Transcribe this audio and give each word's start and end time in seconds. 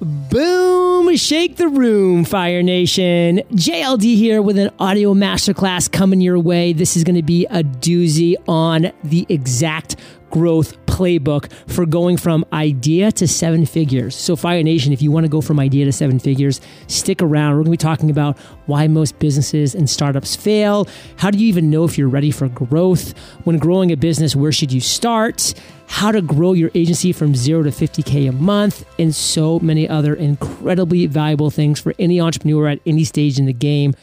Boom! 0.00 1.16
Shake 1.16 1.56
the 1.56 1.68
room, 1.68 2.26
Fire 2.26 2.62
Nation. 2.62 3.38
JLD 3.52 4.16
here 4.16 4.42
with 4.42 4.58
an 4.58 4.70
audio 4.78 5.14
masterclass 5.14 5.90
coming 5.90 6.20
your 6.20 6.38
way. 6.38 6.74
This 6.74 6.98
is 6.98 7.04
going 7.04 7.16
to 7.16 7.22
be 7.22 7.46
a 7.46 7.62
doozy 7.62 8.34
on 8.46 8.92
the 9.04 9.24
exact 9.30 9.96
growth 10.30 10.84
playbook 10.96 11.52
for 11.70 11.84
going 11.84 12.16
from 12.16 12.44
idea 12.52 13.12
to 13.12 13.28
seven 13.28 13.66
figures. 13.66 14.14
So, 14.14 14.34
Fire 14.34 14.62
Nation, 14.62 14.92
if 14.92 15.02
you 15.02 15.10
want 15.10 15.24
to 15.24 15.28
go 15.28 15.42
from 15.42 15.60
idea 15.60 15.84
to 15.84 15.92
seven 15.92 16.18
figures, 16.18 16.60
stick 16.86 17.20
around. 17.20 17.50
We're 17.52 17.64
going 17.64 17.66
to 17.66 17.70
be 17.72 17.76
talking 17.76 18.10
about 18.10 18.38
why 18.64 18.88
most 18.88 19.18
businesses 19.18 19.74
and 19.74 19.90
startups 19.90 20.34
fail. 20.34 20.88
How 21.16 21.30
do 21.30 21.38
you 21.38 21.48
even 21.48 21.68
know 21.68 21.84
if 21.84 21.98
you're 21.98 22.08
ready 22.08 22.30
for 22.30 22.48
growth? 22.48 23.16
When 23.44 23.58
growing 23.58 23.92
a 23.92 23.96
business, 23.96 24.34
where 24.34 24.52
should 24.52 24.72
you 24.72 24.80
start? 24.80 25.52
How 25.88 26.10
to 26.10 26.22
grow 26.22 26.52
your 26.52 26.70
agency 26.74 27.12
from 27.12 27.36
zero 27.36 27.62
to 27.62 27.70
50K 27.70 28.28
a 28.28 28.32
month, 28.32 28.84
and 28.98 29.14
so 29.14 29.60
many 29.60 29.88
other 29.88 30.14
incredibly 30.14 31.06
valuable 31.06 31.50
things 31.50 31.78
for 31.78 31.94
any 31.98 32.20
entrepreneur 32.20 32.68
at 32.68 32.80
any 32.86 33.04
stage 33.04 33.38
in 33.38 33.44
the 33.44 33.52
game. 33.52 33.94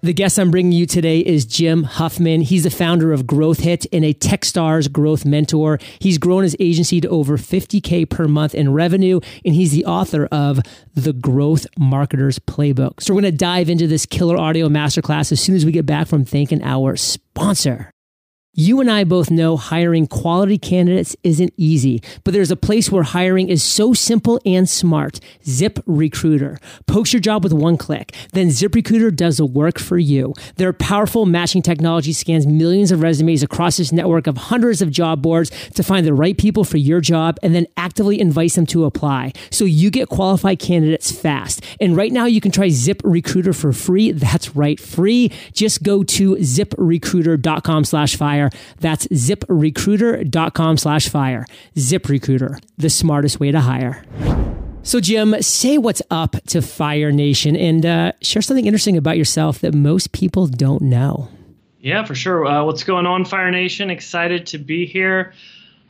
The 0.00 0.12
guest 0.12 0.38
I'm 0.38 0.52
bringing 0.52 0.70
you 0.70 0.86
today 0.86 1.18
is 1.18 1.44
Jim 1.44 1.82
Huffman. 1.82 2.42
He's 2.42 2.62
the 2.62 2.70
founder 2.70 3.12
of 3.12 3.24
GrowthHit 3.24 3.84
and 3.92 4.04
a 4.04 4.14
Techstars 4.14 4.90
growth 4.90 5.24
mentor. 5.24 5.80
He's 5.98 6.18
grown 6.18 6.44
his 6.44 6.54
agency 6.60 7.00
to 7.00 7.08
over 7.08 7.36
50K 7.36 8.08
per 8.08 8.28
month 8.28 8.54
in 8.54 8.72
revenue, 8.72 9.18
and 9.44 9.56
he's 9.56 9.72
the 9.72 9.84
author 9.86 10.26
of 10.26 10.60
The 10.94 11.12
Growth 11.12 11.66
Marketer's 11.76 12.38
Playbook. 12.38 13.02
So 13.02 13.12
we're 13.12 13.22
going 13.22 13.32
to 13.32 13.38
dive 13.38 13.68
into 13.68 13.88
this 13.88 14.06
killer 14.06 14.36
audio 14.36 14.68
masterclass 14.68 15.32
as 15.32 15.40
soon 15.40 15.56
as 15.56 15.64
we 15.64 15.72
get 15.72 15.84
back 15.84 16.06
from 16.06 16.24
thanking 16.24 16.62
our 16.62 16.94
sponsor. 16.94 17.90
You 18.60 18.80
and 18.80 18.90
I 18.90 19.04
both 19.04 19.30
know 19.30 19.56
hiring 19.56 20.08
quality 20.08 20.58
candidates 20.58 21.14
isn't 21.22 21.54
easy, 21.56 22.02
but 22.24 22.34
there's 22.34 22.50
a 22.50 22.56
place 22.56 22.90
where 22.90 23.04
hiring 23.04 23.48
is 23.48 23.62
so 23.62 23.92
simple 23.94 24.40
and 24.44 24.68
smart. 24.68 25.20
ZipRecruiter. 25.44 26.60
Post 26.88 27.12
your 27.12 27.20
job 27.20 27.44
with 27.44 27.52
one 27.52 27.76
click. 27.76 28.16
Then 28.32 28.48
ZipRecruiter 28.48 29.14
does 29.14 29.36
the 29.36 29.46
work 29.46 29.78
for 29.78 29.96
you. 29.96 30.34
Their 30.56 30.72
powerful 30.72 31.24
matching 31.24 31.62
technology 31.62 32.12
scans 32.12 32.48
millions 32.48 32.90
of 32.90 33.00
resumes 33.00 33.44
across 33.44 33.76
this 33.76 33.92
network 33.92 34.26
of 34.26 34.36
hundreds 34.36 34.82
of 34.82 34.90
job 34.90 35.22
boards 35.22 35.52
to 35.74 35.84
find 35.84 36.04
the 36.04 36.12
right 36.12 36.36
people 36.36 36.64
for 36.64 36.78
your 36.78 37.00
job 37.00 37.36
and 37.44 37.54
then 37.54 37.68
actively 37.76 38.18
invites 38.20 38.56
them 38.56 38.66
to 38.66 38.86
apply. 38.86 39.34
So 39.52 39.66
you 39.66 39.88
get 39.88 40.08
qualified 40.08 40.58
candidates 40.58 41.12
fast. 41.12 41.64
And 41.80 41.96
right 41.96 42.10
now 42.10 42.24
you 42.24 42.40
can 42.40 42.50
try 42.50 42.66
ZipRecruiter 42.66 43.54
for 43.54 43.72
free. 43.72 44.10
That's 44.10 44.56
right, 44.56 44.80
free. 44.80 45.30
Just 45.52 45.84
go 45.84 46.02
to 46.02 46.34
ziprecruiter.com 46.34 47.84
slash 47.84 48.16
fire 48.16 48.47
that's 48.80 49.06
ziprecruiter.com 49.08 50.76
slash 50.76 51.08
fire. 51.08 51.46
ZipRecruiter, 51.76 52.62
the 52.76 52.90
smartest 52.90 53.40
way 53.40 53.50
to 53.50 53.60
hire. 53.60 54.04
So, 54.82 55.00
Jim, 55.00 55.34
say 55.42 55.76
what's 55.76 56.00
up 56.10 56.36
to 56.46 56.62
Fire 56.62 57.12
Nation 57.12 57.56
and 57.56 57.84
uh, 57.84 58.12
share 58.22 58.40
something 58.40 58.64
interesting 58.64 58.96
about 58.96 59.18
yourself 59.18 59.58
that 59.58 59.74
most 59.74 60.12
people 60.12 60.46
don't 60.46 60.82
know. 60.82 61.28
Yeah, 61.80 62.04
for 62.04 62.14
sure. 62.14 62.46
Uh, 62.46 62.64
what's 62.64 62.84
going 62.84 63.06
on, 63.06 63.24
Fire 63.24 63.50
Nation? 63.50 63.90
Excited 63.90 64.46
to 64.46 64.58
be 64.58 64.86
here. 64.86 65.34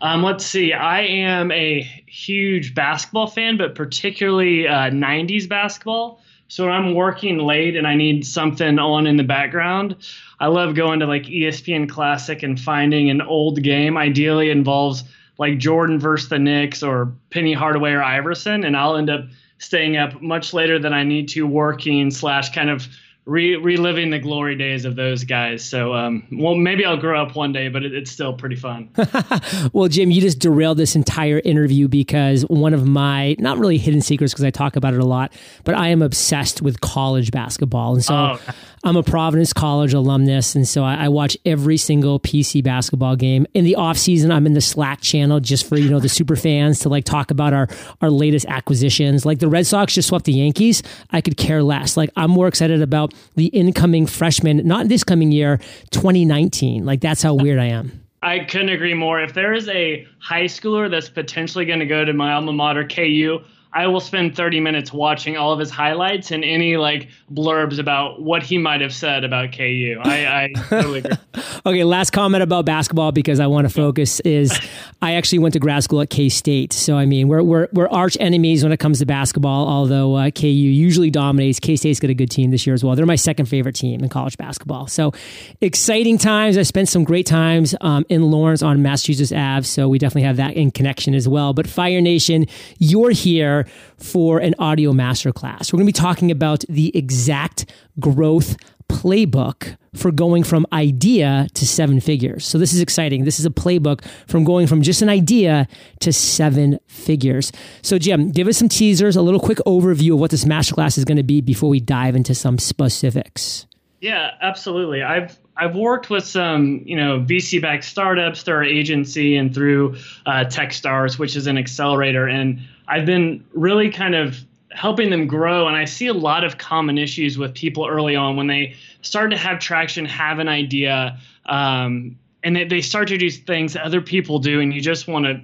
Um, 0.01 0.23
let's 0.23 0.45
see. 0.45 0.73
I 0.73 1.03
am 1.03 1.51
a 1.51 1.83
huge 2.07 2.75
basketball 2.75 3.27
fan, 3.27 3.57
but 3.57 3.75
particularly 3.75 4.69
uh, 4.69 4.91
90s 4.91 5.49
basketball. 5.49 6.21
So 6.49 6.65
when 6.65 6.73
I'm 6.73 6.95
working 6.95 7.39
late 7.39 7.77
and 7.77 7.87
I 7.87 7.95
need 7.95 8.27
something 8.27 8.79
on 8.79 9.07
in 9.07 9.17
the 9.17 9.23
background, 9.25 9.97
I 10.41 10.47
love 10.47 10.75
going 10.75 11.01
to 11.01 11.07
like 11.07 11.25
ESPN 11.25 11.89
Classic 11.89 12.43
and 12.43 12.59
finding 12.59 13.11
an 13.11 13.21
old 13.21 13.63
game. 13.63 13.99
Ideally 13.99 14.51
involves 14.51 15.05
like 15.39 15.59
Jordan 15.59 16.01
versus 16.01 16.31
the 16.31 16.39
Knicks 16.39 16.83
or 16.83 17.13
Penny 17.31 17.53
Hardaway 17.53 17.93
or 17.93 18.03
Iverson, 18.03 18.65
and 18.65 18.77
I'll 18.77 18.97
end 18.97 19.11
up 19.11 19.27
staying 19.59 19.97
up 19.97 20.23
much 20.23 20.55
later 20.55 20.79
than 20.79 20.93
I 20.93 21.05
need 21.05 21.29
to 21.31 21.47
working 21.47 22.11
slash 22.11 22.51
kind 22.51 22.71
of 22.71 22.89
re- 23.29 23.57
reliving 23.57 24.11
the 24.11 24.19
glory 24.19 24.57
days 24.57 24.85
of 24.87 24.97
those 24.97 25.23
guys. 25.23 25.63
So, 25.65 25.93
um, 25.93 26.27
well, 26.33 26.55
maybe 26.55 26.85
I'll 26.85 26.97
grow 26.97 27.23
up 27.23 27.37
one 27.37 27.53
day, 27.53 27.69
but 27.69 27.85
it, 27.85 27.95
it's 27.95 28.11
still 28.11 28.33
pretty 28.33 28.57
fun. 28.57 28.89
well, 29.73 29.89
Jim, 29.89 30.11
you 30.11 30.21
just 30.21 30.39
derailed 30.39 30.79
this 30.79 30.97
entire 30.97 31.41
interview 31.45 31.89
because 31.89 32.43
one 32.47 32.73
of 32.73 32.87
my 32.87 33.37
not 33.39 33.59
really 33.59 33.79
hidden 33.79 34.01
secrets 34.01 34.33
because 34.33 34.45
I 34.45 34.51
talk 34.51 34.77
about 34.77 34.95
it 34.95 35.01
a 35.01 35.07
lot, 35.07 35.33
but 35.65 35.75
I 35.75 35.89
am 35.89 36.01
obsessed 36.01 36.63
with 36.63 36.81
college 36.81 37.31
basketball, 37.31 37.95
and 37.95 38.05
so 38.05 38.15
oh. 38.15 38.41
I'm 38.85 38.97
a 38.97 39.03
Providence 39.03 39.53
College 39.53 39.93
alumnus, 39.95 40.55
and 40.55 40.67
so 40.67 40.85
I, 40.85 41.05
I, 41.05 41.09
watch 41.09 41.37
every 41.45 41.77
single 41.77 42.21
PC 42.21 42.63
basketball 42.63 43.17
game. 43.17 43.47
In 43.55 43.65
the 43.65 43.75
off 43.75 43.99
season, 43.99 44.31
I'm 44.31 44.47
in 44.47 44.55
the 44.55 44.61
Slack 44.61 45.01
channel 45.01 45.41
just 45.41 45.69
for 45.69 45.77
you 45.77 45.91
know 45.91 46.01
the 46.01 46.09
super 46.09 46.37
fans 46.37 46.81
to 46.81 46.89
like 46.89 47.05
talk 47.05 47.31
about 47.31 47.53
our 47.53 47.69
our 48.01 48.11
latest 48.11 48.47
acquisitions. 48.47 49.27
Like 49.27 49.39
the 49.41 49.49
Red 49.49 49.67
Sox 49.67 49.95
just 49.95 50.09
swept 50.09 50.25
the 50.27 50.33
Yankees. 50.33 50.83
I 51.11 51.21
could 51.21 51.37
care 51.37 51.63
less. 51.63 51.97
Like 51.97 52.11
I'm 52.17 52.31
more 52.31 52.49
excited 52.49 52.83
about 52.83 53.15
the 53.35 53.47
incoming 53.47 54.07
freshman, 54.07 54.67
not 54.67 54.89
this 54.89 55.05
coming 55.05 55.33
year, 55.33 55.59
2019. 55.91 56.85
Like 56.85 57.01
that's 57.01 57.23
how 57.23 57.35
weird 57.35 57.59
I 57.59 57.67
am. 57.67 58.05
I 58.23 58.41
couldn't 58.41 58.71
agree 58.71 58.95
more. 58.95 59.21
If 59.21 59.35
there 59.35 59.53
is 59.53 59.69
a 59.69 60.07
high 60.19 60.45
schooler 60.45 60.91
that's 60.91 61.09
potentially 61.09 61.65
going 61.65 61.79
to 61.79 61.87
go 61.87 62.05
to 62.05 62.13
my 62.13 62.33
alma 62.33 62.53
mater, 62.53 62.87
KU, 62.87 63.41
I 63.73 63.87
will 63.87 64.01
spend 64.01 64.35
30 64.35 64.61
minutes 64.61 64.93
watching 64.93 65.37
all 65.37 65.53
of 65.53 65.59
his 65.59 65.71
highlights 65.71 66.31
and 66.31 66.43
any 66.43 66.79
like 66.79 67.09
blurbs 67.31 67.79
about 67.79 68.21
what 68.23 68.43
he 68.43 68.57
might 68.57 68.81
have 68.81 68.95
said 68.95 69.25
about 69.25 69.53
KU. 69.53 70.01
I, 70.03 70.27
I 70.27 70.53
totally 70.69 71.01
agree. 71.01 71.17
okay, 71.67 71.85
last 71.85 72.11
comment 72.11 72.43
about 72.43 72.65
basketball 72.65 73.13
because 73.13 73.41
I 73.41 73.47
want 73.47 73.69
to 73.69 73.75
focus 73.75 74.21
is 74.21 74.59
I 75.03 75.15
actually 75.15 75.41
went 75.41 75.53
to 75.53 75.61
grad 75.61 75.85
school 75.85 76.01
at 76.01 76.09
K 76.09 76.31
State, 76.31 76.73
so 76.73 76.97
I 76.97 77.05
mean 77.05 77.29
we're 77.29 77.43
we're 77.43 77.69
we're 77.73 77.89
arch 77.89 78.17
enemies 78.21 78.63
when 78.63 78.73
it 78.73 78.79
comes 78.79 79.01
to 79.01 79.07
basketball. 79.07 79.69
Although 79.69 80.15
uh, 80.15 80.31
KU 80.31 80.47
usually 80.47 81.11
dominates, 81.11 81.61
K 81.61 81.77
State's 81.77 82.01
got 82.01 82.11
a 82.11 82.15
good 82.15 82.31
team 82.31 82.51
this 82.51 82.67
year 82.67 82.75
as 82.75 82.83
well. 82.83 82.97
They're 82.97 83.07
my 83.07 83.17
second 83.17 83.47
favorite 83.47 83.75
team 83.75 84.03
in 84.03 84.09
college 84.09 84.39
basketball. 84.39 84.87
So 84.87 85.13
exciting 85.61 86.17
times. 86.17 86.57
I 86.57 86.63
spent 86.63 86.89
some 86.89 87.05
great 87.05 87.27
times 87.27 87.75
um, 87.83 88.07
in 88.09 88.31
Lawrence 88.31 88.63
on 88.63 88.83
Massachusetts 88.83 89.33
Ave, 89.33 89.65
so 89.65 89.89
we 89.89 89.99
definitely 89.99 90.23
have 90.23 90.37
that 90.37 90.55
in 90.55 90.71
connection 90.71 91.15
as 91.15 91.29
well. 91.29 91.53
But 91.53 91.69
Fire 91.69 92.01
Nation, 92.01 92.47
you're 92.79 93.11
here 93.11 93.58
for 93.99 94.39
an 94.39 94.55
audio 94.59 94.93
masterclass. 94.93 95.73
We're 95.73 95.79
going 95.79 95.87
to 95.87 95.93
be 95.93 96.01
talking 96.01 96.31
about 96.31 96.65
the 96.69 96.97
exact 96.97 97.73
growth 97.99 98.57
playbook 98.89 99.77
for 99.95 100.11
going 100.11 100.43
from 100.43 100.67
idea 100.73 101.47
to 101.55 101.67
seven 101.67 102.01
figures. 102.01 102.47
So 102.47 102.59
this 102.59 102.73
is 102.73 102.81
exciting. 102.81 103.25
This 103.25 103.39
is 103.39 103.47
a 103.47 103.51
playbook 103.51 104.05
from 104.27 104.45
going 104.45 104.67
from 104.67 104.83
just 104.83 105.03
an 105.03 105.09
idea 105.09 105.69
to 106.01 106.13
seven 106.13 106.79
figures. 106.87 107.53
So 107.83 107.99
Jim, 107.99 108.31
give 108.31 108.49
us 108.49 108.57
some 108.57 108.69
teasers, 108.69 109.17
a 109.17 109.23
little 109.23 109.41
quick 109.41 109.59
overview 109.67 110.15
of 110.15 110.21
what 110.21 110.31
this 110.31 110.45
masterclass 110.45 110.97
is 110.99 111.05
going 111.05 111.17
to 111.17 111.23
be 111.23 111.41
before 111.41 111.69
we 111.69 111.81
dive 111.81 112.17
into 112.17 112.35
some 112.35 112.59
specifics. 112.59 113.67
Yeah, 114.01 114.31
absolutely. 114.41 115.03
I've 115.03 115.39
I've 115.59 115.75
worked 115.75 116.09
with 116.09 116.25
some, 116.25 116.83
you 116.85 116.97
know, 116.97 117.21
VC-backed 117.21 117.85
startups 117.85 118.43
through 118.43 118.55
our 118.55 118.65
agency 118.65 119.37
and 119.37 119.53
through 119.53 119.97
uh, 120.25 120.45
TechStars, 120.45 121.19
which 121.19 121.35
is 121.35 121.49
an 121.49 121.59
accelerator, 121.59 122.29
and 122.29 122.61
I've 122.87 123.05
been 123.05 123.45
really 123.53 123.91
kind 123.91 124.15
of 124.15 124.39
helping 124.71 125.11
them 125.11 125.27
grow. 125.27 125.67
And 125.67 125.77
I 125.77 125.85
see 125.85 126.07
a 126.07 126.15
lot 126.15 126.45
of 126.45 126.59
common 126.59 126.99
issues 126.99 127.37
with 127.37 127.55
people 127.55 127.87
early 127.87 128.15
on 128.15 128.37
when 128.37 128.47
they 128.47 128.77
start 129.03 129.31
to 129.33 129.37
have 129.37 129.59
traction, 129.59 130.05
have 130.05 130.39
an 130.39 130.49
idea, 130.49 131.19
um, 131.47 132.19
and 132.43 132.57
they, 132.57 132.65
they 132.65 132.81
start 132.81 133.09
to 133.09 133.19
do 133.19 133.31
things 133.31 133.73
that 133.73 133.83
other 133.83 134.01
people 134.01 134.39
do, 134.39 134.61
and 134.61 134.73
you 134.73 134.81
just 134.81 135.09
want 135.09 135.25
to 135.25 135.41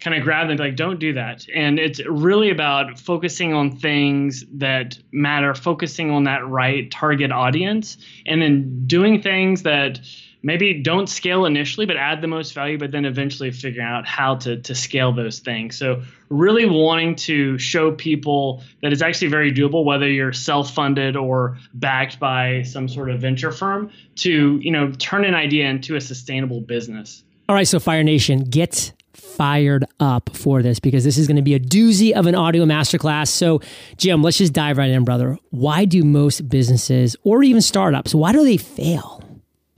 kind 0.00 0.16
of 0.16 0.22
grab 0.24 0.48
them 0.48 0.56
like 0.56 0.74
don't 0.76 0.98
do 0.98 1.12
that. 1.12 1.46
And 1.54 1.78
it's 1.78 2.04
really 2.06 2.50
about 2.50 2.98
focusing 2.98 3.54
on 3.54 3.76
things 3.76 4.44
that 4.54 4.98
matter 5.12 5.54
focusing 5.54 6.10
on 6.10 6.24
that 6.24 6.46
right 6.46 6.90
target 6.90 7.30
audience 7.30 7.96
and 8.26 8.42
then 8.42 8.84
doing 8.86 9.22
things 9.22 9.62
that 9.62 10.00
maybe 10.42 10.82
don't 10.82 11.08
scale 11.08 11.44
initially 11.44 11.86
but 11.86 11.96
add 11.96 12.20
the 12.20 12.26
most 12.26 12.52
value 12.52 12.78
but 12.78 12.90
then 12.90 13.04
eventually 13.04 13.50
figuring 13.50 13.86
out 13.86 14.06
how 14.06 14.34
to, 14.36 14.56
to 14.58 14.74
scale 14.74 15.12
those 15.12 15.38
things 15.38 15.76
so 15.76 16.02
really 16.28 16.66
wanting 16.66 17.14
to 17.14 17.58
show 17.58 17.92
people 17.92 18.62
that 18.82 18.92
it's 18.92 19.02
actually 19.02 19.28
very 19.28 19.52
doable 19.52 19.84
whether 19.84 20.08
you're 20.08 20.32
self-funded 20.32 21.16
or 21.16 21.58
backed 21.74 22.18
by 22.18 22.62
some 22.62 22.88
sort 22.88 23.10
of 23.10 23.20
venture 23.20 23.52
firm 23.52 23.90
to 24.16 24.58
you 24.58 24.70
know 24.70 24.90
turn 24.92 25.24
an 25.24 25.34
idea 25.34 25.66
into 25.66 25.96
a 25.96 26.00
sustainable 26.00 26.60
business 26.60 27.22
all 27.48 27.54
right 27.54 27.68
so 27.68 27.78
fire 27.78 28.02
nation 28.02 28.40
get 28.44 28.92
fired 29.32 29.84
up 29.98 30.34
for 30.36 30.62
this 30.62 30.78
because 30.78 31.04
this 31.04 31.16
is 31.16 31.26
going 31.26 31.36
to 31.36 31.42
be 31.42 31.54
a 31.54 31.60
doozy 31.60 32.12
of 32.12 32.26
an 32.26 32.34
audio 32.34 32.64
masterclass. 32.64 33.28
So, 33.28 33.60
Jim, 33.96 34.22
let's 34.22 34.38
just 34.38 34.52
dive 34.52 34.78
right 34.78 34.90
in, 34.90 35.04
brother. 35.04 35.38
Why 35.50 35.84
do 35.84 36.02
most 36.04 36.48
businesses 36.48 37.16
or 37.24 37.42
even 37.42 37.62
startups, 37.62 38.14
why 38.14 38.32
do 38.32 38.44
they 38.44 38.56
fail? 38.56 39.21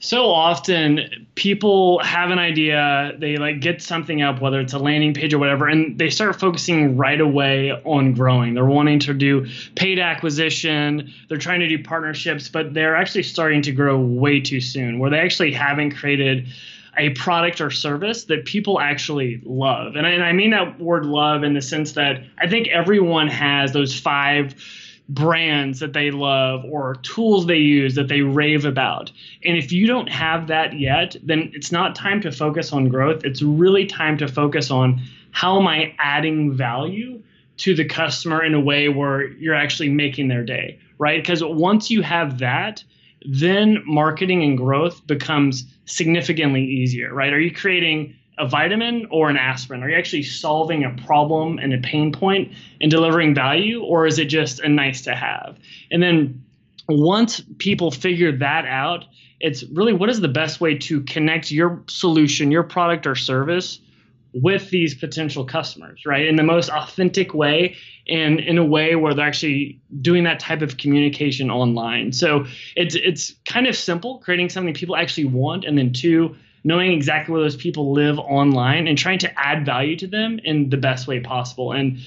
So 0.05 0.31
often 0.31 1.27
people 1.35 1.99
have 2.01 2.31
an 2.31 2.39
idea, 2.39 3.15
they 3.17 3.39
like 3.39 3.61
get 3.61 3.81
something 3.81 4.21
up, 4.21 4.39
whether 4.39 4.61
it's 4.61 4.75
a 4.75 4.79
landing 4.79 5.15
page 5.15 5.33
or 5.33 5.39
whatever, 5.39 5.67
and 5.67 5.99
they 5.99 6.11
start 6.11 6.39
focusing 6.39 6.99
right 6.99 7.19
away 7.19 7.71
on 7.71 8.13
growing. 8.13 8.53
They're 8.53 8.67
wanting 8.67 8.99
to 8.99 9.15
do 9.15 9.47
paid 9.77 9.99
acquisition, 9.99 11.11
they're 11.31 11.39
trying 11.39 11.61
to 11.61 11.69
do 11.69 11.83
partnerships, 11.83 12.51
but 12.51 12.75
they're 12.75 12.95
actually 12.95 13.23
starting 13.23 13.63
to 13.63 13.73
grow 13.73 13.99
way 13.99 14.41
too 14.41 14.61
soon, 14.61 14.99
where 14.99 15.09
they 15.09 15.21
actually 15.21 15.53
haven't 15.53 15.93
created 15.93 16.49
a 16.99 17.09
product 17.11 17.63
or 17.63 17.71
service 17.71 18.25
that 18.25 18.45
people 18.45 18.81
actually 18.81 19.41
love. 19.43 19.97
And 19.97 20.07
I, 20.07 20.11
and 20.11 20.23
I 20.23 20.33
mean 20.33 20.51
that 20.51 20.79
word 20.79 21.07
love 21.07 21.45
in 21.45 21.55
the 21.55 21.63
sense 21.63 21.93
that 21.93 22.23
I 22.37 22.47
think 22.47 22.69
everyone 22.69 23.29
has 23.29 23.73
those 23.73 23.99
five 23.99 24.55
brands 25.09 25.81
that 25.81 25.93
they 25.93 26.11
love 26.11 26.65
or 26.65 26.97
tools 27.03 27.47
they 27.47 27.59
use 27.59 27.95
that 27.95 28.09
they 28.09 28.23
rave 28.23 28.65
about. 28.65 29.13
And 29.45 29.57
if 29.57 29.71
you 29.71 29.87
don't 29.87 30.09
have 30.09 30.47
that 30.47 30.79
yet, 30.79 31.17
then 31.23 31.51
it's 31.55 31.71
not 31.71 31.95
time 31.95 32.21
to 32.23 32.33
focus 32.33 32.73
on 32.73 32.89
growth. 32.89 33.25
It's 33.25 33.43
really 33.43 33.87
time 33.87 34.17
to 34.19 34.29
focus 34.29 34.71
on 34.71 35.03
how 35.31 35.61
am 35.61 35.67
I 35.67 35.95
adding 35.99 36.53
value 36.53 37.23
to 37.59 37.75
the 37.75 37.85
customer 37.85 38.43
in 38.43 38.55
a 38.55 38.61
way 38.61 38.89
where 38.89 39.29
you're 39.29 39.55
actually 39.55 39.91
making 39.91 40.29
their 40.29 40.45
day, 40.45 40.79
right? 40.99 41.23
Because 41.23 41.43
once 41.45 41.91
you 41.91 42.03
have 42.03 42.39
that, 42.39 42.83
then 43.27 43.83
marketing 43.87 44.43
and 44.43 44.57
growth 44.57 45.07
becomes 45.07 45.65
significantly 45.87 46.65
easier, 46.65 47.13
right? 47.13 47.33
Are 47.33 47.41
you 47.41 47.55
creating 47.55 48.17
a 48.39 48.49
vitamin 48.49 49.07
or 49.11 49.31
an 49.31 49.37
aspirin? 49.37 49.83
Are 49.83 49.89
you 49.89 49.97
actually 49.97 50.23
solving 50.23 50.85
a 50.85 50.91
problem 51.07 51.59
and 51.59 51.73
a 51.73 51.79
pain 51.79 52.13
point 52.13 52.53
and 52.81 52.91
delivering 52.91 53.35
value, 53.35 53.83
or 53.83 54.07
is 54.07 54.19
it 54.19 54.27
just 54.27 54.61
a 54.61 54.69
nice 54.69 55.03
to 55.03 55.15
have? 55.15 55.57
And 55.91 56.03
then 56.03 56.45
once 56.89 57.41
people 57.59 57.91
figure 57.91 58.37
that 58.39 58.67
out, 58.67 59.05
it's 59.41 59.63
really 59.65 59.93
what 59.93 60.11
is 60.11 60.21
the 60.21 60.29
best 60.29 60.61
way 60.61 60.77
to 60.79 61.03
connect 61.03 61.51
your 61.51 61.83
solution, 61.87 62.51
your 62.51 62.63
product 62.63 63.07
or 63.07 63.15
service 63.15 63.81
with 64.35 64.71
these 64.71 64.95
potential 64.95 65.45
customers, 65.45 66.03
right? 66.05 66.27
In 66.27 66.37
the 66.37 66.43
most 66.43 66.69
authentic 66.69 67.35
way 67.35 67.77
and 68.09 68.41
in 68.41 68.59
a 68.59 68.65
way 68.65 68.97
where 68.97 69.15
they're 69.15 69.27
actually 69.27 69.81
doing 70.01 70.25
that 70.25 70.41
type 70.41 70.61
of 70.61 70.77
communication 70.77 71.51
online. 71.51 72.13
So 72.13 72.47
it's 72.75 72.97
it's 72.97 73.35
kind 73.47 73.67
of 73.67 73.77
simple, 73.77 74.19
creating 74.19 74.49
something 74.49 74.75
people 74.75 74.97
actually 74.97 75.27
want, 75.27 75.65
and 75.65 75.79
then 75.79 75.93
two, 75.93 76.37
knowing 76.65 76.93
exactly 76.93 77.33
where 77.33 77.43
those 77.43 77.57
people 77.57 77.93
live 77.93 78.19
online 78.19 78.89
and 78.89 78.97
trying 78.97 79.19
to 79.19 79.39
add 79.39 79.65
value 79.67 79.97
to 79.97 80.07
them 80.07 80.41
in 80.43 80.71
the 80.71 80.79
best 80.79 81.07
way 81.07 81.21
possible. 81.21 81.73
And 81.73 81.99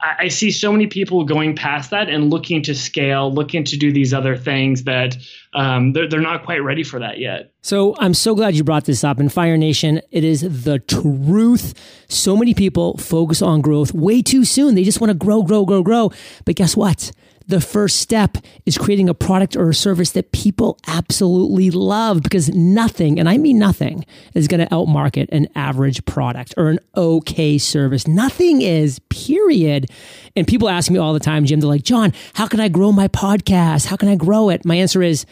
I, 0.00 0.24
I 0.24 0.28
see 0.28 0.50
so 0.50 0.72
many 0.72 0.86
people 0.86 1.24
going 1.24 1.56
past 1.56 1.90
that 1.90 2.08
and 2.08 2.30
looking 2.30 2.62
to 2.62 2.74
scale, 2.74 3.32
looking 3.32 3.64
to 3.64 3.76
do 3.76 3.92
these 3.92 4.14
other 4.14 4.36
things 4.36 4.84
that 4.84 5.16
um, 5.54 5.92
they're, 5.92 6.08
they're 6.08 6.20
not 6.20 6.44
quite 6.44 6.62
ready 6.62 6.84
for 6.84 7.00
that 7.00 7.18
yet. 7.18 7.52
So 7.62 7.96
I'm 7.98 8.14
so 8.14 8.34
glad 8.34 8.54
you 8.54 8.62
brought 8.62 8.84
this 8.84 9.02
up. 9.02 9.18
In 9.18 9.28
Fire 9.28 9.56
Nation, 9.56 10.00
it 10.10 10.22
is 10.22 10.64
the 10.64 10.78
truth. 10.78 11.74
So 12.08 12.36
many 12.36 12.54
people 12.54 12.96
focus 12.98 13.42
on 13.42 13.60
growth 13.60 13.92
way 13.92 14.22
too 14.22 14.44
soon. 14.44 14.76
They 14.76 14.84
just 14.84 15.00
want 15.00 15.10
to 15.10 15.14
grow, 15.14 15.42
grow, 15.42 15.64
grow, 15.64 15.82
grow. 15.82 16.12
But 16.44 16.54
guess 16.54 16.76
what? 16.76 17.10
The 17.48 17.60
first 17.60 18.00
step 18.00 18.38
is 18.64 18.76
creating 18.76 19.08
a 19.08 19.14
product 19.14 19.56
or 19.56 19.68
a 19.68 19.74
service 19.74 20.10
that 20.12 20.32
people 20.32 20.78
absolutely 20.86 21.70
love 21.70 22.22
because 22.22 22.48
nothing, 22.48 23.20
and 23.20 23.28
I 23.28 23.38
mean 23.38 23.58
nothing, 23.58 24.04
is 24.34 24.48
going 24.48 24.60
to 24.60 24.66
outmarket 24.74 25.28
an 25.30 25.48
average 25.54 26.04
product 26.06 26.54
or 26.56 26.68
an 26.70 26.80
okay 26.96 27.58
service. 27.58 28.08
Nothing 28.08 28.62
is, 28.62 28.98
period. 29.10 29.86
And 30.34 30.46
people 30.46 30.68
ask 30.68 30.90
me 30.90 30.98
all 30.98 31.12
the 31.12 31.20
time, 31.20 31.44
Jim, 31.44 31.60
they're 31.60 31.68
like, 31.68 31.84
John, 31.84 32.12
how 32.34 32.48
can 32.48 32.58
I 32.58 32.68
grow 32.68 32.90
my 32.90 33.08
podcast? 33.08 33.86
How 33.86 33.96
can 33.96 34.08
I 34.08 34.16
grow 34.16 34.48
it? 34.48 34.64
My 34.64 34.74
answer 34.76 35.02
is, 35.02 35.24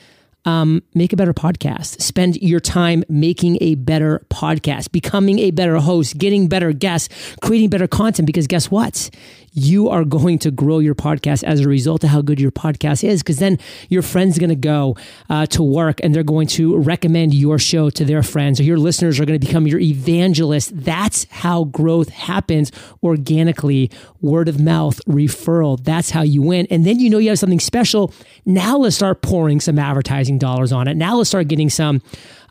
um, 0.44 0.82
make 0.94 1.12
a 1.12 1.16
better 1.16 1.32
podcast. 1.32 2.00
Spend 2.00 2.36
your 2.36 2.60
time 2.60 3.02
making 3.08 3.58
a 3.60 3.76
better 3.76 4.26
podcast, 4.30 4.92
becoming 4.92 5.38
a 5.38 5.50
better 5.50 5.76
host, 5.78 6.18
getting 6.18 6.48
better 6.48 6.72
guests, 6.72 7.08
creating 7.40 7.70
better 7.70 7.88
content. 7.88 8.26
Because 8.26 8.46
guess 8.46 8.70
what? 8.70 9.10
You 9.54 9.88
are 9.88 10.04
going 10.04 10.38
to 10.40 10.50
grow 10.50 10.80
your 10.80 10.94
podcast 10.96 11.44
as 11.44 11.60
a 11.60 11.68
result 11.68 12.02
of 12.04 12.10
how 12.10 12.20
good 12.20 12.40
your 12.40 12.50
podcast 12.50 13.04
is. 13.04 13.22
Because 13.22 13.38
then 13.38 13.58
your 13.88 14.02
friend's 14.02 14.36
are 14.36 14.40
going 14.40 14.50
to 14.50 14.56
go 14.56 14.96
uh, 15.30 15.46
to 15.46 15.62
work 15.62 16.00
and 16.02 16.14
they're 16.14 16.24
going 16.24 16.48
to 16.48 16.76
recommend 16.76 17.32
your 17.32 17.58
show 17.58 17.88
to 17.90 18.04
their 18.04 18.22
friends, 18.22 18.58
or 18.60 18.64
your 18.64 18.78
listeners 18.78 19.18
are 19.20 19.24
going 19.24 19.38
to 19.38 19.46
become 19.46 19.66
your 19.66 19.78
evangelists. 19.78 20.72
That's 20.74 21.26
how 21.30 21.64
growth 21.64 22.08
happens 22.08 22.72
organically, 23.02 23.90
word 24.20 24.48
of 24.48 24.60
mouth, 24.60 25.00
referral. 25.06 25.82
That's 25.82 26.10
how 26.10 26.22
you 26.22 26.42
win. 26.42 26.66
And 26.70 26.84
then 26.84 26.98
you 26.98 27.08
know 27.08 27.18
you 27.18 27.28
have 27.28 27.38
something 27.38 27.60
special. 27.60 28.12
Now 28.44 28.76
let's 28.78 28.96
start 28.96 29.22
pouring 29.22 29.60
some 29.60 29.78
advertising 29.78 30.38
dollars 30.38 30.72
on 30.72 30.88
it. 30.88 30.96
Now 30.96 31.16
let's 31.16 31.30
start 31.30 31.48
getting 31.48 31.70
some 31.70 32.02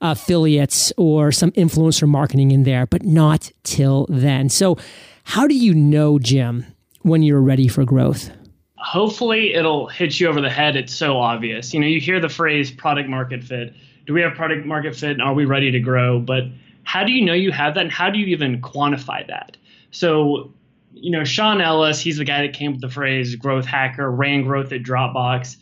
affiliates 0.02 0.94
or 0.98 1.32
some 1.32 1.52
influencer 1.52 2.08
marketing 2.08 2.52
in 2.52 2.64
there, 2.64 2.86
but 2.86 3.04
not 3.04 3.52
till 3.64 4.06
then. 4.10 4.50
So, 4.50 4.78
how 5.26 5.48
do 5.48 5.56
you 5.56 5.74
know, 5.74 6.20
Jim, 6.20 6.66
when 7.04 7.22
you're 7.24 7.42
ready 7.42 7.68
for 7.68 7.86
growth? 7.86 8.32
Hopefully, 8.78 9.54
it'll 9.54 9.88
hit 9.88 10.20
you 10.20 10.28
over 10.28 10.42
the 10.42 10.50
head. 10.50 10.76
It's 10.76 10.94
so 10.94 11.18
obvious. 11.18 11.74
You 11.74 11.80
know, 11.80 11.88
you 11.88 12.02
hear 12.02 12.20
the 12.20 12.30
phrase 12.30 12.72
product 12.72 13.08
market 13.08 13.44
fit. 13.44 13.74
Do 14.06 14.14
we 14.14 14.22
have 14.22 14.34
product 14.34 14.66
market 14.66 14.96
fit? 14.96 15.12
And 15.12 15.22
are 15.22 15.34
we 15.34 15.46
ready 15.46 15.72
to 15.72 15.80
grow? 15.80 16.20
But 16.20 16.44
how 16.84 17.04
do 17.04 17.12
you 17.12 17.24
know 17.24 17.34
you 17.34 17.52
have 17.52 17.76
that? 17.76 17.82
And 17.82 17.92
how 17.92 18.10
do 18.10 18.20
you 18.20 18.26
even 18.28 18.62
quantify 18.62 19.26
that? 19.28 19.56
So, 19.92 20.54
you 20.92 21.12
know, 21.12 21.24
Sean 21.24 21.62
Ellis, 21.62 22.00
he's 22.02 22.18
the 22.18 22.26
guy 22.26 22.42
that 22.42 22.54
came 22.54 22.74
with 22.74 22.82
the 22.82 22.90
phrase 22.90 23.36
growth 23.36 23.66
hacker, 23.66 24.12
ran 24.12 24.44
growth 24.44 24.72
at 24.72 24.84
Dropbox. 24.84 25.56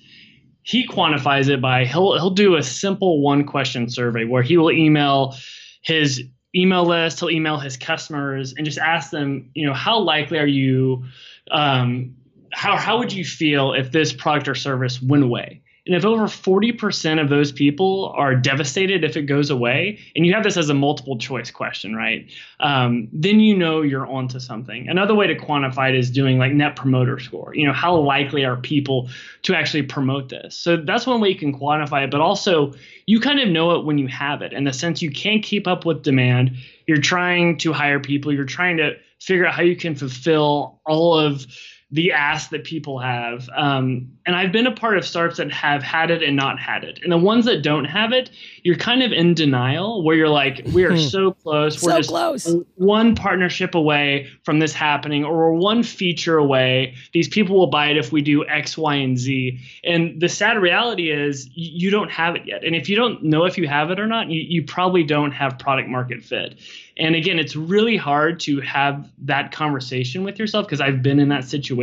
He 0.64 0.88
quantifies 0.88 1.50
it 1.50 1.62
by 1.62 1.86
he'll 1.86 2.14
he'll 2.14 2.30
do 2.30 2.56
a 2.56 2.64
simple 2.64 3.22
one 3.22 3.46
question 3.46 3.90
survey 3.90 4.26
where 4.26 4.44
he 4.44 4.58
will 4.58 4.72
email 4.72 5.36
his 5.82 6.24
email 6.56 6.86
list, 6.86 7.19
he'll 7.19 7.30
email 7.30 7.57
his 7.57 7.77
customers 7.77 8.53
and 8.56 8.65
just 8.65 8.77
ask 8.77 9.12
them, 9.12 9.50
you 9.53 9.65
know, 9.65 9.74
how 9.74 10.00
likely 10.00 10.38
are 10.38 10.48
you 10.48 11.03
um, 11.50 12.15
how 12.51 12.75
how 12.75 13.00
would 13.00 13.13
you 13.13 13.24
feel 13.24 13.74
if 13.74 13.92
this 13.92 14.13
product 14.13 14.48
or 14.48 14.56
service 14.56 15.01
went 15.01 15.24
away? 15.24 15.62
And 15.88 15.95
if 15.95 16.06
over 16.06 16.25
40% 16.25 17.19
of 17.19 17.30
those 17.30 17.51
people 17.51 18.13
are 18.16 18.36
devastated 18.36 19.04
if 19.04 19.18
it 19.18 19.24
goes 19.24 19.50
away, 19.50 19.98
and 20.16 20.25
you 20.25 20.33
have 20.33 20.44
this 20.44 20.56
as 20.56 20.69
a 20.69 20.75
multiple 20.75 21.18
choice 21.18 21.50
question, 21.50 21.95
right? 21.95 22.30
Um, 22.60 23.07
then 23.12 23.39
you 23.39 23.57
know 23.57 23.81
you're 23.81 24.06
onto 24.06 24.39
something. 24.39 24.88
Another 24.89 25.16
way 25.16 25.25
to 25.25 25.36
quantify 25.36 25.89
it 25.89 25.95
is 25.95 26.12
doing 26.12 26.38
like 26.38 26.54
net 26.54 26.75
promoter 26.75 27.18
score. 27.18 27.56
You 27.56 27.66
know, 27.66 27.74
how 27.74 27.95
likely 27.95 28.45
are 28.45 28.57
people 28.57 29.10
to 29.42 29.56
actually 29.56 29.81
promote 29.83 30.30
this? 30.30 30.56
So 30.56 30.78
that's 30.78 31.07
one 31.07 31.19
way 31.19 31.30
you 31.30 31.36
can 31.36 31.57
quantify 31.57 32.04
it, 32.04 32.12
but 32.12 32.22
also 32.22 32.74
you 33.07 33.19
kind 33.19 33.39
of 33.39 33.50
know 33.50 33.72
it 33.72 33.83
when 33.83 33.98
you 33.98 34.07
have 34.07 34.44
it 34.44 34.54
in 34.54 34.66
the 34.66 34.74
sense 34.74 35.01
you 35.01 35.10
can't 35.10 35.42
keep 35.42 35.68
up 35.68 35.83
with 35.83 36.04
demand. 36.04 36.51
You're 36.86 37.01
trying 37.01 37.57
to 37.60 37.74
hire 37.74 38.00
people, 38.00 38.31
you're 38.31 38.45
trying 38.45 38.78
to 38.78 38.98
figure 39.19 39.48
out 39.48 39.56
how 39.56 39.63
you 39.63 39.75
can 39.75 39.95
fulfill 39.95 40.80
all 40.86 41.18
of 41.18 41.48
the 41.92 42.14
ask 42.14 42.50
that 42.52 42.64
people 42.64 43.00
have. 43.00 43.50
Um, 43.56 44.12
and 44.26 44.36
I've 44.36 44.52
been 44.52 44.68
a 44.68 44.72
part 44.72 44.98
of 44.98 45.06
startups 45.06 45.38
that 45.38 45.52
have 45.52 45.84
had 45.84 46.10
it 46.10 46.24
and 46.24 46.38
not 46.38 46.58
had 46.60 46.84
it. 46.84 47.00
And 47.04 47.12
the 47.12 47.18
ones 47.18 47.46
that 47.46 47.64
don't 47.64 47.86
have 47.86 48.14
it, 48.14 48.30
you're 48.64 48.78
kind 48.78 49.04
of 49.04 49.12
in 49.12 49.34
denial 49.34 50.04
where 50.04 50.16
you're 50.16 50.30
like, 50.30 50.62
we 50.74 50.86
are 50.86 50.96
so 50.96 51.32
close. 51.32 51.82
We're 51.84 51.92
so 51.92 51.98
just 51.98 52.10
close. 52.10 52.56
one 52.76 53.16
partnership 53.16 53.76
away 53.76 54.30
from 54.46 54.60
this 54.60 54.74
happening, 54.74 55.26
or 55.26 55.36
we're 55.36 55.54
one 55.60 55.84
feature 55.84 56.38
away. 56.38 56.96
These 57.14 57.28
people 57.28 57.58
will 57.58 57.68
buy 57.68 57.88
it 57.88 57.98
if 57.98 58.12
we 58.12 58.22
do 58.22 58.45
X, 58.48 58.78
Y, 58.78 58.95
and 58.95 59.18
Z. 59.18 59.60
And 59.83 60.21
the 60.21 60.30
sad 60.30 60.57
reality 60.62 61.12
is 61.12 61.50
you 61.54 61.90
don't 61.90 62.12
have 62.12 62.36
it 62.36 62.44
yet. 62.45 62.64
And 62.64 62.76
if 62.76 62.88
you 62.88 62.95
don't 62.95 63.24
know 63.24 63.44
if 63.45 63.57
you 63.57 63.68
have 63.68 63.92
it 63.92 64.00
or 64.00 64.07
not, 64.07 64.30
you, 64.30 64.42
you 64.42 64.64
probably 64.64 65.04
don't 65.04 65.31
have 65.31 65.60
product 65.60 65.90
market 65.90 66.24
fit. 66.24 66.56
And 66.98 67.16
again, 67.16 67.40
it's 67.40 67.56
really 67.56 67.98
hard 67.98 68.40
to 68.42 68.62
have 68.62 69.10
that 69.19 69.52
conversation 69.52 70.24
with 70.24 70.38
yourself 70.38 70.68
because 70.68 70.80
I've 70.80 71.02
been 71.02 71.19
in 71.19 71.30
that 71.30 71.44
situation. 71.45 71.81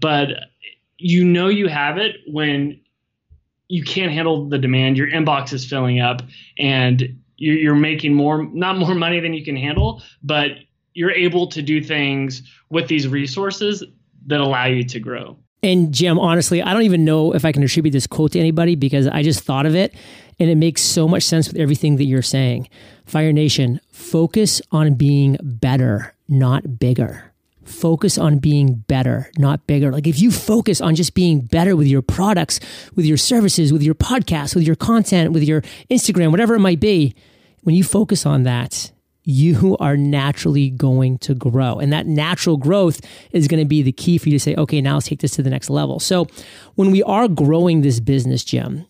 But 0.00 0.28
you 0.98 1.24
know 1.24 1.48
you 1.48 1.68
have 1.68 1.98
it 1.98 2.16
when 2.26 2.80
you 3.68 3.82
can't 3.82 4.12
handle 4.12 4.48
the 4.48 4.58
demand, 4.58 4.96
your 4.96 5.10
inbox 5.10 5.52
is 5.52 5.64
filling 5.64 6.00
up, 6.00 6.22
and 6.58 7.18
you're 7.36 7.74
making 7.74 8.14
more, 8.14 8.44
not 8.52 8.78
more 8.78 8.94
money 8.94 9.18
than 9.18 9.34
you 9.34 9.44
can 9.44 9.56
handle, 9.56 10.02
but 10.22 10.50
you're 10.94 11.10
able 11.10 11.46
to 11.48 11.62
do 11.62 11.82
things 11.82 12.42
with 12.70 12.86
these 12.88 13.08
resources 13.08 13.82
that 14.26 14.40
allow 14.40 14.66
you 14.66 14.84
to 14.84 15.00
grow. 15.00 15.36
And 15.62 15.92
Jim, 15.92 16.18
honestly, 16.18 16.60
I 16.60 16.72
don't 16.72 16.82
even 16.82 17.04
know 17.04 17.34
if 17.34 17.44
I 17.44 17.52
can 17.52 17.62
attribute 17.62 17.92
this 17.92 18.06
quote 18.06 18.32
to 18.32 18.40
anybody 18.40 18.74
because 18.74 19.06
I 19.06 19.22
just 19.22 19.44
thought 19.44 19.64
of 19.64 19.74
it 19.74 19.94
and 20.38 20.50
it 20.50 20.56
makes 20.56 20.82
so 20.82 21.06
much 21.06 21.22
sense 21.22 21.48
with 21.48 21.56
everything 21.56 21.96
that 21.96 22.04
you're 22.04 22.20
saying. 22.20 22.68
Fire 23.06 23.32
Nation, 23.32 23.80
focus 23.90 24.60
on 24.70 24.94
being 24.94 25.36
better, 25.40 26.14
not 26.28 26.78
bigger. 26.78 27.31
Focus 27.64 28.18
on 28.18 28.38
being 28.38 28.74
better, 28.88 29.30
not 29.38 29.66
bigger. 29.66 29.92
Like 29.92 30.06
if 30.06 30.20
you 30.20 30.30
focus 30.30 30.80
on 30.80 30.94
just 30.94 31.14
being 31.14 31.40
better 31.40 31.76
with 31.76 31.86
your 31.86 32.02
products, 32.02 32.60
with 32.94 33.06
your 33.06 33.16
services, 33.16 33.72
with 33.72 33.82
your 33.82 33.94
podcast, 33.94 34.54
with 34.54 34.64
your 34.64 34.76
content, 34.76 35.32
with 35.32 35.44
your 35.44 35.62
Instagram, 35.90 36.30
whatever 36.30 36.54
it 36.54 36.60
might 36.60 36.80
be, 36.80 37.14
when 37.62 37.74
you 37.74 37.84
focus 37.84 38.26
on 38.26 38.42
that, 38.42 38.90
you 39.24 39.76
are 39.78 39.96
naturally 39.96 40.70
going 40.70 41.18
to 41.18 41.34
grow. 41.34 41.78
And 41.78 41.92
that 41.92 42.06
natural 42.06 42.56
growth 42.56 43.00
is 43.30 43.46
going 43.46 43.60
to 43.62 43.68
be 43.68 43.82
the 43.82 43.92
key 43.92 44.18
for 44.18 44.28
you 44.28 44.38
to 44.38 44.42
say, 44.42 44.54
okay, 44.56 44.80
now 44.80 44.94
let's 44.94 45.06
take 45.06 45.20
this 45.20 45.32
to 45.36 45.42
the 45.42 45.50
next 45.50 45.70
level. 45.70 46.00
So 46.00 46.26
when 46.74 46.90
we 46.90 47.02
are 47.04 47.28
growing 47.28 47.82
this 47.82 48.00
business, 48.00 48.42
Jim, 48.42 48.86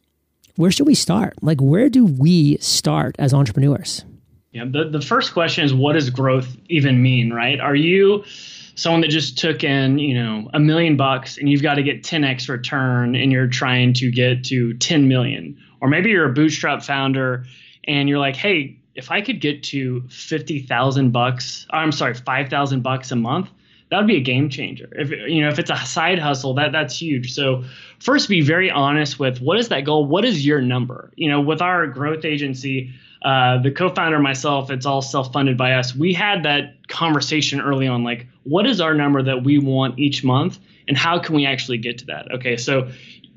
where 0.57 0.71
should 0.71 0.87
we 0.87 0.95
start? 0.95 1.35
Like, 1.43 1.61
where 1.61 1.89
do 1.89 2.05
we 2.07 2.57
start 2.59 3.17
as 3.19 3.35
entrepreneurs? 3.35 4.05
Yeah, 4.53 4.65
the, 4.67 4.89
the 4.89 5.01
first 5.01 5.33
question 5.33 5.65
is 5.65 5.73
what 5.73 5.95
does 5.95 6.11
growth 6.11 6.57
even 6.69 7.03
mean, 7.03 7.33
right? 7.33 7.59
Are 7.59 7.75
you 7.75 8.23
someone 8.75 9.01
that 9.03 9.11
just 9.11 9.39
took 9.39 9.65
in, 9.65 9.99
you 9.99 10.15
know, 10.15 10.49
a 10.55 10.61
million 10.61 10.97
bucks 10.97 11.39
and 11.39 11.49
you've 11.49 11.63
got 11.63 11.75
to 11.75 11.83
get 11.83 12.03
10x 12.03 12.49
return 12.49 13.15
and 13.15 13.33
you're 13.33 13.49
trying 13.49 13.93
to 13.95 14.11
get 14.11 14.45
to 14.45 14.75
10 14.75 15.09
million? 15.09 15.59
Or 15.81 15.89
maybe 15.89 16.11
you're 16.11 16.31
a 16.31 16.33
bootstrap 16.33 16.83
founder 16.83 17.45
and 17.85 18.09
you're 18.09 18.19
like, 18.19 18.37
hey, 18.37 18.79
if 18.95 19.11
I 19.11 19.21
could 19.21 19.41
get 19.41 19.63
to 19.65 20.03
50,000 20.09 21.11
bucks, 21.11 21.67
I'm 21.71 21.93
sorry, 21.93 22.15
5,000 22.15 22.83
bucks 22.83 23.11
a 23.11 23.17
month, 23.17 23.51
that 23.91 23.99
would 23.99 24.07
be 24.07 24.17
a 24.17 24.23
game 24.23 24.49
changer. 24.49 24.89
If 24.93 25.11
you 25.11 25.43
know, 25.43 25.49
if 25.49 25.59
it's 25.59 25.71
a 25.71 25.77
side 25.77 26.19
hustle, 26.19 26.55
that 26.55 26.73
that's 26.73 26.97
huge. 26.97 27.35
So 27.35 27.65
first, 27.99 28.27
be 28.31 28.41
very 28.41 28.71
honest 28.71 29.19
with 29.19 29.43
what 29.43 29.59
is 29.59 29.69
that 29.69 29.85
goal. 29.85 30.07
What 30.07 30.25
is 30.25 30.47
your 30.47 30.63
number? 30.63 31.13
You 31.15 31.29
know, 31.29 31.43
with 31.43 31.61
our 31.61 31.87
growth 31.89 32.25
agency, 32.25 32.91
uh, 33.25 33.59
the 33.59 33.71
co-founder 33.71 34.19
myself, 34.19 34.71
it's 34.71 34.87
all 34.87 35.03
self-funded 35.03 35.57
by 35.57 35.73
us. 35.73 35.95
We 35.95 36.13
had 36.13 36.43
that 36.45 36.89
conversation 36.89 37.61
early 37.61 37.87
on, 37.87 38.05
like, 38.05 38.27
what 38.45 38.67
is 38.67 38.81
our 38.81 38.95
number 38.95 39.23
that 39.23 39.45
we 39.45 39.59
want 39.59 39.99
each 39.99 40.25
month, 40.25 40.59
and 40.89 40.97
how 40.97 41.19
can 41.21 41.35
we 41.35 41.47
actually 41.47 41.79
get 41.79 41.99
to 41.99 42.07
that? 42.07 42.33
Okay, 42.33 42.57
so 42.57 42.91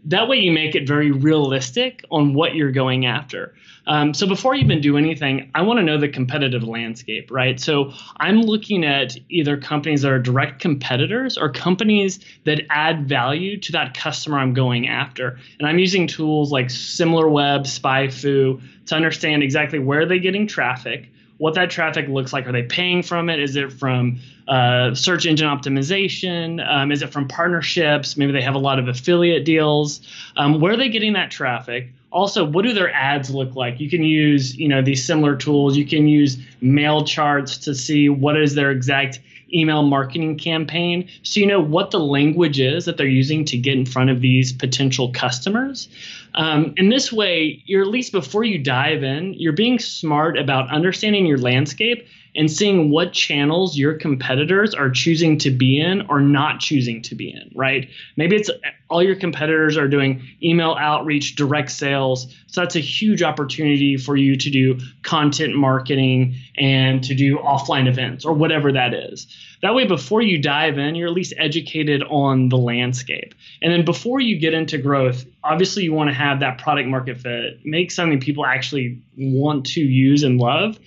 that 0.05 0.27
way 0.27 0.37
you 0.37 0.51
make 0.51 0.75
it 0.75 0.87
very 0.87 1.11
realistic 1.11 2.05
on 2.11 2.33
what 2.33 2.55
you're 2.55 2.71
going 2.71 3.05
after. 3.05 3.55
Um, 3.87 4.13
so 4.13 4.27
before 4.27 4.55
you 4.55 4.63
even 4.63 4.81
do 4.81 4.97
anything, 4.97 5.51
I 5.53 5.61
want 5.61 5.77
to 5.77 5.83
know 5.83 5.99
the 5.99 6.09
competitive 6.09 6.63
landscape, 6.63 7.29
right? 7.31 7.59
So 7.59 7.91
I'm 8.17 8.41
looking 8.41 8.83
at 8.83 9.15
either 9.29 9.57
companies 9.57 10.01
that 10.01 10.11
are 10.11 10.19
direct 10.19 10.59
competitors 10.59 11.37
or 11.37 11.51
companies 11.51 12.19
that 12.45 12.61
add 12.69 13.07
value 13.07 13.59
to 13.59 13.71
that 13.73 13.95
customer 13.95 14.39
I'm 14.39 14.53
going 14.53 14.87
after. 14.87 15.39
And 15.59 15.67
I'm 15.67 15.79
using 15.79 16.07
tools 16.07 16.51
like 16.51 16.67
SimilarWeb, 16.67 17.61
SpyFu 17.61 18.61
to 18.87 18.95
understand 18.95 19.43
exactly 19.43 19.79
where 19.79 20.05
they're 20.05 20.17
getting 20.17 20.47
traffic, 20.47 21.09
what 21.37 21.55
that 21.55 21.69
traffic 21.69 22.07
looks 22.07 22.31
like. 22.33 22.47
Are 22.47 22.51
they 22.51 22.63
paying 22.63 23.03
from 23.03 23.29
it? 23.29 23.39
Is 23.39 23.55
it 23.55 23.71
from 23.71 24.19
uh, 24.47 24.93
search 24.95 25.25
engine 25.25 25.47
optimization? 25.47 26.65
Um, 26.67 26.91
is 26.91 27.01
it 27.01 27.11
from 27.11 27.27
partnerships? 27.27 28.15
Maybe 28.15 28.31
they 28.31 28.41
have 28.41 28.55
a 28.55 28.59
lot 28.59 28.79
of 28.79 28.87
affiliate 28.87 29.45
deals. 29.45 30.01
Um, 30.37 30.61
where 30.61 30.73
are 30.73 30.77
they 30.77 30.89
getting 30.89 31.13
that 31.13 31.31
traffic? 31.31 31.89
also 32.15 32.45
what 32.45 32.63
do 32.63 32.73
their 32.73 32.91
ads 32.93 33.29
look 33.29 33.55
like 33.55 33.79
you 33.79 33.89
can 33.89 34.01
use 34.01 34.55
you 34.55 34.69
know 34.69 34.81
these 34.81 35.05
similar 35.05 35.35
tools 35.35 35.75
you 35.75 35.85
can 35.85 36.07
use 36.07 36.37
MailCharts 36.63 37.61
to 37.63 37.75
see 37.75 38.07
what 38.07 38.39
is 38.39 38.55
their 38.55 38.71
exact 38.71 39.19
email 39.53 39.83
marketing 39.83 40.37
campaign 40.37 41.09
so 41.23 41.41
you 41.41 41.45
know 41.45 41.59
what 41.59 41.91
the 41.91 41.99
language 41.99 42.59
is 42.59 42.85
that 42.85 42.95
they're 42.95 43.05
using 43.05 43.43
to 43.43 43.57
get 43.57 43.73
in 43.73 43.85
front 43.85 44.09
of 44.09 44.21
these 44.21 44.53
potential 44.53 45.11
customers 45.11 45.89
um, 46.35 46.73
in 46.77 46.89
this 46.89 47.11
way 47.11 47.61
you're 47.65 47.81
at 47.81 47.87
least 47.87 48.11
before 48.11 48.43
you 48.43 48.57
dive 48.59 49.03
in 49.03 49.33
you're 49.33 49.53
being 49.53 49.79
smart 49.79 50.37
about 50.37 50.69
understanding 50.69 51.25
your 51.25 51.37
landscape 51.37 52.07
and 52.35 52.51
seeing 52.51 52.89
what 52.89 53.13
channels 53.13 53.77
your 53.77 53.93
competitors 53.93 54.73
are 54.73 54.89
choosing 54.89 55.37
to 55.39 55.51
be 55.51 55.79
in 55.79 56.05
or 56.09 56.19
not 56.19 56.59
choosing 56.59 57.01
to 57.03 57.15
be 57.15 57.31
in, 57.31 57.49
right? 57.55 57.89
Maybe 58.17 58.35
it's 58.35 58.49
all 58.89 59.01
your 59.01 59.15
competitors 59.15 59.77
are 59.77 59.87
doing 59.87 60.21
email 60.43 60.75
outreach, 60.79 61.35
direct 61.35 61.71
sales. 61.71 62.33
So 62.47 62.61
that's 62.61 62.75
a 62.75 62.81
huge 62.81 63.23
opportunity 63.23 63.97
for 63.97 64.15
you 64.15 64.35
to 64.35 64.49
do 64.49 64.79
content 65.03 65.55
marketing 65.55 66.35
and 66.57 67.03
to 67.05 67.15
do 67.15 67.37
offline 67.37 67.87
events 67.87 68.25
or 68.25 68.33
whatever 68.33 68.71
that 68.73 68.93
is. 68.93 69.27
That 69.61 69.73
way, 69.73 69.87
before 69.87 70.21
you 70.21 70.39
dive 70.39 70.77
in, 70.77 70.95
you're 70.95 71.07
at 71.07 71.13
least 71.13 71.33
educated 71.37 72.03
on 72.03 72.49
the 72.49 72.57
landscape. 72.57 73.33
And 73.61 73.73
then 73.73 73.85
before 73.85 74.19
you 74.19 74.37
get 74.37 74.53
into 74.53 74.77
growth, 74.77 75.25
obviously 75.43 75.83
you 75.83 75.93
want 75.93 76.09
to 76.09 76.13
have 76.13 76.41
that 76.41 76.57
product 76.59 76.87
market 76.87 77.17
fit, 77.17 77.65
make 77.65 77.89
something 77.91 78.19
people 78.19 78.45
actually 78.45 79.01
want 79.17 79.65
to 79.67 79.81
use 79.81 80.23
and 80.23 80.39
love. 80.39 80.77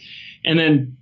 And 0.45 0.59
then 0.59 0.98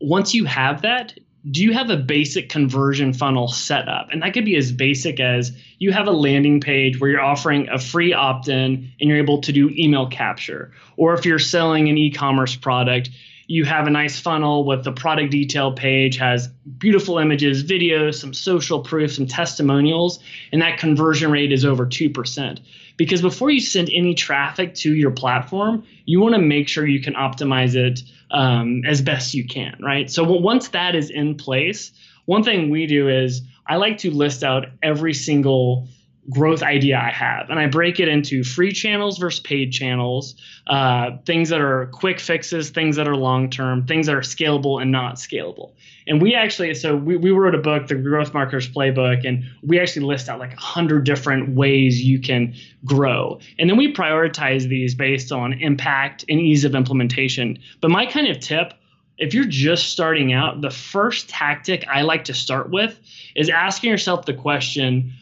once 0.00 0.34
you 0.34 0.44
have 0.44 0.82
that, 0.82 1.18
do 1.50 1.62
you 1.62 1.72
have 1.72 1.88
a 1.88 1.96
basic 1.96 2.50
conversion 2.50 3.14
funnel 3.14 3.48
set 3.48 3.88
up? 3.88 4.08
And 4.10 4.22
that 4.22 4.34
could 4.34 4.44
be 4.44 4.56
as 4.56 4.72
basic 4.72 5.20
as 5.20 5.52
you 5.78 5.90
have 5.92 6.06
a 6.06 6.12
landing 6.12 6.60
page 6.60 7.00
where 7.00 7.10
you're 7.10 7.20
offering 7.20 7.68
a 7.70 7.78
free 7.78 8.12
opt 8.12 8.48
in 8.48 8.92
and 9.00 9.08
you're 9.08 9.18
able 9.18 9.40
to 9.40 9.52
do 9.52 9.70
email 9.70 10.06
capture. 10.06 10.72
Or 10.96 11.14
if 11.14 11.24
you're 11.24 11.38
selling 11.38 11.88
an 11.88 11.96
e 11.96 12.10
commerce 12.10 12.56
product, 12.56 13.10
you 13.46 13.64
have 13.64 13.86
a 13.86 13.90
nice 13.90 14.20
funnel 14.20 14.64
with 14.64 14.84
the 14.84 14.92
product 14.92 15.32
detail 15.32 15.72
page, 15.72 16.18
has 16.18 16.46
beautiful 16.46 17.18
images, 17.18 17.64
videos, 17.64 18.14
some 18.16 18.32
social 18.32 18.80
proof, 18.80 19.12
some 19.12 19.26
testimonials, 19.26 20.20
and 20.52 20.62
that 20.62 20.78
conversion 20.78 21.32
rate 21.32 21.50
is 21.50 21.64
over 21.64 21.84
2%. 21.84 22.60
Because 23.00 23.22
before 23.22 23.48
you 23.48 23.60
send 23.60 23.88
any 23.94 24.12
traffic 24.12 24.74
to 24.74 24.94
your 24.94 25.10
platform, 25.10 25.84
you 26.04 26.20
want 26.20 26.34
to 26.34 26.38
make 26.38 26.68
sure 26.68 26.86
you 26.86 27.00
can 27.00 27.14
optimize 27.14 27.74
it 27.74 28.02
um, 28.30 28.82
as 28.86 29.00
best 29.00 29.32
you 29.32 29.46
can, 29.46 29.74
right? 29.80 30.10
So 30.10 30.22
once 30.22 30.68
that 30.68 30.94
is 30.94 31.08
in 31.08 31.36
place, 31.36 31.92
one 32.26 32.44
thing 32.44 32.68
we 32.68 32.86
do 32.86 33.08
is 33.08 33.40
I 33.66 33.76
like 33.76 33.96
to 34.00 34.10
list 34.10 34.44
out 34.44 34.66
every 34.82 35.14
single 35.14 35.88
growth 36.28 36.62
idea 36.62 36.98
I 36.98 37.10
have. 37.10 37.48
And 37.48 37.58
I 37.58 37.66
break 37.66 37.98
it 37.98 38.08
into 38.08 38.44
free 38.44 38.72
channels 38.72 39.18
versus 39.18 39.40
paid 39.40 39.72
channels, 39.72 40.34
uh, 40.66 41.12
things 41.24 41.48
that 41.48 41.60
are 41.60 41.86
quick 41.86 42.20
fixes, 42.20 42.70
things 42.70 42.96
that 42.96 43.08
are 43.08 43.16
long 43.16 43.48
term, 43.48 43.86
things 43.86 44.06
that 44.06 44.14
are 44.14 44.20
scalable 44.20 44.80
and 44.80 44.92
not 44.92 45.14
scalable. 45.14 45.72
And 46.06 46.20
we 46.20 46.34
actually, 46.34 46.74
so 46.74 46.94
we, 46.94 47.16
we 47.16 47.30
wrote 47.30 47.54
a 47.54 47.58
book, 47.58 47.86
the 47.86 47.94
Growth 47.94 48.34
Marketers 48.34 48.68
Playbook, 48.68 49.26
and 49.26 49.44
we 49.62 49.80
actually 49.80 50.06
list 50.06 50.28
out 50.28 50.38
like 50.38 50.52
a 50.52 50.60
hundred 50.60 51.04
different 51.04 51.54
ways 51.54 52.02
you 52.02 52.20
can 52.20 52.54
grow. 52.84 53.40
And 53.58 53.70
then 53.70 53.76
we 53.76 53.92
prioritize 53.92 54.68
these 54.68 54.94
based 54.94 55.32
on 55.32 55.54
impact 55.54 56.24
and 56.28 56.40
ease 56.40 56.64
of 56.64 56.74
implementation. 56.74 57.58
But 57.80 57.90
my 57.90 58.06
kind 58.06 58.28
of 58.28 58.40
tip 58.40 58.74
if 59.20 59.34
you're 59.34 59.44
just 59.44 59.90
starting 59.90 60.32
out, 60.32 60.62
the 60.62 60.70
first 60.70 61.28
tactic 61.28 61.86
I 61.86 62.00
like 62.02 62.24
to 62.24 62.34
start 62.34 62.70
with 62.70 62.98
is 63.36 63.50
asking 63.50 63.90
yourself 63.90 64.24
the 64.24 64.32
question 64.32 65.12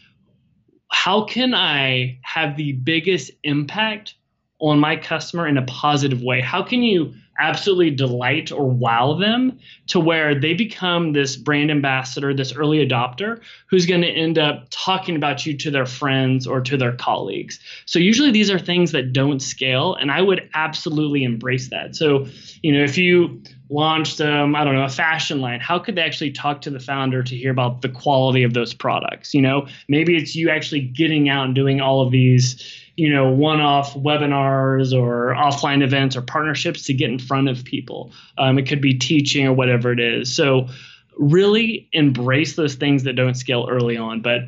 how 0.91 1.25
can 1.25 1.55
I 1.55 2.19
have 2.23 2.57
the 2.57 2.73
biggest 2.73 3.31
impact 3.45 4.15
on 4.59 4.79
my 4.79 4.97
customer 4.97 5.47
in 5.47 5.57
a 5.57 5.63
positive 5.63 6.23
way? 6.23 6.41
How 6.41 6.63
can 6.63 6.83
you 6.83 7.15
absolutely 7.39 7.91
delight 7.91 8.51
or 8.51 8.69
wow 8.69 9.15
them 9.15 9.59
to 9.87 10.01
where 10.01 10.39
they 10.39 10.55
become 10.55 11.13
this 11.13 11.37
brand 11.37 11.71
ambassador, 11.71 12.35
this 12.35 12.53
early 12.53 12.87
adopter 12.87 13.41
who's 13.69 13.87
going 13.87 14.03
to 14.03 14.09
end 14.09 14.39
up 14.39 14.67
talking 14.71 15.17
about 15.17 15.47
you 15.47 15.57
to 15.57 15.71
their 15.71 15.87
friends 15.87 16.47
or 16.47 16.61
to 16.61 16.77
their 16.77 16.93
colleagues. 16.93 17.61
So 17.87 17.99
usually 17.99 18.31
these 18.31 18.51
are 18.51 18.59
things 18.59 18.93
that 18.93 19.13
don't 19.13 19.41
scale 19.41 19.95
and 19.95 20.11
I 20.11 20.23
would 20.23 20.49
absolutely 20.55 21.25
embrace 21.25 21.71
that. 21.71 21.95
So, 21.95 22.27
you 22.63 22.73
know, 22.73 22.83
if 22.83 22.99
you 22.99 23.43
launched 23.71 24.21
um, 24.21 24.57
i 24.57 24.65
don't 24.65 24.75
know 24.75 24.85
a 24.85 24.89
fashion 24.89 25.41
line 25.41 25.61
how 25.61 25.79
could 25.79 25.95
they 25.95 26.01
actually 26.01 26.31
talk 26.31 26.63
to 26.63 26.71
the 26.71 26.81
founder 26.81 27.23
to 27.23 27.37
hear 27.37 27.51
about 27.51 27.83
the 27.83 27.89
quality 27.89 28.43
of 28.43 28.55
those 28.55 28.73
products 28.73 29.35
you 29.35 29.43
know 29.43 29.67
maybe 29.89 30.17
it's 30.17 30.35
you 30.35 30.49
actually 30.49 30.81
getting 30.81 31.29
out 31.29 31.45
and 31.45 31.55
doing 31.55 31.81
all 31.81 32.01
of 32.01 32.11
these 32.11 32.88
you 32.99 33.13
know 33.13 33.31
one-off 33.31 33.95
webinars 33.95 34.93
or 34.93 35.33
offline 35.35 35.83
events 35.85 36.17
or 36.17 36.23
partnerships 36.23 36.85
to 36.87 36.95
get 36.95 37.09
in 37.09 37.19
front 37.19 37.49
of 37.49 37.65
people. 37.65 38.13
Um, 38.37 38.59
it 38.59 38.69
could 38.69 38.81
be 38.81 38.99
teaching 38.99 39.47
or 39.47 39.53
whatever 39.53 39.93
it 39.93 40.01
is. 40.01 40.35
So 40.35 40.67
really 41.17 41.89
embrace 41.93 42.57
those 42.57 42.75
things 42.75 43.05
that 43.05 43.15
don't 43.15 43.35
scale 43.35 43.69
early 43.71 43.97
on. 43.97 44.21
But 44.21 44.41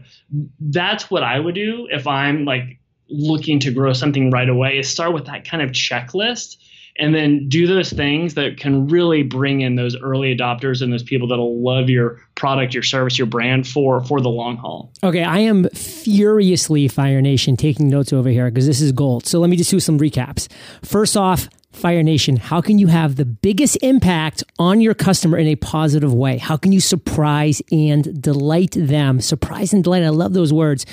that's 0.60 1.10
what 1.10 1.22
i 1.22 1.38
would 1.38 1.54
do 1.54 1.88
if 1.90 2.06
i'm 2.06 2.44
like 2.44 2.78
looking 3.08 3.58
to 3.58 3.72
grow 3.72 3.92
something 3.92 4.30
right 4.30 4.48
away 4.48 4.78
is 4.78 4.88
start 4.88 5.12
with 5.12 5.26
that 5.26 5.44
kind 5.44 5.62
of 5.62 5.70
checklist 5.70 6.56
and 7.00 7.14
then 7.14 7.48
do 7.48 7.66
those 7.66 7.90
things 7.90 8.34
that 8.34 8.58
can 8.58 8.86
really 8.88 9.22
bring 9.22 9.62
in 9.62 9.76
those 9.76 9.96
early 10.00 10.36
adopters 10.36 10.82
and 10.82 10.92
those 10.92 11.02
people 11.02 11.26
that'll 11.28 11.62
love 11.62 11.88
your 11.88 12.20
product, 12.34 12.74
your 12.74 12.82
service, 12.82 13.18
your 13.18 13.26
brand 13.26 13.66
for 13.66 14.04
for 14.04 14.20
the 14.20 14.28
long 14.28 14.56
haul. 14.56 14.92
Okay, 15.02 15.24
I 15.24 15.38
am 15.38 15.68
furiously 15.70 16.88
Fire 16.88 17.20
Nation 17.20 17.56
taking 17.56 17.88
notes 17.88 18.12
over 18.12 18.28
here 18.28 18.50
because 18.50 18.66
this 18.66 18.80
is 18.80 18.92
gold. 18.92 19.26
So 19.26 19.40
let 19.40 19.50
me 19.50 19.56
just 19.56 19.70
do 19.70 19.80
some 19.80 19.98
recaps. 19.98 20.48
First 20.82 21.16
off, 21.16 21.48
Fire 21.72 22.02
Nation, 22.02 22.36
how 22.36 22.60
can 22.60 22.78
you 22.78 22.88
have 22.88 23.14
the 23.14 23.24
biggest 23.24 23.78
impact 23.80 24.42
on 24.58 24.80
your 24.80 24.92
customer 24.92 25.38
in 25.38 25.46
a 25.46 25.54
positive 25.54 26.12
way? 26.12 26.36
How 26.36 26.56
can 26.56 26.72
you 26.72 26.80
surprise 26.80 27.62
and 27.70 28.20
delight 28.20 28.72
them? 28.72 29.20
Surprise 29.20 29.72
and 29.72 29.84
delight. 29.84 30.02
I 30.02 30.08
love 30.08 30.32
those 30.32 30.52
words. 30.52 30.84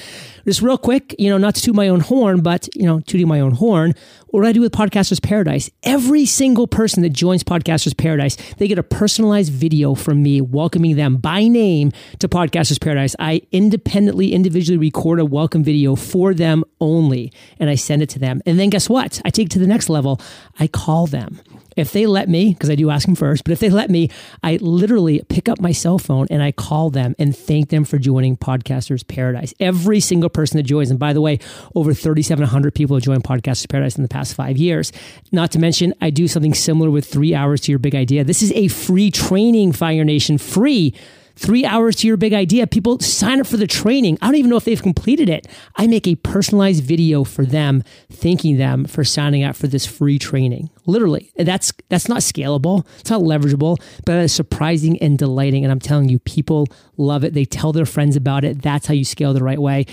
Just 0.47 0.61
real 0.61 0.77
quick, 0.77 1.13
you 1.19 1.29
know, 1.29 1.37
not 1.37 1.55
to 1.55 1.61
toot 1.61 1.75
my 1.75 1.89
own 1.89 1.99
horn, 1.99 2.39
but, 2.39 2.73
you 2.73 2.83
know, 2.83 3.01
tooting 3.01 3.27
my 3.27 3.41
own 3.41 3.51
horn. 3.51 3.93
What 4.27 4.45
I 4.45 4.53
do 4.53 4.61
with 4.61 4.71
Podcasters 4.71 5.21
Paradise? 5.21 5.69
Every 5.83 6.25
single 6.25 6.67
person 6.67 7.03
that 7.03 7.09
joins 7.09 7.43
Podcasters 7.43 7.97
Paradise, 7.97 8.37
they 8.57 8.69
get 8.69 8.79
a 8.79 8.83
personalized 8.83 9.51
video 9.51 9.93
from 9.93 10.23
me 10.23 10.39
welcoming 10.39 10.95
them 10.95 11.17
by 11.17 11.49
name 11.49 11.91
to 12.19 12.29
Podcasters 12.29 12.79
Paradise. 12.79 13.13
I 13.19 13.41
independently, 13.51 14.31
individually 14.31 14.77
record 14.77 15.19
a 15.19 15.25
welcome 15.25 15.65
video 15.65 15.97
for 15.97 16.33
them 16.33 16.63
only, 16.79 17.33
and 17.59 17.69
I 17.69 17.75
send 17.75 18.01
it 18.01 18.07
to 18.11 18.19
them. 18.19 18.41
And 18.45 18.57
then 18.57 18.69
guess 18.69 18.89
what? 18.89 19.21
I 19.25 19.31
take 19.31 19.47
it 19.47 19.51
to 19.51 19.59
the 19.59 19.67
next 19.67 19.89
level. 19.89 20.21
I 20.57 20.67
call 20.67 21.07
them. 21.07 21.41
If 21.77 21.91
they 21.91 22.07
let 22.07 22.27
me, 22.27 22.53
because 22.53 22.71
I 22.71 22.75
do 22.75 22.89
ask 22.89 23.05
them 23.05 23.15
first, 23.15 23.43
but 23.43 23.51
if 23.51 23.59
they 23.59 23.69
let 23.69 23.89
me, 23.89 24.09
I 24.43 24.57
literally 24.59 25.21
pick 25.29 25.47
up 25.47 25.61
my 25.61 25.71
cell 25.71 25.99
phone 25.99 26.25
and 26.31 26.41
I 26.41 26.51
call 26.51 26.89
them 26.89 27.15
and 27.19 27.37
thank 27.37 27.69
them 27.69 27.85
for 27.85 27.99
joining 27.99 28.35
Podcasters 28.35 29.07
Paradise. 29.07 29.53
Every 29.59 29.99
single 29.99 30.29
person 30.29 30.57
that 30.57 30.63
joins. 30.63 30.89
And 30.89 30.99
by 30.99 31.13
the 31.13 31.21
way, 31.21 31.39
over 31.75 31.93
3,700 31.93 32.73
people 32.73 32.95
have 32.95 33.03
joined 33.03 33.23
Podcasters 33.23 33.69
Paradise 33.69 33.95
in 33.95 34.01
the 34.01 34.09
past 34.09 34.33
five 34.33 34.57
years. 34.57 34.91
Not 35.31 35.51
to 35.51 35.59
mention, 35.59 35.93
I 36.01 36.09
do 36.09 36.27
something 36.27 36.55
similar 36.55 36.89
with 36.89 37.05
three 37.05 37.35
hours 37.35 37.61
to 37.61 37.71
your 37.71 37.79
big 37.79 37.93
idea. 37.93 38.23
This 38.23 38.41
is 38.41 38.51
a 38.53 38.67
free 38.69 39.11
training, 39.11 39.73
Fire 39.73 40.03
Nation, 40.03 40.39
free 40.39 40.95
three 41.37 41.65
hours 41.65 41.95
to 41.97 42.07
your 42.07 42.17
big 42.17 42.33
idea. 42.33 42.67
People 42.67 42.99
sign 42.99 43.39
up 43.39 43.47
for 43.47 43.57
the 43.57 43.67
training. 43.67 44.17
I 44.21 44.27
don't 44.27 44.35
even 44.35 44.49
know 44.49 44.57
if 44.57 44.65
they've 44.65 44.81
completed 44.81 45.29
it. 45.29 45.47
I 45.75 45.87
make 45.87 46.07
a 46.07 46.15
personalized 46.15 46.83
video 46.83 47.23
for 47.23 47.45
them, 47.45 47.83
thanking 48.11 48.57
them 48.57 48.85
for 48.85 49.03
signing 49.03 49.43
up 49.43 49.55
for 49.55 49.67
this 49.67 49.85
free 49.85 50.19
training. 50.19 50.69
Literally, 50.85 51.31
that's 51.35 51.71
that's 51.89 52.09
not 52.09 52.19
scalable. 52.19 52.85
It's 52.99 53.09
not 53.09 53.21
leverageable, 53.21 53.77
but 54.05 54.15
it's 54.17 54.33
surprising 54.33 55.01
and 55.01 55.17
delighting. 55.17 55.63
And 55.63 55.71
I'm 55.71 55.79
telling 55.79 56.09
you, 56.09 56.19
people 56.19 56.67
love 56.97 57.23
it. 57.23 57.33
They 57.33 57.45
tell 57.45 57.71
their 57.71 57.85
friends 57.85 58.15
about 58.15 58.43
it. 58.43 58.61
That's 58.61 58.87
how 58.87 58.93
you 58.93 59.05
scale 59.05 59.33
the 59.33 59.43
right 59.43 59.59
way. 59.59 59.85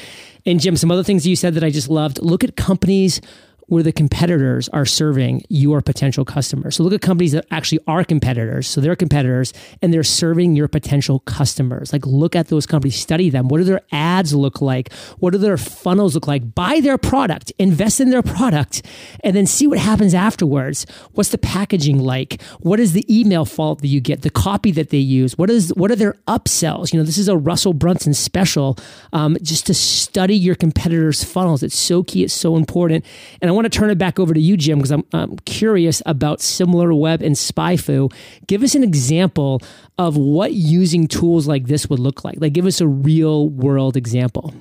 And 0.46 0.60
Jim, 0.60 0.76
some 0.76 0.90
other 0.90 1.04
things 1.04 1.26
you 1.26 1.36
said 1.36 1.54
that 1.54 1.64
I 1.64 1.70
just 1.70 1.88
loved. 1.88 2.22
Look 2.22 2.44
at 2.44 2.56
companies 2.56 3.20
where 3.66 3.82
the 3.82 3.92
competitors 3.92 4.68
are 4.70 4.84
serving 4.84 5.42
your 5.48 5.80
potential 5.80 6.24
customers. 6.24 6.76
So 6.76 6.82
look 6.82 6.92
at 6.92 7.00
companies 7.00 7.32
that 7.32 7.46
actually 7.50 7.80
are 7.86 8.04
competitors. 8.04 8.68
So 8.68 8.80
they're 8.80 8.96
competitors 8.96 9.52
and 9.80 9.92
they're 9.92 10.02
serving 10.02 10.56
your 10.56 10.68
potential 10.68 11.20
customers. 11.20 11.92
Like 11.92 12.06
look 12.06 12.36
at 12.36 12.48
those 12.48 12.66
companies, 12.66 12.96
study 12.96 13.30
them. 13.30 13.48
What 13.48 13.58
do 13.58 13.64
their 13.64 13.80
ads 13.92 14.34
look 14.34 14.60
like? 14.60 14.92
What 15.18 15.32
do 15.32 15.38
their 15.38 15.56
funnels 15.56 16.14
look 16.14 16.26
like? 16.26 16.54
Buy 16.54 16.80
their 16.80 16.98
product, 16.98 17.52
invest 17.58 18.00
in 18.00 18.10
their 18.10 18.22
product, 18.22 18.82
and 19.22 19.34
then 19.34 19.46
see 19.46 19.66
what 19.66 19.78
happens 19.78 20.14
afterwards. 20.14 20.86
What's 21.12 21.30
the 21.30 21.38
packaging 21.38 21.98
like? 21.98 22.42
What 22.60 22.80
is 22.80 22.92
the 22.92 23.04
email 23.08 23.44
fault 23.44 23.80
that 23.80 23.88
you 23.88 24.00
get? 24.00 24.22
The 24.22 24.30
copy 24.30 24.70
that 24.72 24.90
they 24.90 24.98
use? 24.98 25.38
What 25.38 25.50
is 25.50 25.72
what 25.74 25.90
are 25.90 25.96
their 25.96 26.14
upsells? 26.28 26.92
You 26.92 26.98
know, 26.98 27.04
this 27.04 27.18
is 27.18 27.28
a 27.28 27.36
Russell 27.36 27.72
Brunson 27.72 28.14
special. 28.14 28.76
Um, 29.12 29.36
just 29.42 29.66
to 29.66 29.74
study 29.74 30.36
your 30.36 30.54
competitors' 30.54 31.22
funnels. 31.22 31.62
It's 31.62 31.76
so 31.76 32.02
key. 32.02 32.24
It's 32.24 32.34
so 32.34 32.56
important. 32.56 33.04
And 33.40 33.50
I 33.50 33.53
want 33.54 33.70
to 33.70 33.78
turn 33.78 33.90
it 33.90 33.98
back 33.98 34.18
over 34.18 34.34
to 34.34 34.40
you, 34.40 34.56
Jim, 34.56 34.78
because 34.78 34.90
I'm, 34.90 35.04
I'm 35.12 35.36
curious 35.38 36.02
about 36.06 36.40
SimilarWeb 36.40 37.22
and 37.22 37.36
SpyFu. 37.36 38.12
Give 38.46 38.62
us 38.62 38.74
an 38.74 38.82
example 38.82 39.60
of 39.98 40.16
what 40.16 40.52
using 40.52 41.06
tools 41.06 41.46
like 41.46 41.66
this 41.66 41.88
would 41.88 41.98
look 41.98 42.24
like. 42.24 42.36
Like, 42.40 42.52
give 42.52 42.66
us 42.66 42.80
a 42.80 42.86
real 42.86 43.48
world 43.48 43.96
example. 43.96 44.52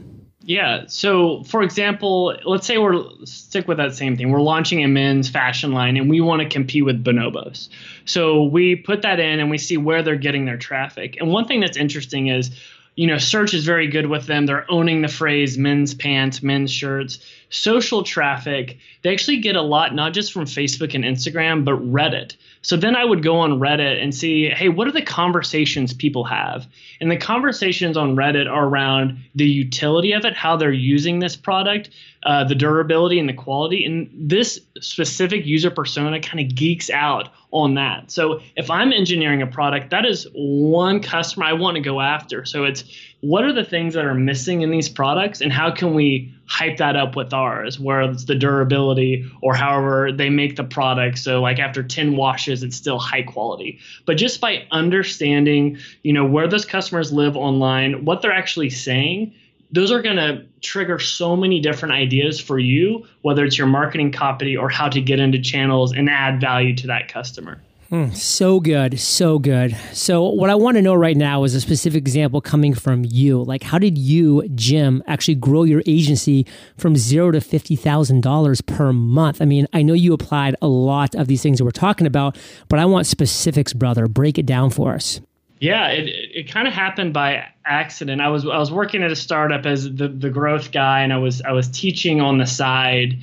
Yeah. 0.45 0.83
So, 0.88 1.43
for 1.43 1.63
example, 1.63 2.38
let's 2.43 2.67
say 2.67 2.77
we're 2.77 3.01
stick 3.23 3.67
with 3.67 3.77
that 3.77 3.95
same 3.95 4.17
thing. 4.17 4.29
We're 4.29 4.41
launching 4.41 4.83
a 4.83 4.88
men's 4.88 5.29
fashion 5.29 5.71
line, 5.71 5.95
and 5.95 6.09
we 6.09 6.19
want 6.19 6.41
to 6.41 6.50
compete 6.50 6.83
with 6.83 7.03
Bonobos. 7.03 7.69
So 8.05 8.43
we 8.43 8.75
put 8.75 9.03
that 9.03 9.19
in, 9.19 9.39
and 9.39 9.50
we 9.50 9.57
see 9.57 9.77
where 9.77 10.03
they're 10.03 10.17
getting 10.17 10.45
their 10.45 10.57
traffic. 10.57 11.17
And 11.19 11.31
one 11.31 11.47
thing 11.47 11.62
that's 11.62 11.77
interesting 11.77 12.27
is 12.27 12.51
you 12.95 13.07
know, 13.07 13.17
search 13.17 13.53
is 13.53 13.65
very 13.65 13.88
good 13.88 14.07
with 14.07 14.27
them. 14.27 14.45
They're 14.45 14.69
owning 14.69 15.01
the 15.01 15.07
phrase 15.07 15.57
men's 15.57 15.93
pants, 15.93 16.43
men's 16.43 16.71
shirts. 16.71 17.19
Social 17.53 18.01
traffic, 18.01 18.79
they 19.03 19.13
actually 19.13 19.38
get 19.38 19.55
a 19.55 19.62
lot, 19.62 19.93
not 19.93 20.12
just 20.12 20.33
from 20.33 20.45
Facebook 20.45 20.95
and 20.95 21.03
Instagram, 21.03 21.63
but 21.63 21.75
Reddit. 21.75 22.36
So 22.63 22.75
then 22.75 22.95
I 22.95 23.05
would 23.05 23.22
go 23.22 23.38
on 23.38 23.60
Reddit 23.60 24.01
and 24.01 24.15
see, 24.15 24.50
hey, 24.50 24.69
what 24.69 24.88
are 24.88 24.91
the 24.91 25.03
conversations 25.03 25.93
people 25.93 26.24
have? 26.24 26.65
And 27.00 27.12
the 27.12 27.17
conversations 27.17 27.95
on 27.95 28.15
Reddit 28.15 28.50
are 28.50 28.65
around 28.65 29.19
the 29.36 29.45
utility 29.45 30.13
of 30.13 30.25
it, 30.25 30.36
how 30.36 30.57
they're 30.57 30.72
using 30.72 31.19
this 31.19 31.36
product, 31.36 31.91
uh, 32.25 32.44
the 32.44 32.56
durability 32.56 33.20
and 33.20 33.27
the 33.27 33.34
quality. 33.34 33.86
And 33.86 34.10
this 34.13 34.60
specific 34.80 35.46
user 35.46 35.70
persona 35.70 36.20
kind 36.20 36.39
of 36.39 36.56
geeks 36.56 36.89
out 36.89 37.30
on 37.51 37.75
that. 37.75 38.10
So 38.12 38.42
if 38.56 38.70
I'm 38.72 38.92
engineering 38.92 39.42
a 39.42 39.48
product, 39.48 39.92
that 39.92 40.06
is 40.06 40.27
one 40.34 41.01
customer 41.01 41.46
I 41.46 41.53
want 41.53 41.75
to 41.75 41.82
go 41.82 42.01
after. 42.01 42.46
So 42.46 42.63
it's 42.63 42.84
what 43.22 43.44
are 43.44 43.53
the 43.53 43.63
things 43.63 43.94
that 43.94 44.06
are 44.06 44.13
missing 44.13 44.62
in 44.62 44.72
these 44.72 44.89
products 44.89 45.42
and 45.42 45.51
how 45.51 45.72
can 45.72 45.94
we 45.94 46.34
hype 46.46 46.77
that 46.77 46.96
up 46.96 47.15
with 47.15 47.34
ours, 47.34 47.80
where 47.80 48.01
it's 48.01 48.25
the 48.25 48.36
durability 48.36 49.30
or 49.42 49.53
however 49.53 50.12
they 50.12 50.30
make 50.30 50.56
the 50.56 50.63
product. 50.63 51.18
So 51.18 51.42
like 51.42 51.60
after 51.60 51.84
10 51.84 52.15
washes, 52.15 52.63
it's 52.63 52.75
still 52.75 53.00
high 53.00 53.24
quality. 53.24 53.80
But 54.06 54.18
just 54.18 54.42
by 54.42 54.65
understanding, 54.72 55.77
you 56.03 56.13
know, 56.13 56.25
where 56.25 56.48
those 56.48 56.65
customers 56.65 57.13
live 57.13 57.38
online, 57.38 58.06
what 58.06 58.22
they're 58.22 58.32
actually 58.32 58.70
saying, 58.70 59.34
those 59.74 59.92
are 59.92 60.01
going 60.01 60.18
to 60.18 60.46
trigger 60.62 61.00
so 61.00 61.36
many 61.36 61.60
different 61.60 61.94
ideas 61.94 62.39
for 62.39 62.60
you, 62.60 63.06
whether 63.24 63.44
it's 63.44 63.58
your 63.58 63.68
marketing 63.68 64.12
copy 64.12 64.56
or 64.56 64.70
how 64.70 64.88
to 64.88 65.01
get 65.01 65.20
into 65.20 65.39
channels 65.39 65.92
and 65.92 66.10
add 66.10 66.39
value 66.39 66.75
to 66.75 66.88
that 66.88 67.08
customer. 67.08 67.60
Mm, 67.92 68.15
so 68.15 68.60
good, 68.60 69.00
so 69.00 69.38
good. 69.38 69.75
So, 69.92 70.24
what 70.24 70.50
I 70.50 70.56
want 70.56 70.77
to 70.77 70.82
know 70.82 70.96
right 70.96 71.18
now 71.18 71.44
is 71.44 71.53
a 71.53 71.62
specific 71.62 72.00
example 72.00 72.42
coming 72.42 72.74
from 72.74 73.03
you. 73.06 73.44
Like, 73.44 73.62
how 73.62 73.77
did 73.77 74.00
you, 74.00 74.48
Jim, 74.56 75.03
actually 75.06 75.36
grow 75.36 75.63
your 75.63 75.84
agency 75.86 76.48
from 76.75 76.96
zero 76.96 77.30
to 77.32 77.42
fifty 77.42 77.76
thousand 77.76 78.21
dollars 78.21 78.62
per 78.62 78.93
month? 78.93 79.43
I 79.43 79.45
mean, 79.45 79.67
I 79.74 79.84
know 79.84 79.93
you 79.93 80.13
applied 80.13 80.56
a 80.60 80.67
lot 80.67 81.13
of 81.13 81.28
these 81.28 81.43
things 81.43 81.60
that 81.60 81.65
we're 81.65 81.71
talking 81.71 82.08
about, 82.08 82.36
but 82.67 82.80
I 82.80 82.86
want 82.86 83.06
specifics, 83.06 83.74
brother. 83.74 84.08
Break 84.08 84.39
it 84.39 84.47
down 84.47 84.71
for 84.71 84.95
us. 84.95 85.21
Yeah, 85.63 85.88
it 85.91 86.10
it 86.10 86.52
kind 86.52 86.67
of 86.67 86.73
happened 86.73 87.13
by 87.13 87.45
accident. 87.65 88.19
I 88.19 88.28
was 88.28 88.45
I 88.45 88.58
was 88.58 88.69
working 88.69 89.02
at 89.02 89.12
a 89.12 89.15
startup 89.15 89.65
as 89.65 89.86
the 89.86 90.10
the 90.10 90.30
growth 90.30 90.73
guy, 90.73 91.04
and 91.04 91.13
I 91.13 91.17
was 91.17 91.41
I 91.41 91.54
was 91.54 91.69
teaching 91.69 92.19
on 92.19 92.38
the 92.38 92.45
side, 92.45 93.19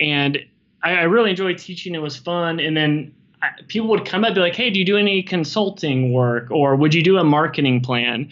and 0.00 0.36
I, 0.82 0.94
I 0.94 1.02
really 1.02 1.30
enjoyed 1.30 1.56
teaching. 1.56 1.94
It 1.94 2.02
was 2.02 2.16
fun, 2.16 2.58
and 2.58 2.76
then 2.76 3.14
I, 3.40 3.50
people 3.68 3.86
would 3.90 4.04
come 4.06 4.24
up 4.24 4.30
and 4.30 4.34
be 4.34 4.40
like, 4.40 4.56
"Hey, 4.56 4.70
do 4.70 4.80
you 4.80 4.84
do 4.84 4.96
any 4.96 5.22
consulting 5.22 6.12
work, 6.12 6.50
or 6.50 6.74
would 6.74 6.94
you 6.94 7.02
do 7.04 7.16
a 7.16 7.22
marketing 7.22 7.80
plan?" 7.80 8.28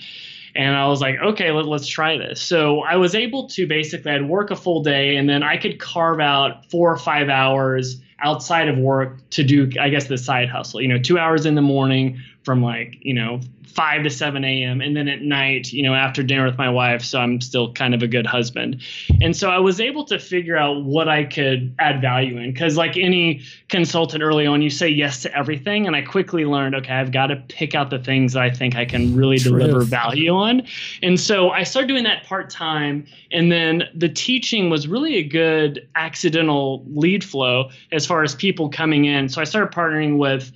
And 0.57 0.75
I 0.75 0.89
was 0.89 1.01
like, 1.01 1.19
okay, 1.19 1.51
let, 1.51 1.67
us 1.67 1.87
try 1.87 2.19
this. 2.19 2.39
So 2.39 2.81
I 2.81 2.97
was 2.97 3.15
able 3.15 3.49
to 3.49 3.67
basically, 3.67 4.11
I'd 4.11 4.29
work 4.29 4.51
a 4.51 4.57
full 4.57 4.83
day 4.83 5.17
and 5.17 5.27
then 5.27 5.43
I 5.43 5.57
could 5.57 5.81
carve 5.81 6.21
out 6.21 6.71
four 6.71 6.93
or 6.93 6.99
five 6.99 7.31
hours 7.31 8.03
outside 8.21 8.69
of 8.69 8.77
work 8.77 9.19
to 9.31 9.45
do, 9.45 9.71
I 9.81 9.89
guess, 9.89 10.09
the 10.09 10.19
side 10.19 10.51
hustle. 10.51 10.83
You 10.83 10.89
know, 10.89 10.99
two 10.99 11.19
hours 11.19 11.47
in 11.47 11.55
the 11.55 11.63
morning 11.63 12.21
from 12.45 12.63
like, 12.63 12.99
you 13.01 13.15
know, 13.15 13.41
5 13.73 14.03
to 14.03 14.11
7 14.11 14.45
a.m. 14.45 14.81
and 14.81 14.95
then 14.95 15.09
at 15.09 15.23
night, 15.23 15.73
you 15.73 15.83
know, 15.83 15.95
after 15.95 16.23
dinner 16.23 16.45
with 16.45 16.59
my 16.59 16.69
wife. 16.69 17.03
So 17.03 17.19
I'm 17.19 17.41
still 17.41 17.73
kind 17.73 17.95
of 17.95 18.03
a 18.03 18.07
good 18.07 18.27
husband. 18.27 18.83
And 19.23 19.35
so 19.35 19.51
I 19.51 19.59
was 19.59 19.81
able 19.81 20.05
to 20.07 20.19
figure 20.19 20.57
out 20.57 20.85
what 20.85 21.09
I 21.09 21.25
could 21.25 21.75
add 21.79 22.03
value 22.03 22.37
in. 22.37 22.55
Cause 22.55 22.77
like 22.77 22.97
any 22.97 23.41
consultant 23.69 24.23
early 24.23 24.47
on, 24.47 24.61
you 24.61 24.69
say 24.69 24.89
yes 24.89 25.23
to 25.23 25.35
everything. 25.37 25.87
And 25.87 25.97
I 25.97 26.03
quickly 26.03 26.45
learned, 26.45 26.75
okay, 26.75 26.93
I've 26.93 27.13
got 27.13 27.29
to 27.29 27.37
pick 27.49 27.75
out 27.75 27.89
the 27.89 27.99
things 27.99 28.35
that 28.35 28.43
I 28.43 28.51
think 28.51 28.77
I 28.77 28.85
can 28.85 29.17
really 29.17 29.39
Truth. 29.39 29.59
deliver 29.59 29.81
value 29.85 30.33
on. 30.33 30.63
And 31.03 31.19
so 31.19 31.51
I 31.51 31.63
started 31.63 31.89
doing 31.89 32.05
that 32.05 32.25
part 32.25 32.51
time. 32.51 33.07
And 33.31 33.51
then 33.51 33.85
the 33.95 34.09
teaching 34.09 34.69
was 34.69 34.87
really 34.87 35.17
a 35.17 35.25
good 35.25 35.89
accidental 35.95 36.85
lead 36.89 37.25
flow 37.25 37.71
as 37.91 38.05
far 38.05 38.23
as 38.23 38.35
people 38.35 38.69
coming 38.69 39.07
in. 39.07 39.31
So 39.31 39.41
I 39.41 39.45
started 39.45 39.75
partnering 39.75 40.19
with 40.19 40.53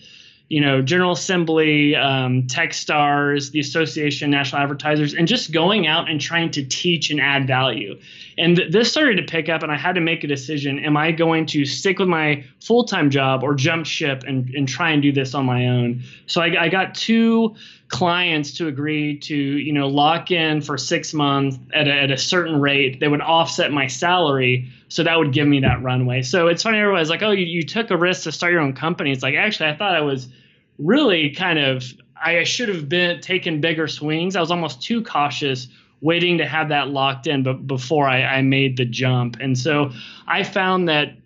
you 0.49 0.61
know, 0.61 0.81
General 0.81 1.13
Assembly, 1.13 1.97
um, 1.97 2.45
Techstars, 2.45 3.51
the 3.51 3.61
Association 3.61 4.31
National 4.31 4.63
Advertisers, 4.63 5.15
and 5.15 5.27
just 5.27 5.51
going 5.51 5.87
out 5.87 6.09
and 6.09 6.21
trying 6.21 6.51
to 6.53 6.65
teach 6.65 7.11
and 7.11 7.21
add 7.21 7.47
value. 7.47 7.99
And 8.39 8.57
th- 8.57 8.71
this 8.71 8.91
started 8.91 9.17
to 9.17 9.23
pick 9.23 9.49
up, 9.49 9.63
and 9.63 9.73
I 9.73 9.77
had 9.77 9.95
to 9.95 10.01
make 10.01 10.25
a 10.25 10.27
decision: 10.27 10.79
Am 10.81 10.97
I 10.97 11.13
going 11.13 11.47
to 11.47 11.65
stick 11.65 11.99
with 11.99 12.09
my 12.09 12.45
full 12.61 12.85
time 12.85 13.11
job 13.11 13.43
or 13.43 13.55
jump 13.55 13.87
ship 13.87 14.25
and, 14.27 14.49
and 14.51 14.69
try 14.69 14.91
and 14.91 15.03
do 15.03 15.13
this 15.13 15.35
on 15.35 15.47
my 15.47 15.69
own? 15.69 16.03
So 16.27 16.43
I, 16.43 16.65
I 16.65 16.69
got 16.69 16.95
two 16.95 17.55
clients 17.89 18.53
to 18.53 18.67
agree 18.67 19.19
to, 19.21 19.37
you 19.37 19.73
know, 19.73 19.87
lock 19.87 20.31
in 20.31 20.61
for 20.61 20.77
six 20.77 21.15
months 21.15 21.59
at 21.73 21.87
a, 21.87 21.93
at 21.93 22.11
a 22.11 22.19
certain 22.19 22.61
rate. 22.61 23.01
They 23.01 23.09
would 23.09 23.21
offset 23.21 23.71
my 23.73 23.87
salary 23.87 24.69
so 24.89 25.03
that 25.03 25.19
would 25.19 25.33
give 25.33 25.47
me 25.47 25.61
that 25.61 25.83
runway. 25.83 26.23
So 26.23 26.49
it's 26.49 26.63
funny, 26.63 26.79
everyone's 26.79 27.11
like, 27.11 27.23
oh, 27.23 27.31
you, 27.31 27.45
you 27.45 27.63
took 27.65 27.91
a 27.91 27.97
risk 27.97 28.25
to 28.25 28.33
start 28.33 28.53
your 28.53 28.61
own 28.61 28.73
company. 28.73 29.13
It's 29.13 29.23
like, 29.23 29.35
actually, 29.35 29.71
I 29.71 29.77
thought 29.77 29.95
I 29.95 30.01
was 30.01 30.29
really 30.79 31.31
kind 31.31 31.59
of, 31.59 31.85
I 32.21 32.45
should 32.45 32.69
have 32.69 32.89
been 32.89 33.21
taken 33.21 33.61
bigger 33.61 33.89
swings. 33.89 34.37
I 34.37 34.41
was 34.41 34.51
almost 34.51 34.83
too 34.83 35.03
cautious 35.03 35.69
waiting 36.01 36.39
to 36.39 36.47
have 36.47 36.69
that 36.69 36.89
locked 36.89 37.27
in 37.27 37.43
but 37.43 37.67
before 37.67 38.07
I, 38.09 38.23
I 38.23 38.43
made 38.43 38.77
the 38.77 38.85
jump. 38.85 39.37
And 39.41 39.59
so 39.59 39.93
I 40.27 40.43
found 40.43 40.89
that 40.89 41.17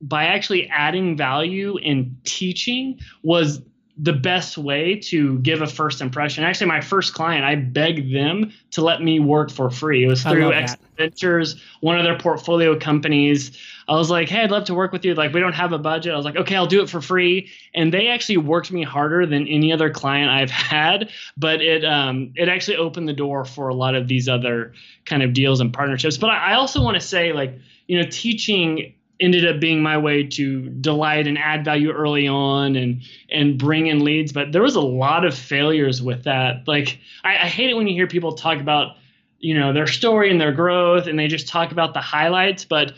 by 0.00 0.24
actually 0.24 0.68
adding 0.68 1.16
value 1.16 1.78
in 1.78 2.16
teaching 2.24 2.98
was 3.22 3.62
the 3.96 4.12
best 4.12 4.58
way 4.58 4.96
to 4.96 5.38
give 5.38 5.62
a 5.62 5.66
first 5.66 6.00
impression. 6.00 6.42
Actually, 6.42 6.66
my 6.66 6.80
first 6.80 7.14
client, 7.14 7.44
I 7.44 7.54
begged 7.54 8.12
them 8.12 8.52
to 8.72 8.82
let 8.82 9.00
me 9.00 9.20
work 9.20 9.52
for 9.52 9.70
free. 9.70 10.04
It 10.04 10.08
was 10.08 10.22
through 10.22 10.52
X 10.52 10.76
Ventures, 10.96 11.60
one 11.80 11.96
of 11.96 12.04
their 12.04 12.18
portfolio 12.18 12.76
companies. 12.76 13.56
I 13.86 13.94
was 13.94 14.10
like, 14.10 14.28
"Hey, 14.28 14.42
I'd 14.42 14.50
love 14.50 14.64
to 14.64 14.74
work 14.74 14.90
with 14.90 15.04
you. 15.04 15.14
Like, 15.14 15.32
we 15.32 15.38
don't 15.38 15.52
have 15.52 15.72
a 15.72 15.78
budget." 15.78 16.12
I 16.12 16.16
was 16.16 16.24
like, 16.24 16.36
"Okay, 16.36 16.56
I'll 16.56 16.66
do 16.66 16.82
it 16.82 16.90
for 16.90 17.00
free." 17.00 17.50
And 17.72 17.92
they 17.92 18.08
actually 18.08 18.38
worked 18.38 18.72
me 18.72 18.82
harder 18.82 19.26
than 19.26 19.46
any 19.46 19.72
other 19.72 19.90
client 19.90 20.28
I've 20.30 20.50
had, 20.72 21.10
but 21.36 21.60
it 21.60 21.84
um, 21.84 22.32
it 22.34 22.48
actually 22.48 22.78
opened 22.78 23.08
the 23.08 23.14
door 23.14 23.44
for 23.44 23.68
a 23.68 23.74
lot 23.74 23.94
of 23.94 24.08
these 24.08 24.28
other 24.28 24.72
kind 25.04 25.22
of 25.22 25.32
deals 25.34 25.60
and 25.60 25.72
partnerships. 25.72 26.16
But 26.18 26.30
I, 26.30 26.52
I 26.52 26.54
also 26.54 26.82
want 26.82 26.96
to 26.96 27.00
say, 27.00 27.32
like, 27.32 27.56
you 27.86 28.00
know, 28.00 28.08
teaching 28.10 28.94
ended 29.20 29.46
up 29.46 29.60
being 29.60 29.82
my 29.82 29.96
way 29.96 30.24
to 30.24 30.68
delight 30.68 31.26
and 31.26 31.38
add 31.38 31.64
value 31.64 31.90
early 31.90 32.26
on 32.26 32.76
and 32.76 33.02
and 33.30 33.58
bring 33.58 33.86
in 33.86 34.04
leads 34.04 34.32
but 34.32 34.50
there 34.52 34.62
was 34.62 34.74
a 34.74 34.80
lot 34.80 35.24
of 35.24 35.34
failures 35.34 36.02
with 36.02 36.24
that 36.24 36.66
like 36.66 36.98
I, 37.22 37.34
I, 37.34 37.46
hate 37.46 37.70
it 37.70 37.74
when 37.74 37.86
you 37.86 37.94
hear 37.94 38.08
people 38.08 38.32
talk 38.32 38.58
about 38.58 38.96
you 39.38 39.58
know 39.58 39.72
their 39.72 39.86
story 39.86 40.30
and 40.30 40.40
their 40.40 40.52
growth 40.52 41.06
and 41.06 41.18
they 41.18 41.28
just 41.28 41.46
talk 41.46 41.70
about 41.70 41.94
the 41.94 42.00
highlights 42.00 42.64
but 42.64 42.92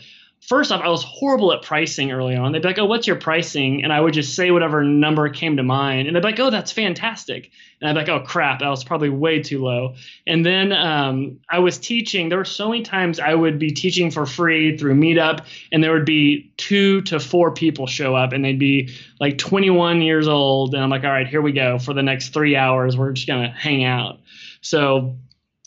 first 0.47 0.71
off, 0.71 0.81
I 0.81 0.87
was 0.87 1.03
horrible 1.03 1.51
at 1.53 1.61
pricing 1.61 2.11
early 2.11 2.35
on. 2.35 2.51
They'd 2.51 2.61
be 2.61 2.67
like, 2.69 2.79
"Oh, 2.79 2.85
what's 2.85 3.07
your 3.07 3.17
pricing?" 3.17 3.83
And 3.83 3.91
I 3.91 3.99
would 3.99 4.13
just 4.13 4.35
say 4.35 4.51
whatever 4.51 4.83
number 4.83 5.29
came 5.29 5.57
to 5.57 5.63
mind, 5.63 6.07
and 6.07 6.15
they'd 6.15 6.21
be 6.21 6.27
like, 6.27 6.39
"Oh, 6.39 6.49
that's 6.49 6.71
fantastic." 6.71 7.51
And 7.79 7.89
I'd 7.89 7.93
be 7.93 8.11
like, 8.11 8.21
"Oh, 8.21 8.25
crap, 8.25 8.59
that 8.59 8.69
was 8.69 8.83
probably 8.83 9.09
way 9.09 9.41
too 9.41 9.63
low." 9.63 9.95
And 10.25 10.45
then 10.45 10.71
um, 10.71 11.39
I 11.49 11.59
was 11.59 11.77
teaching. 11.77 12.29
There 12.29 12.39
were 12.39 12.45
so 12.45 12.69
many 12.69 12.81
times 12.81 13.19
I 13.19 13.35
would 13.35 13.59
be 13.59 13.71
teaching 13.71 14.09
for 14.09 14.25
free 14.25 14.77
through 14.77 14.95
Meetup, 14.95 15.45
and 15.71 15.83
there 15.83 15.93
would 15.93 16.05
be 16.05 16.51
two 16.57 17.01
to 17.03 17.19
four 17.19 17.51
people 17.51 17.85
show 17.85 18.15
up, 18.15 18.33
and 18.33 18.43
they'd 18.43 18.59
be 18.59 18.89
like 19.19 19.37
21 19.37 20.01
years 20.01 20.27
old, 20.27 20.73
and 20.73 20.83
I'm 20.83 20.89
like, 20.89 21.03
"All 21.03 21.11
right, 21.11 21.27
here 21.27 21.41
we 21.41 21.51
go 21.51 21.77
for 21.77 21.93
the 21.93 22.03
next 22.03 22.29
three 22.29 22.55
hours. 22.55 22.97
We're 22.97 23.11
just 23.13 23.27
gonna 23.27 23.51
hang 23.51 23.83
out." 23.83 24.19
So, 24.61 25.17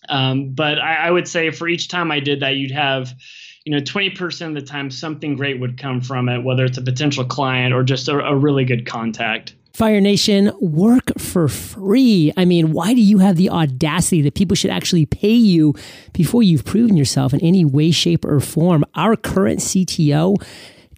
um, 0.09 0.51
but 0.51 0.81
I, 0.81 0.97
I 0.97 1.11
would 1.11 1.29
say 1.29 1.51
for 1.51 1.69
each 1.69 1.89
time 1.89 2.11
I 2.11 2.19
did 2.19 2.41
that, 2.41 2.57
you'd 2.57 2.73
have 2.73 3.15
you 3.65 3.73
know 3.73 3.83
20% 3.83 4.49
of 4.49 4.55
the 4.55 4.63
time 4.63 4.91
something 4.91 5.37
great 5.37 5.61
would 5.61 5.79
come 5.79 6.01
from 6.01 6.31
it 6.31 6.43
whether 6.43 6.65
it's 6.65 6.79
a 6.79 6.83
potential 6.83 7.25
client 7.25 7.75
or 7.75 7.83
just 7.83 8.09
a, 8.09 8.19
a 8.19 8.35
really 8.35 8.65
good 8.65 8.87
contact 8.87 9.55
Fire 9.73 10.01
Nation, 10.01 10.53
work 10.61 11.13
for 11.19 11.49
free. 11.49 12.33
I 12.37 12.45
mean, 12.45 12.73
why 12.73 12.93
do 12.93 13.01
you 13.01 13.19
have 13.19 13.37
the 13.37 13.51
audacity 13.51 14.21
that 14.23 14.35
people 14.35 14.57
should 14.57 14.71
actually 14.71 15.07
pay 15.07 15.33
you 15.33 15.75
before 16.13 16.43
you've 16.43 16.65
proven 16.65 16.97
yourself 16.97 17.33
in 17.33 17.41
any 17.41 17.65
way, 17.65 17.91
shape, 17.91 18.25
or 18.25 18.41
form? 18.41 18.85
Our 18.95 19.17
current 19.17 19.61
CTO 19.61 20.37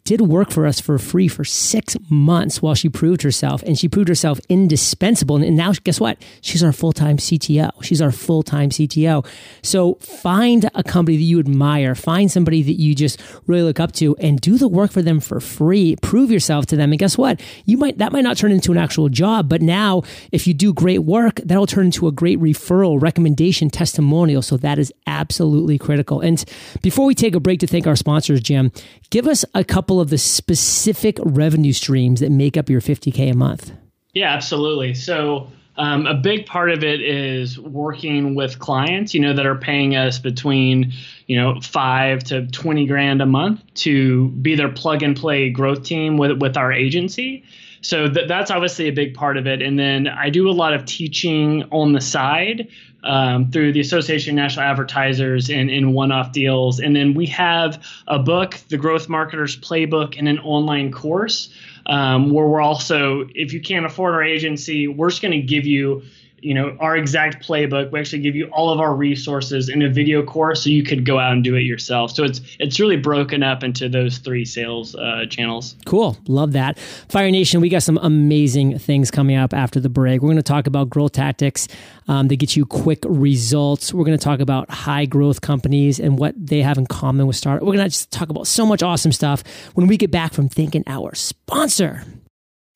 did 0.04 0.20
work 0.22 0.50
for 0.50 0.66
us 0.66 0.80
for 0.80 0.98
free 0.98 1.28
for 1.28 1.44
six 1.44 1.96
months 2.10 2.60
while 2.60 2.74
she 2.74 2.88
proved 2.88 3.22
herself 3.22 3.62
and 3.62 3.78
she 3.78 3.88
proved 3.88 4.08
herself 4.08 4.40
indispensable. 4.48 5.36
And 5.36 5.56
now, 5.56 5.72
guess 5.84 6.00
what? 6.00 6.20
She's 6.40 6.62
our 6.62 6.72
full 6.72 6.92
time 6.92 7.18
CTO. 7.18 7.70
She's 7.82 8.02
our 8.02 8.10
full 8.10 8.42
time 8.42 8.70
CTO. 8.70 9.24
So 9.62 9.94
find 9.94 10.68
a 10.74 10.82
company 10.82 11.16
that 11.16 11.22
you 11.22 11.38
admire, 11.38 11.94
find 11.94 12.30
somebody 12.30 12.62
that 12.62 12.80
you 12.80 12.94
just 12.94 13.20
really 13.46 13.62
look 13.62 13.78
up 13.78 13.92
to 13.92 14.16
and 14.16 14.40
do 14.40 14.58
the 14.58 14.68
work 14.68 14.90
for 14.90 15.02
them 15.02 15.20
for 15.20 15.40
free. 15.40 15.96
Prove 16.02 16.30
yourself 16.30 16.66
to 16.66 16.76
them. 16.76 16.92
And 16.92 16.98
guess 16.98 17.16
what? 17.16 17.40
You 17.64 17.76
might, 17.76 17.98
that 17.98 18.12
might 18.12 18.24
not 18.24 18.36
turn 18.36 18.50
into 18.50 18.72
an 18.72 18.78
actual 18.78 19.08
job, 19.08 19.48
but 19.48 19.62
now 19.62 20.02
if 20.32 20.46
you 20.46 20.54
do 20.54 20.72
great 20.72 21.00
work, 21.00 21.36
that'll 21.44 21.66
turn 21.66 21.86
into 21.86 22.08
a 22.08 22.12
great 22.12 22.40
referral, 22.40 23.00
recommendation, 23.00 23.70
testimonial. 23.70 24.42
So 24.42 24.56
that 24.58 24.78
is 24.78 24.92
absolutely 25.06 25.78
critical. 25.78 26.20
And 26.20 26.44
before 26.82 27.06
we 27.06 27.14
take 27.14 27.34
a 27.34 27.40
break 27.40 27.60
to 27.60 27.66
thank 27.66 27.86
our 27.86 27.96
sponsors, 27.96 28.40
Jim, 28.40 28.72
give 29.10 29.28
us 29.28 29.44
a 29.54 29.62
couple 29.62 29.91
couple 29.92 30.00
of 30.00 30.08
the 30.08 30.16
specific 30.16 31.18
revenue 31.22 31.74
streams 31.74 32.20
that 32.20 32.30
make 32.30 32.56
up 32.56 32.70
your 32.70 32.80
50K 32.80 33.32
a 33.32 33.34
month? 33.34 33.72
Yeah, 34.14 34.32
absolutely. 34.32 34.94
So, 34.94 35.48
um, 35.76 36.06
a 36.06 36.14
big 36.14 36.46
part 36.46 36.70
of 36.70 36.82
it 36.82 37.02
is 37.02 37.58
working 37.58 38.34
with 38.34 38.58
clients, 38.58 39.12
you 39.12 39.20
know, 39.20 39.34
that 39.34 39.44
are 39.44 39.54
paying 39.54 39.94
us 39.94 40.18
between, 40.18 40.94
you 41.26 41.36
know, 41.36 41.60
five 41.60 42.24
to 42.24 42.46
20 42.46 42.86
grand 42.86 43.20
a 43.20 43.26
month 43.26 43.60
to 43.84 44.28
be 44.28 44.54
their 44.54 44.70
plug 44.70 45.02
and 45.02 45.14
play 45.14 45.50
growth 45.50 45.82
team 45.82 46.16
with, 46.16 46.40
with 46.40 46.56
our 46.56 46.72
agency. 46.72 47.44
So 47.82 48.08
th- 48.08 48.28
that's 48.28 48.50
obviously 48.50 48.88
a 48.88 48.92
big 48.92 49.12
part 49.12 49.36
of 49.36 49.46
it. 49.46 49.60
And 49.60 49.78
then 49.78 50.08
I 50.08 50.30
do 50.30 50.48
a 50.48 50.52
lot 50.52 50.72
of 50.72 50.86
teaching 50.86 51.64
on 51.70 51.92
the 51.92 52.00
side 52.00 52.68
um, 53.04 53.50
through 53.50 53.72
the 53.72 53.80
Association 53.80 54.30
of 54.30 54.36
National 54.36 54.64
Advertisers 54.64 55.50
in, 55.50 55.70
in 55.70 55.92
one 55.92 56.12
off 56.12 56.32
deals. 56.32 56.80
And 56.80 56.94
then 56.94 57.14
we 57.14 57.26
have 57.26 57.84
a 58.06 58.18
book, 58.18 58.58
The 58.68 58.76
Growth 58.76 59.08
Marketers 59.08 59.56
Playbook, 59.56 60.18
and 60.18 60.28
an 60.28 60.38
online 60.40 60.92
course 60.92 61.52
um, 61.86 62.30
where 62.30 62.46
we're 62.46 62.60
also, 62.60 63.28
if 63.34 63.52
you 63.52 63.60
can't 63.60 63.86
afford 63.86 64.14
our 64.14 64.22
agency, 64.22 64.88
we're 64.88 65.10
just 65.10 65.22
going 65.22 65.32
to 65.32 65.42
give 65.42 65.66
you 65.66 66.02
you 66.42 66.54
know 66.54 66.76
our 66.80 66.96
exact 66.96 67.46
playbook. 67.46 67.90
We 67.92 68.00
actually 68.00 68.22
give 68.22 68.36
you 68.36 68.46
all 68.48 68.70
of 68.70 68.80
our 68.80 68.94
resources 68.94 69.68
in 69.68 69.82
a 69.82 69.88
video 69.88 70.22
course 70.22 70.64
so 70.64 70.70
you 70.70 70.82
could 70.82 71.04
go 71.04 71.18
out 71.18 71.32
and 71.32 71.42
do 71.42 71.54
it 71.54 71.62
yourself. 71.62 72.10
So 72.10 72.24
it's 72.24 72.40
it's 72.58 72.78
really 72.80 72.96
broken 72.96 73.42
up 73.42 73.62
into 73.62 73.88
those 73.88 74.18
three 74.18 74.44
sales 74.44 74.94
uh, 74.94 75.26
channels. 75.28 75.76
Cool. 75.86 76.16
Love 76.26 76.52
that. 76.52 76.78
Fire 77.08 77.30
nation 77.30 77.60
we 77.60 77.68
got 77.68 77.82
some 77.82 77.98
amazing 78.02 78.78
things 78.78 79.10
coming 79.10 79.36
up 79.36 79.54
after 79.54 79.80
the 79.80 79.88
break. 79.88 80.20
We're 80.20 80.28
going 80.28 80.36
to 80.36 80.42
talk 80.42 80.66
about 80.66 80.90
growth 80.90 81.12
tactics 81.12 81.68
um, 82.08 82.28
that 82.28 82.36
get 82.36 82.56
you 82.56 82.66
quick 82.66 83.04
results. 83.06 83.94
We're 83.94 84.04
going 84.04 84.18
to 84.18 84.24
talk 84.24 84.40
about 84.40 84.68
high 84.70 85.06
growth 85.06 85.40
companies 85.40 86.00
and 86.00 86.18
what 86.18 86.34
they 86.36 86.62
have 86.62 86.78
in 86.78 86.86
common 86.86 87.26
with 87.26 87.36
startup. 87.36 87.62
We're 87.62 87.74
going 87.74 87.84
to 87.84 87.90
just 87.90 88.10
talk 88.10 88.28
about 88.28 88.46
so 88.46 88.66
much 88.66 88.82
awesome 88.82 89.12
stuff. 89.12 89.42
When 89.74 89.86
we 89.86 89.96
get 89.96 90.10
back 90.10 90.32
from 90.32 90.48
thinking 90.48 90.82
our 90.86 91.14
sponsor 91.14 92.04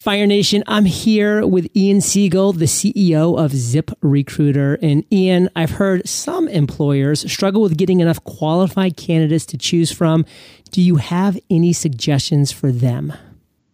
Fire 0.00 0.26
Nation, 0.26 0.62
I'm 0.66 0.84
here 0.84 1.46
with 1.46 1.74
Ian 1.74 2.02
Siegel, 2.02 2.52
the 2.52 2.66
CEO 2.66 3.42
of 3.42 3.52
Zip 3.52 3.90
Recruiter. 4.02 4.78
And 4.82 5.04
Ian, 5.10 5.48
I've 5.56 5.70
heard 5.70 6.06
some 6.06 6.48
employers 6.48 7.30
struggle 7.32 7.62
with 7.62 7.78
getting 7.78 8.00
enough 8.00 8.22
qualified 8.24 8.98
candidates 8.98 9.46
to 9.46 9.58
choose 9.58 9.90
from. 9.90 10.26
Do 10.70 10.82
you 10.82 10.96
have 10.96 11.38
any 11.50 11.72
suggestions 11.72 12.52
for 12.52 12.70
them? 12.70 13.14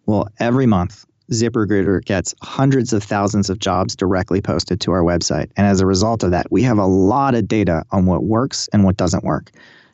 Well, 0.06 0.28
every 0.38 0.64
month, 0.64 1.04
ZipRecruiter 1.32 2.04
gets 2.04 2.34
hundreds 2.40 2.92
of 2.92 3.02
thousands 3.02 3.50
of 3.50 3.58
jobs 3.58 3.96
directly 3.96 4.40
posted 4.40 4.80
to 4.82 4.92
our 4.92 5.02
website. 5.02 5.50
And 5.56 5.66
as 5.66 5.80
a 5.80 5.86
result 5.86 6.22
of 6.22 6.30
that, 6.30 6.50
we 6.52 6.62
have 6.62 6.78
a 6.78 6.86
lot 6.86 7.34
of 7.34 7.48
data 7.48 7.84
on 7.90 8.06
what 8.06 8.24
works 8.24 8.68
and 8.72 8.84
what 8.84 8.96
doesn't 8.96 9.24
work. 9.24 9.50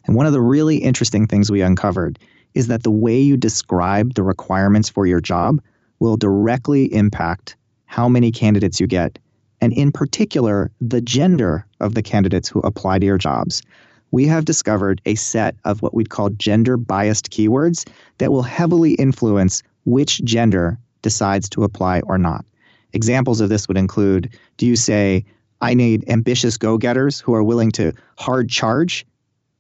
And 0.07 0.15
one 0.15 0.27
of 0.27 0.33
the 0.35 0.43
really 0.43 0.77
interesting 0.77 1.27
things 1.27 1.51
we 1.51 1.63
uncovered 1.63 2.19
is 2.55 2.67
that 2.69 2.83
the 2.83 2.91
way 2.91 3.19
you 3.19 3.37
describe 3.37 4.15
the 4.15 4.23
requirements 4.23 4.91
for 4.91 5.07
your 5.07 5.23
job 5.23 5.61
will 5.99 6.17
directly 6.17 6.93
impact 6.93 7.57
how 7.87 8.09
many 8.09 8.31
candidates 8.31 8.81
you 8.81 8.87
get, 8.87 9.19
and 9.61 9.73
in 9.73 9.91
particular, 9.91 10.71
the 10.81 11.01
gender 11.01 11.67
of 11.81 11.95
the 11.95 12.03
candidates 12.03 12.49
who 12.49 12.61
apply 12.61 12.99
to 12.99 13.07
your 13.07 13.19
jobs. 13.19 13.63
We 14.11 14.27
have 14.27 14.45
discovered 14.45 15.01
a 15.05 15.17
set 15.17 15.57
of 15.65 15.83
what 15.83 15.95
we'd 15.95 16.11
call 16.11 16.31
gender 16.31 16.77
biased 16.77 17.31
keywords 17.31 17.89
that 18.19 18.33
will 18.33 18.43
heavily 18.43 18.93
influence 18.95 19.63
which 19.85 20.23
gender 20.25 20.79
decides 21.03 21.49
to 21.51 21.65
apply 21.65 22.01
or 22.01 22.19
not. 22.19 22.45
Examples 22.93 23.41
of 23.41 23.49
this 23.49 23.69
would 23.69 23.77
include 23.77 24.31
do 24.57 24.67
you 24.67 24.77
say, 24.77 25.25
I 25.61 25.75
need 25.75 26.09
ambitious 26.09 26.57
go 26.57 26.79
getters 26.79 27.21
who 27.21 27.35
are 27.35 27.43
willing 27.43 27.71
to 27.73 27.93
hard 28.17 28.49
charge? 28.49 29.05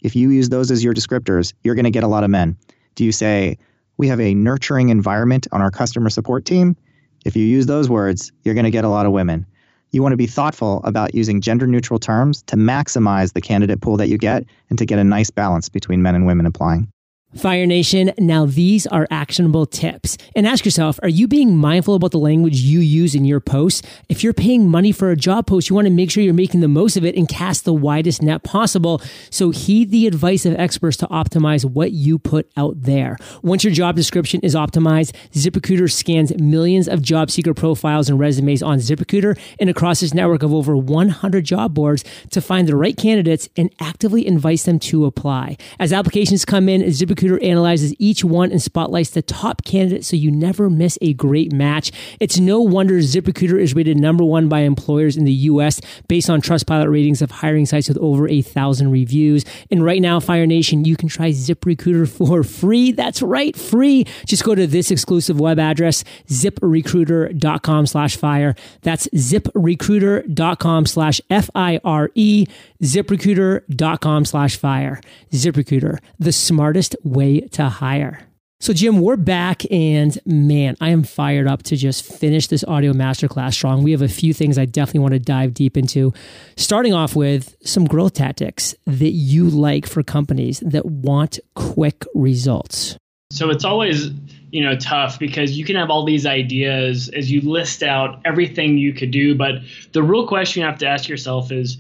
If 0.00 0.14
you 0.14 0.30
use 0.30 0.48
those 0.48 0.70
as 0.70 0.84
your 0.84 0.94
descriptors, 0.94 1.52
you're 1.62 1.74
going 1.74 1.84
to 1.84 1.90
get 1.90 2.04
a 2.04 2.08
lot 2.08 2.24
of 2.24 2.30
men. 2.30 2.56
Do 2.94 3.04
you 3.04 3.12
say, 3.12 3.58
we 3.98 4.08
have 4.08 4.20
a 4.20 4.34
nurturing 4.34 4.88
environment 4.88 5.46
on 5.52 5.60
our 5.60 5.70
customer 5.70 6.08
support 6.08 6.44
team. 6.44 6.76
If 7.24 7.36
you 7.36 7.44
use 7.44 7.66
those 7.66 7.90
words, 7.90 8.32
you're 8.44 8.54
going 8.54 8.64
to 8.64 8.70
get 8.70 8.84
a 8.84 8.88
lot 8.88 9.04
of 9.04 9.12
women. 9.12 9.44
You 9.90 10.02
want 10.02 10.12
to 10.12 10.16
be 10.16 10.26
thoughtful 10.26 10.80
about 10.84 11.14
using 11.14 11.40
gender 11.40 11.66
neutral 11.66 11.98
terms 11.98 12.42
to 12.44 12.56
maximize 12.56 13.32
the 13.32 13.40
candidate 13.40 13.80
pool 13.80 13.96
that 13.96 14.08
you 14.08 14.18
get 14.18 14.44
and 14.70 14.78
to 14.78 14.86
get 14.86 14.98
a 14.98 15.04
nice 15.04 15.30
balance 15.30 15.68
between 15.68 16.02
men 16.02 16.14
and 16.14 16.26
women 16.26 16.46
applying. 16.46 16.90
Fire 17.36 17.66
Nation, 17.66 18.10
now 18.16 18.46
these 18.46 18.86
are 18.86 19.06
actionable 19.10 19.66
tips. 19.66 20.16
And 20.34 20.46
ask 20.46 20.64
yourself, 20.64 20.98
are 21.02 21.10
you 21.10 21.28
being 21.28 21.58
mindful 21.58 21.94
about 21.94 22.10
the 22.10 22.18
language 22.18 22.56
you 22.60 22.80
use 22.80 23.14
in 23.14 23.26
your 23.26 23.38
posts? 23.38 23.82
If 24.08 24.24
you're 24.24 24.32
paying 24.32 24.66
money 24.66 24.92
for 24.92 25.10
a 25.10 25.16
job 25.16 25.46
post, 25.46 25.68
you 25.68 25.76
want 25.76 25.86
to 25.86 25.92
make 25.92 26.10
sure 26.10 26.22
you're 26.22 26.32
making 26.32 26.60
the 26.60 26.68
most 26.68 26.96
of 26.96 27.04
it 27.04 27.16
and 27.16 27.28
cast 27.28 27.66
the 27.66 27.74
widest 27.74 28.22
net 28.22 28.44
possible. 28.44 29.02
So 29.28 29.50
heed 29.50 29.90
the 29.90 30.06
advice 30.06 30.46
of 30.46 30.54
experts 30.54 30.96
to 30.98 31.06
optimize 31.08 31.66
what 31.66 31.92
you 31.92 32.18
put 32.18 32.50
out 32.56 32.80
there. 32.80 33.18
Once 33.42 33.62
your 33.62 33.74
job 33.74 33.94
description 33.94 34.40
is 34.40 34.54
optimized, 34.54 35.14
ZipRecruiter 35.32 35.92
scans 35.92 36.34
millions 36.40 36.88
of 36.88 37.02
job 37.02 37.30
seeker 37.30 37.52
profiles 37.52 38.08
and 38.08 38.18
resumes 38.18 38.62
on 38.62 38.78
ZipRecruiter 38.78 39.38
and 39.60 39.68
across 39.68 40.02
its 40.02 40.14
network 40.14 40.42
of 40.42 40.54
over 40.54 40.74
100 40.74 41.44
job 41.44 41.74
boards 41.74 42.04
to 42.30 42.40
find 42.40 42.66
the 42.66 42.74
right 42.74 42.96
candidates 42.96 43.50
and 43.54 43.70
actively 43.80 44.26
invites 44.26 44.62
them 44.62 44.78
to 44.78 45.04
apply. 45.04 45.58
As 45.78 45.92
applications 45.92 46.46
come 46.46 46.70
in, 46.70 46.80
ZipRecruiter 46.80 47.17
ZipRecruiter 47.18 47.42
analyzes 47.44 47.94
each 47.98 48.24
one 48.24 48.50
and 48.50 48.62
spotlights 48.62 49.10
the 49.10 49.22
top 49.22 49.64
candidate 49.64 50.04
so 50.04 50.16
you 50.16 50.30
never 50.30 50.70
miss 50.70 50.98
a 51.00 51.14
great 51.14 51.52
match. 51.52 51.90
It's 52.20 52.38
no 52.38 52.60
wonder 52.60 52.94
ZipRecruiter 52.94 53.60
is 53.60 53.74
rated 53.74 53.98
number 53.98 54.24
one 54.24 54.48
by 54.48 54.60
employers 54.60 55.16
in 55.16 55.24
the 55.24 55.32
US 55.32 55.80
based 56.06 56.30
on 56.30 56.40
Trustpilot 56.40 56.90
ratings 56.90 57.22
of 57.22 57.30
hiring 57.30 57.66
sites 57.66 57.88
with 57.88 57.98
over 57.98 58.28
a 58.28 58.42
thousand 58.42 58.90
reviews. 58.90 59.44
And 59.70 59.84
right 59.84 60.00
now, 60.00 60.20
Fire 60.20 60.46
Nation, 60.46 60.84
you 60.84 60.96
can 60.96 61.08
try 61.08 61.30
ZipRecruiter 61.30 62.08
for 62.08 62.42
free. 62.42 62.92
That's 62.92 63.22
right, 63.22 63.56
free. 63.56 64.04
Just 64.26 64.44
go 64.44 64.54
to 64.54 64.66
this 64.66 64.90
exclusive 64.90 65.40
web 65.40 65.58
address, 65.58 66.04
ziprecruiter.com 66.28 67.86
slash 67.86 68.16
fire. 68.16 68.54
That's 68.82 69.08
ziprecruiter.com 69.08 70.86
slash 70.86 71.20
F-I-R-E, 71.30 72.46
ziprecruiter.com 72.82 74.24
slash 74.24 74.56
fire. 74.56 75.00
ZipRecruiter, 75.32 75.98
the 76.18 76.32
smartest 76.32 76.96
way 77.08 77.40
to 77.40 77.68
hire. 77.68 78.28
So, 78.60 78.72
Jim, 78.72 79.00
we're 79.00 79.16
back, 79.16 79.62
and 79.70 80.18
man, 80.26 80.76
I 80.80 80.88
am 80.88 81.04
fired 81.04 81.46
up 81.46 81.62
to 81.64 81.76
just 81.76 82.04
finish 82.04 82.48
this 82.48 82.64
audio 82.64 82.92
masterclass 82.92 83.52
strong. 83.52 83.84
We 83.84 83.92
have 83.92 84.02
a 84.02 84.08
few 84.08 84.34
things 84.34 84.58
I 84.58 84.64
definitely 84.64 85.00
want 85.00 85.14
to 85.14 85.20
dive 85.20 85.54
deep 85.54 85.76
into. 85.76 86.12
Starting 86.56 86.92
off 86.92 87.14
with 87.14 87.54
some 87.64 87.84
growth 87.84 88.14
tactics 88.14 88.74
that 88.84 89.12
you 89.12 89.48
like 89.48 89.86
for 89.86 90.02
companies 90.02 90.58
that 90.66 90.84
want 90.86 91.38
quick 91.54 92.04
results. 92.16 92.96
So, 93.30 93.48
it's 93.50 93.64
always 93.64 94.10
you 94.50 94.64
know 94.64 94.76
tough 94.76 95.20
because 95.20 95.56
you 95.56 95.64
can 95.64 95.76
have 95.76 95.90
all 95.90 96.04
these 96.04 96.26
ideas 96.26 97.08
as 97.10 97.30
you 97.30 97.40
list 97.42 97.84
out 97.84 98.20
everything 98.24 98.78
you 98.78 98.94
could 98.94 99.10
do 99.10 99.34
but 99.34 99.56
the 99.92 100.02
real 100.02 100.26
question 100.26 100.62
you 100.62 100.66
have 100.66 100.78
to 100.78 100.86
ask 100.86 101.06
yourself 101.06 101.52
is 101.52 101.76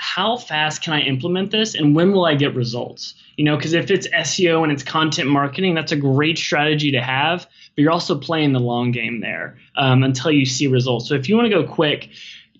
how 0.00 0.38
fast 0.38 0.82
can 0.82 0.94
I 0.94 1.02
implement 1.02 1.50
this 1.50 1.74
and 1.74 1.94
when 1.94 2.12
will 2.12 2.24
I 2.24 2.34
get 2.34 2.54
results? 2.54 3.14
You 3.36 3.44
know, 3.44 3.54
because 3.56 3.74
if 3.74 3.90
it's 3.90 4.08
SEO 4.08 4.62
and 4.62 4.72
it's 4.72 4.82
content 4.82 5.28
marketing, 5.28 5.74
that's 5.74 5.92
a 5.92 5.96
great 5.96 6.38
strategy 6.38 6.90
to 6.92 7.02
have, 7.02 7.46
but 7.76 7.82
you're 7.82 7.92
also 7.92 8.18
playing 8.18 8.54
the 8.54 8.60
long 8.60 8.92
game 8.92 9.20
there 9.20 9.58
um, 9.76 10.02
until 10.02 10.30
you 10.30 10.46
see 10.46 10.66
results. 10.68 11.06
So 11.06 11.16
if 11.16 11.28
you 11.28 11.36
want 11.36 11.52
to 11.52 11.54
go 11.54 11.70
quick, 11.70 12.08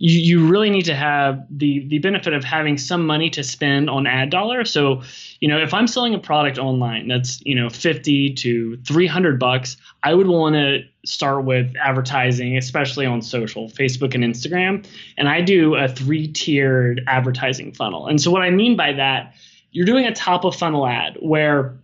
you, 0.03 0.19
you 0.19 0.49
really 0.49 0.71
need 0.71 0.87
to 0.87 0.97
have 0.97 1.47
the 1.51 1.87
the 1.89 1.99
benefit 1.99 2.33
of 2.33 2.43
having 2.43 2.79
some 2.79 3.07
money 3.07 3.29
to 3.31 3.45
spend 3.45 3.91
on 3.91 4.07
ad 4.07 4.31
dollars. 4.31 4.73
So, 4.73 5.03
you 5.41 5.49
know, 5.49 5.59
if 5.59 5.75
I'm 5.75 5.87
selling 5.87 6.15
a 6.15 6.19
product 6.19 6.59
online 6.59 7.07
that's, 7.07 7.43
you 7.45 7.55
know, 7.55 7.69
50 7.69 8.33
to 8.35 8.79
300 8.79 9.39
bucks, 9.39 9.77
I 10.03 10.15
would 10.15 10.27
want 10.27 10.55
to 10.55 10.85
start 11.05 11.45
with 11.45 11.75
advertising, 11.79 12.57
especially 12.57 13.05
on 13.05 13.21
social, 13.21 13.69
Facebook 13.69 14.15
and 14.15 14.25
Instagram. 14.25 14.87
And 15.19 15.29
I 15.29 15.43
do 15.43 15.75
a 15.75 15.87
three-tiered 15.87 17.03
advertising 17.07 17.73
funnel. 17.73 18.07
And 18.07 18.19
so 18.21 18.31
what 18.31 18.41
I 18.41 18.51
mean 18.51 18.77
by 18.77 18.95
that, 18.95 19.35
you're 19.71 19.87
doing 19.87 20.07
a 20.07 20.15
top 20.15 20.45
of 20.45 20.57
funnel 20.57 20.87
ad 20.87 21.19
where 21.21 21.79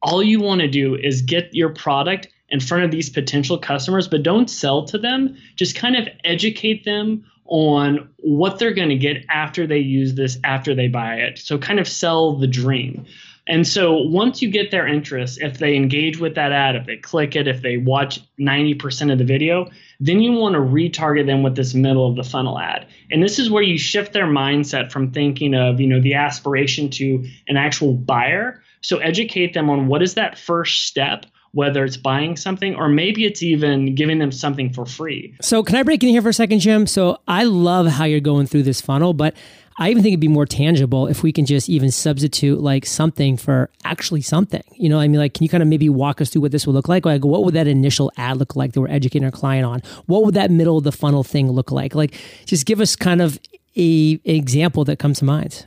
all 0.00 0.22
you 0.22 0.40
want 0.40 0.62
to 0.62 0.68
do 0.68 0.94
is 0.94 1.20
get 1.20 1.52
your 1.52 1.68
product 1.68 2.28
in 2.48 2.60
front 2.60 2.84
of 2.84 2.90
these 2.90 3.10
potential 3.10 3.58
customers, 3.58 4.08
but 4.08 4.22
don't 4.22 4.48
sell 4.48 4.84
to 4.86 4.98
them. 4.98 5.36
Just 5.56 5.76
kind 5.76 5.96
of 5.96 6.08
educate 6.24 6.84
them 6.84 7.24
on 7.46 8.08
what 8.18 8.58
they're 8.58 8.74
going 8.74 8.88
to 8.88 8.96
get 8.96 9.24
after 9.28 9.66
they 9.66 9.78
use 9.78 10.14
this, 10.14 10.38
after 10.44 10.74
they 10.74 10.88
buy 10.88 11.14
it. 11.14 11.38
So, 11.38 11.58
kind 11.58 11.78
of 11.78 11.88
sell 11.88 12.36
the 12.36 12.46
dream. 12.46 13.06
And 13.48 13.66
so, 13.66 13.96
once 13.96 14.42
you 14.42 14.50
get 14.50 14.70
their 14.70 14.86
interest, 14.86 15.40
if 15.40 15.58
they 15.58 15.76
engage 15.76 16.18
with 16.18 16.34
that 16.34 16.52
ad, 16.52 16.74
if 16.74 16.86
they 16.86 16.96
click 16.96 17.36
it, 17.36 17.46
if 17.46 17.62
they 17.62 17.76
watch 17.76 18.20
90% 18.40 19.12
of 19.12 19.18
the 19.18 19.24
video, 19.24 19.70
then 20.00 20.20
you 20.20 20.32
want 20.32 20.54
to 20.54 20.60
retarget 20.60 21.26
them 21.26 21.42
with 21.42 21.54
this 21.54 21.74
middle 21.74 22.08
of 22.08 22.16
the 22.16 22.24
funnel 22.24 22.58
ad. 22.58 22.86
And 23.10 23.22
this 23.22 23.38
is 23.38 23.50
where 23.50 23.62
you 23.62 23.78
shift 23.78 24.12
their 24.12 24.26
mindset 24.26 24.90
from 24.90 25.12
thinking 25.12 25.54
of, 25.54 25.80
you 25.80 25.86
know, 25.86 26.00
the 26.00 26.14
aspiration 26.14 26.90
to 26.90 27.24
an 27.48 27.56
actual 27.56 27.94
buyer. 27.94 28.62
So 28.80 28.98
educate 28.98 29.54
them 29.54 29.70
on 29.70 29.86
what 29.86 30.02
is 30.02 30.14
that 30.14 30.38
first 30.38 30.86
step 30.86 31.26
whether 31.56 31.86
it's 31.86 31.96
buying 31.96 32.36
something 32.36 32.74
or 32.74 32.86
maybe 32.86 33.24
it's 33.24 33.42
even 33.42 33.94
giving 33.94 34.18
them 34.18 34.30
something 34.30 34.70
for 34.70 34.84
free. 34.84 35.34
So, 35.40 35.62
can 35.62 35.76
I 35.76 35.82
break 35.82 36.02
in 36.02 36.10
here 36.10 36.20
for 36.20 36.28
a 36.28 36.34
second, 36.34 36.60
Jim? 36.60 36.86
So, 36.86 37.18
I 37.26 37.44
love 37.44 37.86
how 37.86 38.04
you're 38.04 38.20
going 38.20 38.46
through 38.46 38.64
this 38.64 38.82
funnel, 38.82 39.14
but 39.14 39.34
I 39.78 39.90
even 39.90 40.02
think 40.02 40.12
it'd 40.12 40.20
be 40.20 40.28
more 40.28 40.44
tangible 40.44 41.06
if 41.06 41.22
we 41.22 41.32
can 41.32 41.46
just 41.46 41.70
even 41.70 41.90
substitute 41.90 42.60
like 42.60 42.84
something 42.84 43.38
for 43.38 43.70
actually 43.84 44.20
something. 44.20 44.62
You 44.74 44.90
know, 44.90 45.00
I 45.00 45.08
mean, 45.08 45.18
like, 45.18 45.32
can 45.32 45.44
you 45.44 45.48
kind 45.48 45.62
of 45.62 45.68
maybe 45.68 45.88
walk 45.88 46.20
us 46.20 46.28
through 46.28 46.42
what 46.42 46.52
this 46.52 46.66
would 46.66 46.74
look 46.74 46.88
like? 46.88 47.06
Like, 47.06 47.24
what 47.24 47.42
would 47.44 47.54
that 47.54 47.66
initial 47.66 48.12
ad 48.18 48.36
look 48.36 48.54
like 48.54 48.72
that 48.72 48.80
we're 48.82 48.88
educating 48.88 49.24
our 49.24 49.30
client 49.30 49.64
on? 49.64 49.80
What 50.04 50.26
would 50.26 50.34
that 50.34 50.50
middle 50.50 50.76
of 50.76 50.84
the 50.84 50.92
funnel 50.92 51.24
thing 51.24 51.50
look 51.50 51.72
like? 51.72 51.94
Like, 51.94 52.18
just 52.44 52.66
give 52.66 52.82
us 52.82 52.96
kind 52.96 53.22
of 53.22 53.40
a 53.76 54.12
an 54.12 54.34
example 54.34 54.84
that 54.84 54.98
comes 54.98 55.20
to 55.20 55.24
mind. 55.24 55.64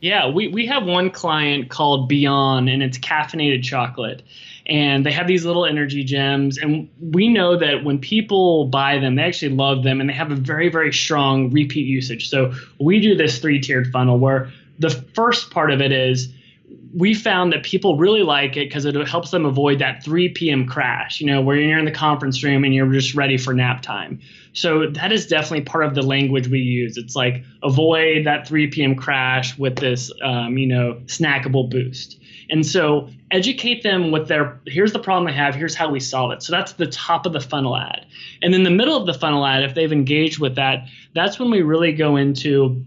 Yeah, 0.00 0.28
we, 0.28 0.48
we 0.48 0.66
have 0.66 0.84
one 0.84 1.10
client 1.10 1.70
called 1.70 2.10
Beyond, 2.10 2.68
and 2.68 2.82
it's 2.82 2.98
caffeinated 2.98 3.62
chocolate 3.62 4.22
and 4.66 5.04
they 5.04 5.12
have 5.12 5.26
these 5.26 5.44
little 5.44 5.66
energy 5.66 6.04
gems 6.04 6.58
and 6.58 6.88
we 7.00 7.28
know 7.28 7.56
that 7.56 7.84
when 7.84 7.98
people 7.98 8.66
buy 8.66 8.98
them 8.98 9.16
they 9.16 9.22
actually 9.22 9.54
love 9.54 9.82
them 9.82 10.00
and 10.00 10.08
they 10.08 10.14
have 10.14 10.30
a 10.30 10.36
very 10.36 10.68
very 10.68 10.92
strong 10.92 11.50
repeat 11.50 11.86
usage 11.86 12.28
so 12.28 12.52
we 12.80 13.00
do 13.00 13.14
this 13.14 13.38
three 13.38 13.60
tiered 13.60 13.90
funnel 13.92 14.18
where 14.18 14.50
the 14.78 14.90
first 15.14 15.50
part 15.50 15.70
of 15.70 15.80
it 15.80 15.92
is 15.92 16.32
we 16.94 17.12
found 17.12 17.52
that 17.52 17.64
people 17.64 17.96
really 17.96 18.22
like 18.22 18.56
it 18.56 18.68
because 18.68 18.84
it 18.84 18.94
helps 19.08 19.30
them 19.30 19.44
avoid 19.44 19.80
that 19.80 20.04
3 20.04 20.28
p.m. 20.30 20.66
crash, 20.66 21.20
you 21.20 21.26
know, 21.26 21.42
where 21.42 21.56
you're 21.56 21.78
in 21.78 21.84
the 21.84 21.90
conference 21.90 22.42
room 22.42 22.64
and 22.64 22.72
you're 22.72 22.90
just 22.92 23.14
ready 23.14 23.36
for 23.36 23.52
nap 23.52 23.82
time. 23.82 24.20
So 24.52 24.88
that 24.90 25.10
is 25.10 25.26
definitely 25.26 25.62
part 25.62 25.84
of 25.84 25.94
the 25.94 26.02
language 26.02 26.46
we 26.46 26.60
use. 26.60 26.96
It's 26.96 27.16
like 27.16 27.42
avoid 27.62 28.26
that 28.26 28.46
3 28.46 28.68
p.m. 28.68 28.94
crash 28.94 29.58
with 29.58 29.76
this, 29.76 30.12
um, 30.22 30.56
you 30.56 30.68
know, 30.68 31.00
snackable 31.06 31.68
boost. 31.68 32.20
And 32.50 32.64
so 32.64 33.08
educate 33.30 33.82
them 33.82 34.10
with 34.10 34.28
their 34.28 34.60
here's 34.66 34.92
the 34.92 34.98
problem 34.98 35.28
I 35.28 35.32
have, 35.32 35.54
here's 35.54 35.74
how 35.74 35.90
we 35.90 36.00
solve 36.00 36.32
it. 36.32 36.42
So 36.42 36.52
that's 36.52 36.74
the 36.74 36.86
top 36.86 37.26
of 37.26 37.32
the 37.32 37.40
funnel 37.40 37.76
ad. 37.76 38.06
And 38.42 38.52
then 38.52 38.62
the 38.62 38.70
middle 38.70 38.96
of 38.96 39.06
the 39.06 39.14
funnel 39.14 39.46
ad, 39.46 39.62
if 39.64 39.74
they've 39.74 39.92
engaged 39.92 40.38
with 40.38 40.56
that, 40.56 40.88
that's 41.14 41.38
when 41.38 41.50
we 41.50 41.62
really 41.62 41.92
go 41.92 42.16
into 42.16 42.84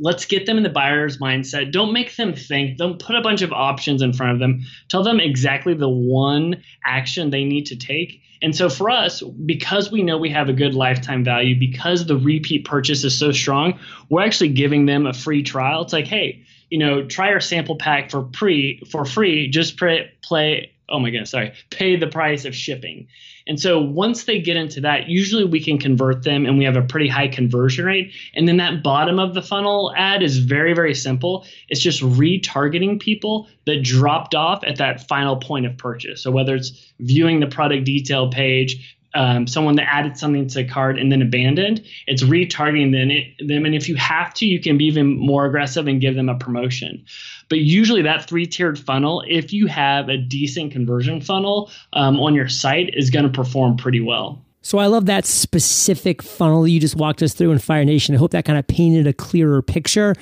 let's 0.00 0.24
get 0.24 0.46
them 0.46 0.56
in 0.56 0.62
the 0.62 0.70
buyer's 0.70 1.18
mindset. 1.18 1.72
Don't 1.72 1.92
make 1.92 2.16
them 2.16 2.34
think. 2.34 2.78
Don't 2.78 2.98
put 2.98 3.16
a 3.16 3.20
bunch 3.20 3.42
of 3.42 3.52
options 3.52 4.02
in 4.02 4.12
front 4.12 4.32
of 4.32 4.38
them. 4.38 4.62
Tell 4.88 5.02
them 5.02 5.20
exactly 5.20 5.74
the 5.74 5.88
one 5.88 6.62
action 6.84 7.30
they 7.30 7.44
need 7.44 7.66
to 7.66 7.76
take. 7.76 8.22
And 8.42 8.56
so 8.56 8.70
for 8.70 8.88
us, 8.88 9.20
because 9.22 9.92
we 9.92 10.02
know 10.02 10.16
we 10.16 10.30
have 10.30 10.48
a 10.48 10.54
good 10.54 10.74
lifetime 10.74 11.22
value, 11.22 11.58
because 11.58 12.06
the 12.06 12.16
repeat 12.16 12.64
purchase 12.64 13.04
is 13.04 13.16
so 13.16 13.32
strong, 13.32 13.78
we're 14.08 14.22
actually 14.22 14.48
giving 14.48 14.86
them 14.86 15.06
a 15.06 15.12
free 15.12 15.42
trial. 15.42 15.82
It's 15.82 15.92
like, 15.92 16.06
hey, 16.06 16.42
you 16.70 16.78
know, 16.78 17.04
try 17.04 17.32
our 17.32 17.40
sample 17.40 17.76
pack 17.76 18.10
for 18.10 18.22
pre 18.22 18.82
for 18.90 19.04
free. 19.04 19.48
Just 19.48 19.76
play, 19.76 20.10
play. 20.22 20.72
Oh 20.88 20.98
my 20.98 21.10
goodness, 21.10 21.30
sorry. 21.30 21.52
Pay 21.70 21.96
the 21.96 22.06
price 22.06 22.44
of 22.44 22.54
shipping. 22.54 23.08
And 23.46 23.58
so 23.58 23.80
once 23.80 24.24
they 24.24 24.40
get 24.40 24.56
into 24.56 24.82
that, 24.82 25.08
usually 25.08 25.44
we 25.44 25.60
can 25.62 25.78
convert 25.78 26.22
them, 26.22 26.46
and 26.46 26.58
we 26.58 26.64
have 26.64 26.76
a 26.76 26.82
pretty 26.82 27.08
high 27.08 27.28
conversion 27.28 27.84
rate. 27.84 28.12
And 28.34 28.46
then 28.46 28.58
that 28.58 28.82
bottom 28.82 29.18
of 29.18 29.34
the 29.34 29.42
funnel 29.42 29.92
ad 29.96 30.22
is 30.22 30.38
very 30.38 30.72
very 30.72 30.94
simple. 30.94 31.44
It's 31.68 31.80
just 31.80 32.02
retargeting 32.02 33.00
people 33.00 33.48
that 33.66 33.82
dropped 33.82 34.34
off 34.34 34.62
at 34.64 34.76
that 34.76 35.08
final 35.08 35.36
point 35.36 35.66
of 35.66 35.76
purchase. 35.76 36.22
So 36.22 36.30
whether 36.30 36.54
it's 36.54 36.92
viewing 37.00 37.40
the 37.40 37.46
product 37.46 37.84
detail 37.84 38.30
page, 38.30 38.96
um, 39.14 39.46
someone 39.46 39.76
that 39.76 39.92
added 39.92 40.16
something 40.16 40.46
to 40.48 40.64
cart 40.64 40.98
and 40.98 41.10
then 41.10 41.22
abandoned, 41.22 41.84
it's 42.06 42.22
retargeting 42.22 42.92
them, 42.92 43.10
it, 43.10 43.46
them. 43.46 43.64
And 43.64 43.74
if 43.74 43.88
you 43.88 43.96
have 43.96 44.32
to, 44.34 44.46
you 44.46 44.60
can 44.60 44.78
be 44.78 44.84
even 44.86 45.16
more 45.16 45.46
aggressive 45.46 45.86
and 45.86 46.00
give 46.00 46.14
them 46.14 46.28
a 46.28 46.36
promotion. 46.36 47.04
But 47.48 47.58
usually, 47.58 48.02
that 48.02 48.28
three 48.28 48.46
tiered 48.46 48.78
funnel, 48.78 49.24
if 49.26 49.52
you 49.52 49.66
have 49.66 50.08
a 50.08 50.16
decent 50.16 50.72
conversion 50.72 51.20
funnel 51.20 51.70
um, 51.92 52.20
on 52.20 52.34
your 52.34 52.48
site, 52.48 52.90
is 52.94 53.10
going 53.10 53.24
to 53.24 53.30
perform 53.30 53.76
pretty 53.76 54.00
well. 54.00 54.44
So 54.62 54.78
I 54.78 54.86
love 54.86 55.06
that 55.06 55.24
specific 55.24 56.22
funnel 56.22 56.68
you 56.68 56.80
just 56.80 56.94
walked 56.94 57.22
us 57.22 57.32
through 57.32 57.50
in 57.50 57.58
Fire 57.58 57.84
Nation. 57.84 58.14
I 58.14 58.18
hope 58.18 58.32
that 58.32 58.44
kind 58.44 58.58
of 58.58 58.66
painted 58.66 59.06
a 59.06 59.12
clearer 59.12 59.62
picture 59.62 60.14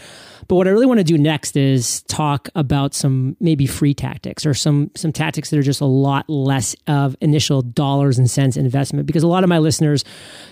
but 0.48 0.56
what 0.56 0.66
I 0.66 0.70
really 0.70 0.87
want 0.87 0.98
to 0.98 1.04
do 1.04 1.18
next 1.18 1.56
is 1.56 2.02
talk 2.04 2.48
about 2.54 2.94
some 2.94 3.37
maybe 3.38 3.66
free 3.66 3.92
tactics 3.92 4.46
or 4.46 4.54
some 4.54 4.90
some 4.96 5.12
tactics 5.12 5.50
that 5.50 5.58
are 5.58 5.62
just 5.62 5.82
a 5.82 5.87
lot 5.87 6.28
less 6.28 6.74
of 6.87 7.14
initial 7.20 7.61
dollars 7.61 8.18
and 8.18 8.30
cents 8.30 8.56
investment 8.56 9.06
because 9.06 9.22
a 9.22 9.26
lot 9.26 9.44
of 9.44 9.50
my 9.50 9.58
listeners, 9.58 10.04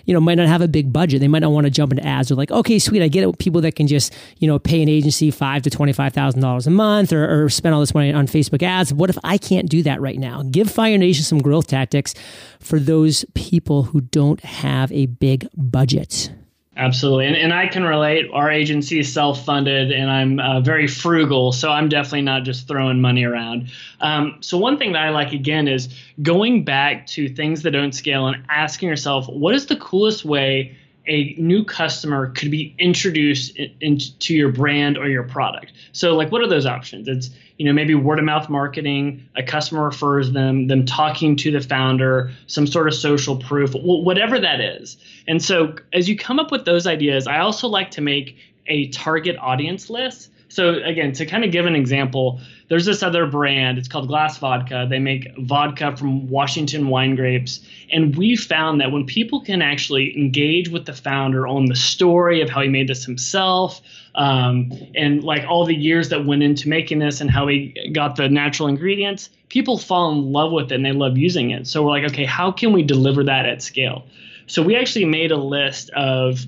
you 0.05 0.13
know, 0.13 0.21
might 0.21 0.35
not 0.35 0.49
have 0.49 0.61
a 0.61 0.69
big 0.69 0.93
budget. 0.93 1.21
They 1.21 1.29
might 1.29 1.39
not 1.39 1.51
want 1.51 1.65
to 1.65 1.71
jump 1.71 1.93
into 1.93 2.07
ads. 2.07 2.29
They're 2.29 2.37
like, 2.37 2.51
okay, 2.51 2.79
sweet, 2.79 3.03
I 3.03 3.09
get 3.09 3.27
it. 3.27 3.39
People 3.39 3.63
that 3.63 3.75
can 3.75 3.87
just 3.87 4.13
you 4.39 4.47
know 4.47 4.59
pay 4.59 4.83
an 4.83 4.89
agency 4.91 5.31
five 5.31 5.63
to 5.63 5.71
twenty 5.71 5.95
five 5.95 6.13
thousand 6.13 6.43
dollars 6.43 6.67
a 6.67 6.71
month 6.71 7.13
or, 7.13 7.45
or 7.45 7.49
spend 7.49 7.75
all 7.75 7.81
this 7.81 7.95
money 7.95 8.13
on 8.13 8.27
Facebook 8.27 8.63
ads. 8.63 8.93
What 8.93 9.09
if 9.09 9.17
I 9.25 9.39
can't 9.39 9.69
do 9.69 9.83
that 9.85 10.01
right 10.03 10.19
now? 10.19 10.43
Give 10.43 10.71
Fire 10.71 10.99
Nation 10.99 11.25
some 11.25 11.39
growth 11.39 11.69
tactics 11.69 12.15
for 12.61 12.79
those 12.79 13.25
people 13.35 13.85
who 13.85 14.03
don't 14.03 14.41
have 14.41 14.93
a 14.93 15.07
big 15.07 15.49
budget. 15.57 16.31
Absolutely. 16.77 17.27
And, 17.27 17.37
and 17.37 17.55
I 17.55 17.69
can 17.69 17.85
relate. 17.85 18.27
Our 18.33 18.51
agency 18.51 18.99
is 18.99 19.11
self 19.11 19.45
funded 19.45 19.91
and 19.91 20.11
I'm 20.11 20.39
uh, 20.39 20.61
very 20.61 20.87
frugal. 20.87 21.53
So 21.53 21.71
I'm 21.71 21.89
definitely 21.89 22.23
not 22.23 22.45
just 22.45 22.69
throwing 22.69 23.01
money 23.01 23.25
around. 23.25 23.71
Um, 24.01 24.37
so, 24.41 24.59
one 24.59 24.77
thing 24.77 24.93
that 24.93 25.03
I 25.03 25.09
like 25.09 25.33
again 25.33 25.69
is 25.69 25.89
going 26.21 26.65
back 26.65 27.07
to 27.09 27.29
things 27.31 27.63
that 27.63 27.71
don't 27.71 27.93
scale 27.93 28.27
and 28.27 28.45
asking 28.51 28.91
yourself, 28.91 29.27
what 29.29 29.55
is 29.55 29.67
the 29.67 29.77
coolest 29.77 30.25
way 30.27 30.77
a 31.07 31.35
new 31.39 31.65
customer 31.65 32.31
could 32.31 32.51
be 32.51 32.75
introduced 32.79 33.57
into 33.81 34.35
your 34.35 34.51
brand 34.51 34.99
or 34.99 35.09
your 35.09 35.23
product. 35.23 35.73
So 35.93 36.15
like 36.15 36.33
what 36.33 36.43
are 36.43 36.49
those 36.49 36.67
options? 36.67 37.09
It's 37.09 37.31
you 37.59 37.67
know 37.67 37.73
maybe 37.73 37.95
word 37.95 38.19
of 38.19 38.25
mouth 38.25 38.49
marketing, 38.49 39.29
a 39.37 39.43
customer 39.43 39.85
refers 39.85 40.33
them, 40.33 40.67
them 40.67 40.85
talking 40.85 41.37
to 41.37 41.51
the 41.51 41.61
founder, 41.61 42.33
some 42.47 42.67
sort 42.67 42.89
of 42.89 42.95
social 42.95 43.37
proof, 43.37 43.73
whatever 43.75 44.39
that 44.41 44.61
is. 44.61 44.97
And 45.27 45.43
so 45.43 45.77
as 45.93 46.09
you 46.09 46.17
come 46.17 46.39
up 46.39 46.51
with 46.51 46.65
those 46.65 46.87
ideas, 46.87 47.27
I 47.27 47.39
also 47.39 47.69
like 47.69 47.91
to 47.93 48.01
make 48.01 48.37
a 48.67 48.89
target 48.89 49.37
audience 49.39 49.89
list. 49.89 50.31
So 50.49 50.75
again, 50.85 51.13
to 51.13 51.27
kind 51.27 51.45
of 51.45 51.51
give 51.51 51.67
an 51.67 51.75
example, 51.75 52.41
there's 52.69 52.87
this 52.87 53.03
other 53.03 53.27
brand. 53.27 53.79
It's 53.79 53.89
called 53.89 54.09
Glass 54.09 54.39
Vodka. 54.39 54.87
They 54.89 54.99
make 54.99 55.29
vodka 55.39 55.97
from 55.97 56.29
Washington 56.29 56.89
wine 56.89 57.17
grapes. 57.17 57.61
And 57.93 58.17
we 58.17 58.37
found 58.37 58.81
that 58.81 58.93
when 58.93 59.07
people 59.07 59.41
can 59.41 59.61
actually 59.61 60.17
engage 60.17 60.69
with 60.69 60.87
the 60.87 60.93
founder 60.93 61.47
on 61.47 61.67
the 61.67 61.77
story 61.77 62.41
of 62.43 62.49
how 62.49 62.63
he 62.63 62.69
made 62.69 62.89
this 62.89 63.05
himself, 63.05 63.81
um, 64.15 64.73
and 64.95 65.23
like 65.23 65.45
all 65.49 65.67
the 65.67 65.75
years 65.75 66.09
that 66.09 66.25
went 66.25 66.43
into 66.43 66.69
making 66.69 67.01
this 67.01 67.21
and 67.21 67.31
how 67.31 67.49
he 67.49 67.91
got 67.93 68.17
the 68.17 68.29
natural 68.29 68.69
ingredients, 68.69 69.31
people 69.49 69.79
fall 69.79 70.13
in 70.13 70.33
love 70.33 70.53
with 70.53 70.73
it 70.73 70.77
and 70.77 70.85
they 70.85 70.93
love 70.93 71.19
using 71.19 71.51
it. 71.51 71.67
So 71.67 71.83
we're 71.83 71.91
like, 71.91 72.05
okay, 72.13 72.25
how 72.25 72.51
can 72.51 72.73
we 72.73 72.83
deliver 72.83 73.25
that 73.25 73.47
at 73.47 73.63
scale? 73.63 74.07
So 74.47 74.63
we 74.63 74.77
actually 74.77 75.05
made 75.05 75.33
a 75.33 75.37
list 75.37 75.91
of 75.91 76.47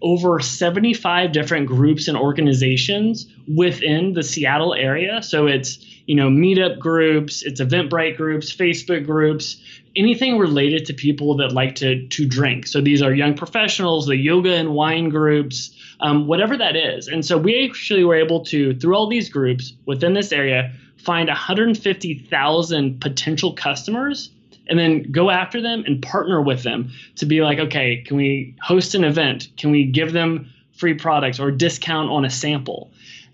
over 0.00 0.38
75 0.40 1.32
different 1.32 1.66
groups 1.66 2.08
and 2.08 2.16
organizations 2.16 3.26
within 3.52 4.12
the 4.12 4.22
Seattle 4.22 4.74
area. 4.74 5.22
So 5.22 5.46
it's, 5.46 5.78
you 6.06 6.14
know, 6.14 6.28
meetup 6.28 6.78
groups, 6.78 7.42
it's 7.42 7.60
Eventbrite 7.60 8.16
groups, 8.16 8.54
Facebook 8.54 9.04
groups, 9.04 9.60
anything 9.96 10.38
related 10.38 10.86
to 10.86 10.94
people 10.94 11.36
that 11.38 11.52
like 11.52 11.74
to 11.76 12.06
to 12.06 12.26
drink. 12.26 12.66
So 12.66 12.80
these 12.80 13.02
are 13.02 13.12
young 13.12 13.34
professionals, 13.34 14.06
the 14.06 14.16
yoga 14.16 14.54
and 14.54 14.70
wine 14.70 15.08
groups, 15.08 15.76
um, 16.00 16.26
whatever 16.26 16.56
that 16.56 16.76
is. 16.76 17.08
And 17.08 17.24
so 17.24 17.36
we 17.36 17.68
actually 17.68 18.04
were 18.04 18.14
able 18.14 18.44
to, 18.46 18.74
through 18.74 18.94
all 18.94 19.08
these 19.08 19.28
groups 19.28 19.72
within 19.86 20.14
this 20.14 20.32
area, 20.32 20.72
find 20.96 21.28
150,000 21.28 23.00
potential 23.00 23.52
customers 23.54 24.30
and 24.68 24.78
then 24.78 25.10
go 25.10 25.30
after 25.30 25.60
them 25.60 25.84
and 25.86 26.02
partner 26.02 26.42
with 26.42 26.62
them 26.62 26.90
to 27.16 27.26
be 27.26 27.42
like, 27.42 27.58
okay, 27.58 28.02
can 28.06 28.16
we 28.16 28.54
host 28.60 28.94
an 28.94 29.04
event? 29.04 29.48
Can 29.56 29.70
we 29.70 29.84
give 29.84 30.12
them 30.12 30.50
free 30.76 30.94
products 30.94 31.40
or 31.40 31.50
discount 31.50 32.10
on 32.10 32.24
a 32.24 32.30
sample? 32.30 32.90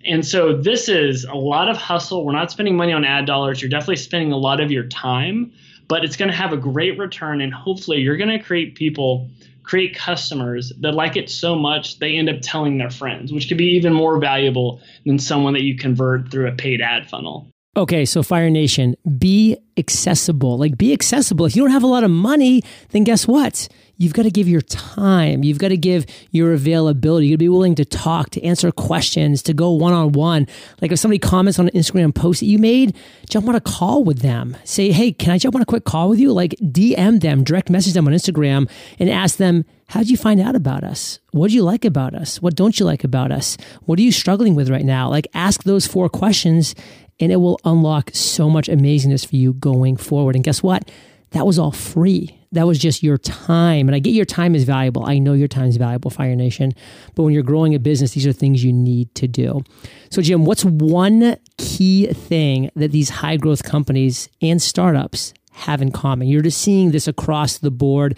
And 0.06 0.26
so 0.26 0.56
this 0.56 0.88
is 0.88 1.24
a 1.24 1.34
lot 1.34 1.68
of 1.68 1.76
hustle. 1.76 2.24
We're 2.24 2.32
not 2.32 2.50
spending 2.50 2.76
money 2.76 2.92
on 2.92 3.04
ad 3.04 3.26
dollars. 3.26 3.62
You're 3.62 3.70
definitely 3.70 3.96
spending 3.96 4.32
a 4.32 4.36
lot 4.36 4.60
of 4.60 4.70
your 4.70 4.84
time, 4.84 5.52
but 5.88 6.04
it's 6.04 6.16
going 6.16 6.30
to 6.30 6.36
have 6.36 6.52
a 6.52 6.56
great 6.56 6.98
return. 6.98 7.40
And 7.40 7.52
hopefully, 7.52 7.98
you're 7.98 8.16
going 8.16 8.36
to 8.36 8.38
create 8.38 8.74
people, 8.74 9.30
create 9.62 9.96
customers 9.96 10.72
that 10.80 10.92
like 10.92 11.16
it 11.16 11.30
so 11.30 11.56
much 11.56 11.98
they 12.00 12.16
end 12.16 12.28
up 12.28 12.36
telling 12.42 12.76
their 12.76 12.90
friends, 12.90 13.32
which 13.32 13.48
could 13.48 13.58
be 13.58 13.76
even 13.76 13.94
more 13.94 14.18
valuable 14.18 14.80
than 15.06 15.18
someone 15.18 15.54
that 15.54 15.62
you 15.62 15.76
convert 15.76 16.30
through 16.30 16.48
a 16.48 16.52
paid 16.52 16.82
ad 16.82 17.08
funnel. 17.08 17.48
Okay, 17.76 18.04
so 18.04 18.22
Fire 18.22 18.50
Nation, 18.50 18.94
be 19.18 19.56
accessible. 19.76 20.56
Like, 20.56 20.78
be 20.78 20.92
accessible. 20.92 21.44
If 21.46 21.56
you 21.56 21.62
don't 21.62 21.72
have 21.72 21.82
a 21.82 21.88
lot 21.88 22.04
of 22.04 22.10
money, 22.10 22.62
then 22.90 23.02
guess 23.02 23.26
what? 23.26 23.68
You've 23.96 24.12
got 24.12 24.22
to 24.22 24.30
give 24.30 24.46
your 24.46 24.60
time. 24.60 25.42
You've 25.42 25.58
got 25.58 25.68
to 25.68 25.76
give 25.76 26.06
your 26.30 26.52
availability. 26.52 27.26
You've 27.26 27.38
got 27.38 27.44
to 27.44 27.46
be 27.46 27.48
willing 27.48 27.74
to 27.76 27.84
talk, 27.84 28.30
to 28.30 28.42
answer 28.44 28.70
questions, 28.70 29.42
to 29.42 29.52
go 29.52 29.72
one 29.72 29.92
on 29.92 30.12
one. 30.12 30.46
Like, 30.80 30.92
if 30.92 31.00
somebody 31.00 31.18
comments 31.18 31.58
on 31.58 31.66
an 31.66 31.74
Instagram 31.74 32.14
post 32.14 32.40
that 32.40 32.46
you 32.46 32.60
made, 32.60 32.96
jump 33.28 33.48
on 33.48 33.56
a 33.56 33.60
call 33.60 34.04
with 34.04 34.20
them. 34.20 34.56
Say, 34.62 34.92
hey, 34.92 35.10
can 35.10 35.32
I 35.32 35.38
jump 35.38 35.56
on 35.56 35.62
a 35.62 35.66
quick 35.66 35.84
call 35.84 36.08
with 36.08 36.20
you? 36.20 36.32
Like, 36.32 36.50
DM 36.60 37.20
them, 37.20 37.42
direct 37.42 37.70
message 37.70 37.94
them 37.94 38.06
on 38.06 38.14
Instagram, 38.14 38.70
and 39.00 39.10
ask 39.10 39.36
them, 39.36 39.64
How'd 39.88 40.08
you 40.08 40.16
find 40.16 40.40
out 40.40 40.56
about 40.56 40.82
us? 40.82 41.20
What 41.32 41.50
do 41.50 41.54
you 41.54 41.62
like 41.62 41.84
about 41.84 42.14
us? 42.14 42.40
What 42.40 42.56
don't 42.56 42.80
you 42.80 42.86
like 42.86 43.04
about 43.04 43.30
us? 43.30 43.56
What 43.82 43.98
are 43.98 44.02
you 44.02 44.12
struggling 44.12 44.54
with 44.54 44.70
right 44.70 44.84
now? 44.84 45.10
Like, 45.10 45.28
ask 45.34 45.62
those 45.64 45.86
four 45.86 46.08
questions 46.08 46.74
and 47.20 47.32
it 47.32 47.36
will 47.36 47.60
unlock 47.64 48.10
so 48.12 48.50
much 48.50 48.68
amazingness 48.68 49.26
for 49.26 49.36
you 49.36 49.54
going 49.54 49.96
forward. 49.96 50.34
And 50.34 50.44
guess 50.44 50.62
what? 50.62 50.90
That 51.30 51.46
was 51.46 51.58
all 51.58 51.72
free. 51.72 52.38
That 52.52 52.66
was 52.66 52.78
just 52.78 53.02
your 53.02 53.18
time. 53.18 53.88
And 53.88 53.96
I 53.96 53.98
get 53.98 54.14
your 54.14 54.24
time 54.24 54.54
is 54.54 54.62
valuable. 54.62 55.04
I 55.04 55.18
know 55.18 55.32
your 55.32 55.48
time 55.48 55.66
is 55.66 55.76
valuable, 55.76 56.10
Fire 56.10 56.36
Nation. 56.36 56.72
But 57.16 57.24
when 57.24 57.34
you're 57.34 57.42
growing 57.42 57.74
a 57.74 57.80
business, 57.80 58.12
these 58.12 58.26
are 58.26 58.32
things 58.32 58.62
you 58.62 58.72
need 58.72 59.12
to 59.16 59.26
do. 59.26 59.62
So, 60.10 60.22
Jim, 60.22 60.44
what's 60.44 60.64
one 60.64 61.36
key 61.58 62.06
thing 62.06 62.70
that 62.76 62.92
these 62.92 63.10
high 63.10 63.36
growth 63.36 63.64
companies 63.64 64.28
and 64.40 64.62
startups 64.62 65.34
have 65.50 65.82
in 65.82 65.90
common? 65.90 66.28
You're 66.28 66.42
just 66.42 66.60
seeing 66.60 66.92
this 66.92 67.08
across 67.08 67.58
the 67.58 67.72
board 67.72 68.16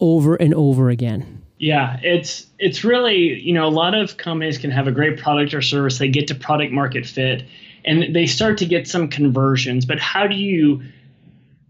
over 0.00 0.34
and 0.34 0.52
over 0.52 0.90
again. 0.90 1.42
Yeah, 1.58 1.98
it's 2.02 2.46
it's 2.58 2.84
really, 2.84 3.40
you 3.40 3.54
know, 3.54 3.66
a 3.66 3.70
lot 3.70 3.94
of 3.94 4.16
companies 4.16 4.58
can 4.58 4.70
have 4.72 4.88
a 4.88 4.92
great 4.92 5.18
product 5.18 5.54
or 5.54 5.62
service, 5.62 5.98
they 5.98 6.08
get 6.08 6.26
to 6.28 6.34
product 6.34 6.72
market 6.72 7.06
fit 7.06 7.44
and 7.86 8.14
they 8.14 8.26
start 8.26 8.58
to 8.58 8.66
get 8.66 8.88
some 8.88 9.08
conversions. 9.08 9.86
But 9.86 10.00
how 10.00 10.26
do 10.26 10.34
you 10.34 10.82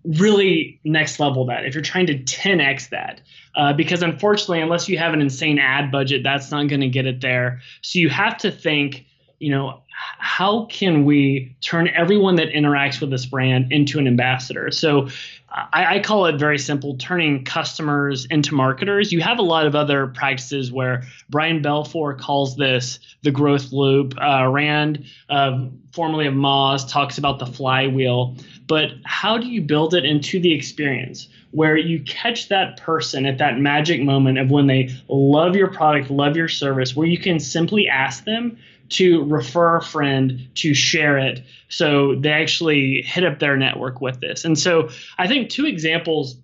really 0.04 0.80
next 0.84 1.18
level 1.18 1.46
that 1.46 1.64
if 1.64 1.74
you're 1.74 1.82
trying 1.82 2.06
to 2.06 2.18
10x 2.18 2.88
that? 2.90 3.20
Uh, 3.54 3.72
because 3.72 4.02
unfortunately, 4.02 4.60
unless 4.60 4.88
you 4.88 4.98
have 4.98 5.12
an 5.12 5.20
insane 5.20 5.58
ad 5.58 5.92
budget, 5.92 6.22
that's 6.22 6.50
not 6.50 6.68
going 6.68 6.80
to 6.80 6.88
get 6.88 7.06
it 7.06 7.20
there. 7.20 7.60
So 7.82 7.98
you 7.98 8.08
have 8.08 8.38
to 8.38 8.50
think, 8.50 9.06
you 9.38 9.50
know, 9.50 9.82
how 9.96 10.66
can 10.66 11.04
we 11.04 11.56
turn 11.62 11.88
everyone 11.88 12.36
that 12.36 12.50
interacts 12.50 13.00
with 13.00 13.10
this 13.10 13.24
brand 13.24 13.72
into 13.72 13.98
an 13.98 14.06
ambassador? 14.06 14.70
So 14.70 15.08
I, 15.48 15.96
I, 15.96 16.00
call 16.00 16.26
it 16.26 16.38
very 16.38 16.58
simple 16.58 16.96
turning 16.98 17.44
customers 17.44 18.26
into 18.26 18.54
marketers. 18.54 19.10
You 19.10 19.22
have 19.22 19.38
a 19.38 19.42
lot 19.42 19.66
of 19.66 19.74
other 19.74 20.08
practices 20.08 20.70
where 20.70 21.04
Brian 21.30 21.62
Balfour 21.62 22.14
calls 22.14 22.56
this 22.56 22.98
the 23.22 23.30
growth 23.30 23.72
loop. 23.72 24.14
Uh, 24.20 24.48
Rand, 24.48 25.06
uh, 25.30 25.68
formerly 25.96 26.26
of 26.26 26.34
Moz, 26.34 26.88
talks 26.88 27.18
about 27.18 27.40
the 27.40 27.46
flywheel. 27.46 28.36
But 28.68 28.90
how 29.04 29.38
do 29.38 29.48
you 29.48 29.62
build 29.62 29.94
it 29.94 30.04
into 30.04 30.38
the 30.38 30.52
experience 30.52 31.28
where 31.50 31.76
you 31.76 32.02
catch 32.02 32.48
that 32.48 32.76
person 32.76 33.24
at 33.26 33.38
that 33.38 33.58
magic 33.58 34.02
moment 34.02 34.38
of 34.38 34.50
when 34.50 34.66
they 34.66 34.90
love 35.08 35.56
your 35.56 35.72
product, 35.72 36.10
love 36.10 36.36
your 36.36 36.48
service, 36.48 36.94
where 36.94 37.06
you 37.06 37.18
can 37.18 37.40
simply 37.40 37.88
ask 37.88 38.24
them 38.24 38.58
to 38.88 39.24
refer 39.24 39.78
a 39.78 39.82
friend 39.82 40.48
to 40.54 40.74
share 40.74 41.18
it 41.18 41.42
so 41.68 42.14
they 42.14 42.30
actually 42.30 43.02
hit 43.02 43.24
up 43.24 43.38
their 43.38 43.56
network 43.56 44.00
with 44.00 44.20
this 44.20 44.44
and 44.44 44.56
so 44.56 44.88
i 45.18 45.26
think 45.26 45.50
two 45.50 45.66
examples 45.66 46.36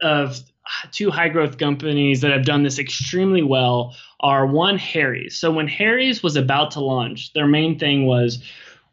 of 0.00 0.38
two 0.92 1.10
high 1.10 1.28
growth 1.28 1.58
companies 1.58 2.20
that 2.20 2.30
have 2.30 2.44
done 2.44 2.62
this 2.62 2.78
extremely 2.78 3.42
well 3.42 3.96
are 4.20 4.46
one 4.46 4.78
harry's 4.78 5.36
so 5.38 5.50
when 5.50 5.66
harry's 5.66 6.22
was 6.22 6.36
about 6.36 6.70
to 6.70 6.80
launch 6.80 7.32
their 7.32 7.46
main 7.48 7.78
thing 7.78 8.06
was 8.06 8.42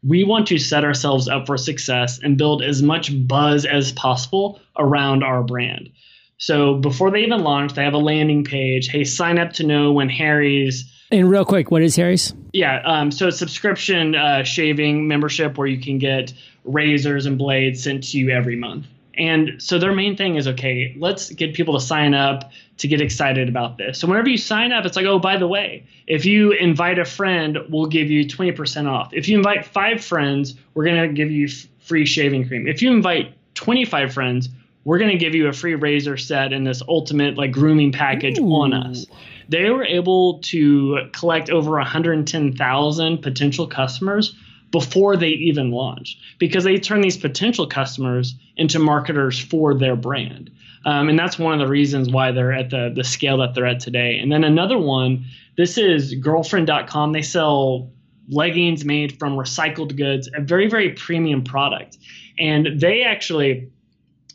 we 0.08 0.24
want 0.24 0.48
to 0.48 0.58
set 0.58 0.84
ourselves 0.84 1.28
up 1.28 1.46
for 1.46 1.58
success 1.58 2.20
and 2.20 2.38
build 2.38 2.62
as 2.62 2.82
much 2.82 3.12
buzz 3.28 3.66
as 3.66 3.92
possible 3.94 4.60
around 4.78 5.24
our 5.24 5.44
brand 5.44 5.90
so 6.38 6.76
before 6.76 7.12
they 7.12 7.22
even 7.22 7.42
launch 7.42 7.74
they 7.74 7.84
have 7.84 7.94
a 7.94 7.98
landing 7.98 8.44
page 8.44 8.88
hey 8.90 9.04
sign 9.04 9.38
up 9.38 9.54
to 9.54 9.64
know 9.64 9.92
when 9.92 10.10
harry's 10.10 10.90
and 11.14 11.30
real 11.30 11.46
quick, 11.46 11.70
what 11.70 11.84
is 11.84 11.96
Harry's? 11.96 12.34
Yeah, 12.54 12.82
um, 12.86 13.12
so 13.12 13.30
subscription 13.30 14.16
uh, 14.16 14.42
shaving 14.44 15.08
membership 15.08 15.60
where 15.60 15.68
you 15.68 15.80
can 15.80 16.00
get 16.00 16.34
razors 16.64 17.28
and 17.28 17.38
blades 17.38 17.84
sent 17.84 18.06
to 18.06 18.18
you 18.18 18.32
every 18.32 18.56
month. 18.56 18.88
And 19.16 19.62
so 19.62 19.78
their 19.78 19.94
main 19.94 20.18
thing 20.18 20.36
is 20.36 20.48
okay, 20.48 20.96
let's 20.98 21.30
get 21.30 21.54
people 21.54 21.76
to 21.76 21.80
sign 21.80 22.14
up 22.14 22.52
to 22.78 22.88
get 22.88 23.02
excited 23.02 23.48
about 23.48 23.78
this. 23.78 24.00
So 24.00 24.08
whenever 24.08 24.30
you 24.30 24.38
sign 24.38 24.72
up, 24.72 24.86
it's 24.86 24.96
like, 24.96 25.06
oh, 25.06 25.20
by 25.20 25.38
the 25.38 25.48
way, 25.48 25.86
if 26.08 26.26
you 26.26 26.52
invite 26.52 26.98
a 26.98 27.06
friend, 27.06 27.60
we'll 27.70 27.86
give 27.86 28.10
you 28.10 28.26
20% 28.26 28.90
off. 28.90 29.14
If 29.14 29.30
you 29.30 29.38
invite 29.38 29.66
five 29.66 30.04
friends, 30.04 30.56
we're 30.74 30.86
going 30.86 31.08
to 31.08 31.14
give 31.14 31.30
you 31.30 31.46
f- 31.46 31.68
free 31.80 32.06
shaving 32.06 32.48
cream. 32.48 32.68
If 32.68 32.82
you 32.82 32.92
invite 32.92 33.36
25 33.54 34.14
friends, 34.14 34.50
we're 34.84 34.98
going 34.98 35.12
to 35.12 35.18
give 35.18 35.36
you 35.36 35.48
a 35.48 35.54
free 35.54 35.76
razor 35.76 36.18
set 36.18 36.52
and 36.52 36.66
this 36.66 36.82
ultimate 36.88 37.38
like 37.38 37.52
grooming 37.52 37.92
package 37.92 38.40
Ooh. 38.40 38.52
on 38.54 38.74
us 38.74 39.06
they 39.50 39.70
were 39.70 39.84
able 39.84 40.40
to 40.40 41.10
collect 41.12 41.50
over 41.50 41.72
110,000 41.72 43.18
potential 43.22 43.68
customers 43.68 44.36
before 44.74 45.16
they 45.16 45.30
even 45.30 45.70
launch 45.70 46.18
because 46.40 46.64
they 46.64 46.78
turn 46.80 47.00
these 47.00 47.16
potential 47.16 47.68
customers 47.68 48.34
into 48.58 48.80
marketers 48.80 49.40
for 49.40 49.76
their 49.76 49.96
brand. 49.96 50.50
Um, 50.84 51.08
and 51.10 51.18
that's 51.18 51.38
one 51.38 51.54
of 51.54 51.60
the 51.60 51.72
reasons 51.72 52.10
why 52.10 52.32
they're 52.32 52.52
at 52.52 52.72
the, 52.72 52.92
the 52.94 53.04
scale 53.04 53.38
that 53.38 53.54
they're 53.54 53.68
at 53.68 53.80
today. 53.80 54.18
And 54.18 54.32
then 54.32 54.44
another 54.44 54.80
one, 54.80 55.26
this 55.56 55.78
is 55.78 56.16
girlfriend.com. 56.16 57.14
They 57.14 57.22
sell 57.22 57.92
leggings 58.30 58.84
made 58.84 59.20
from 59.20 59.38
recycled 59.38 59.96
goods, 59.96 60.28
a 60.36 60.42
very, 60.42 60.68
very 60.68 60.90
premium 60.94 61.44
product. 61.44 62.00
And 62.40 62.82
they 62.82 63.04
actually 63.04 63.70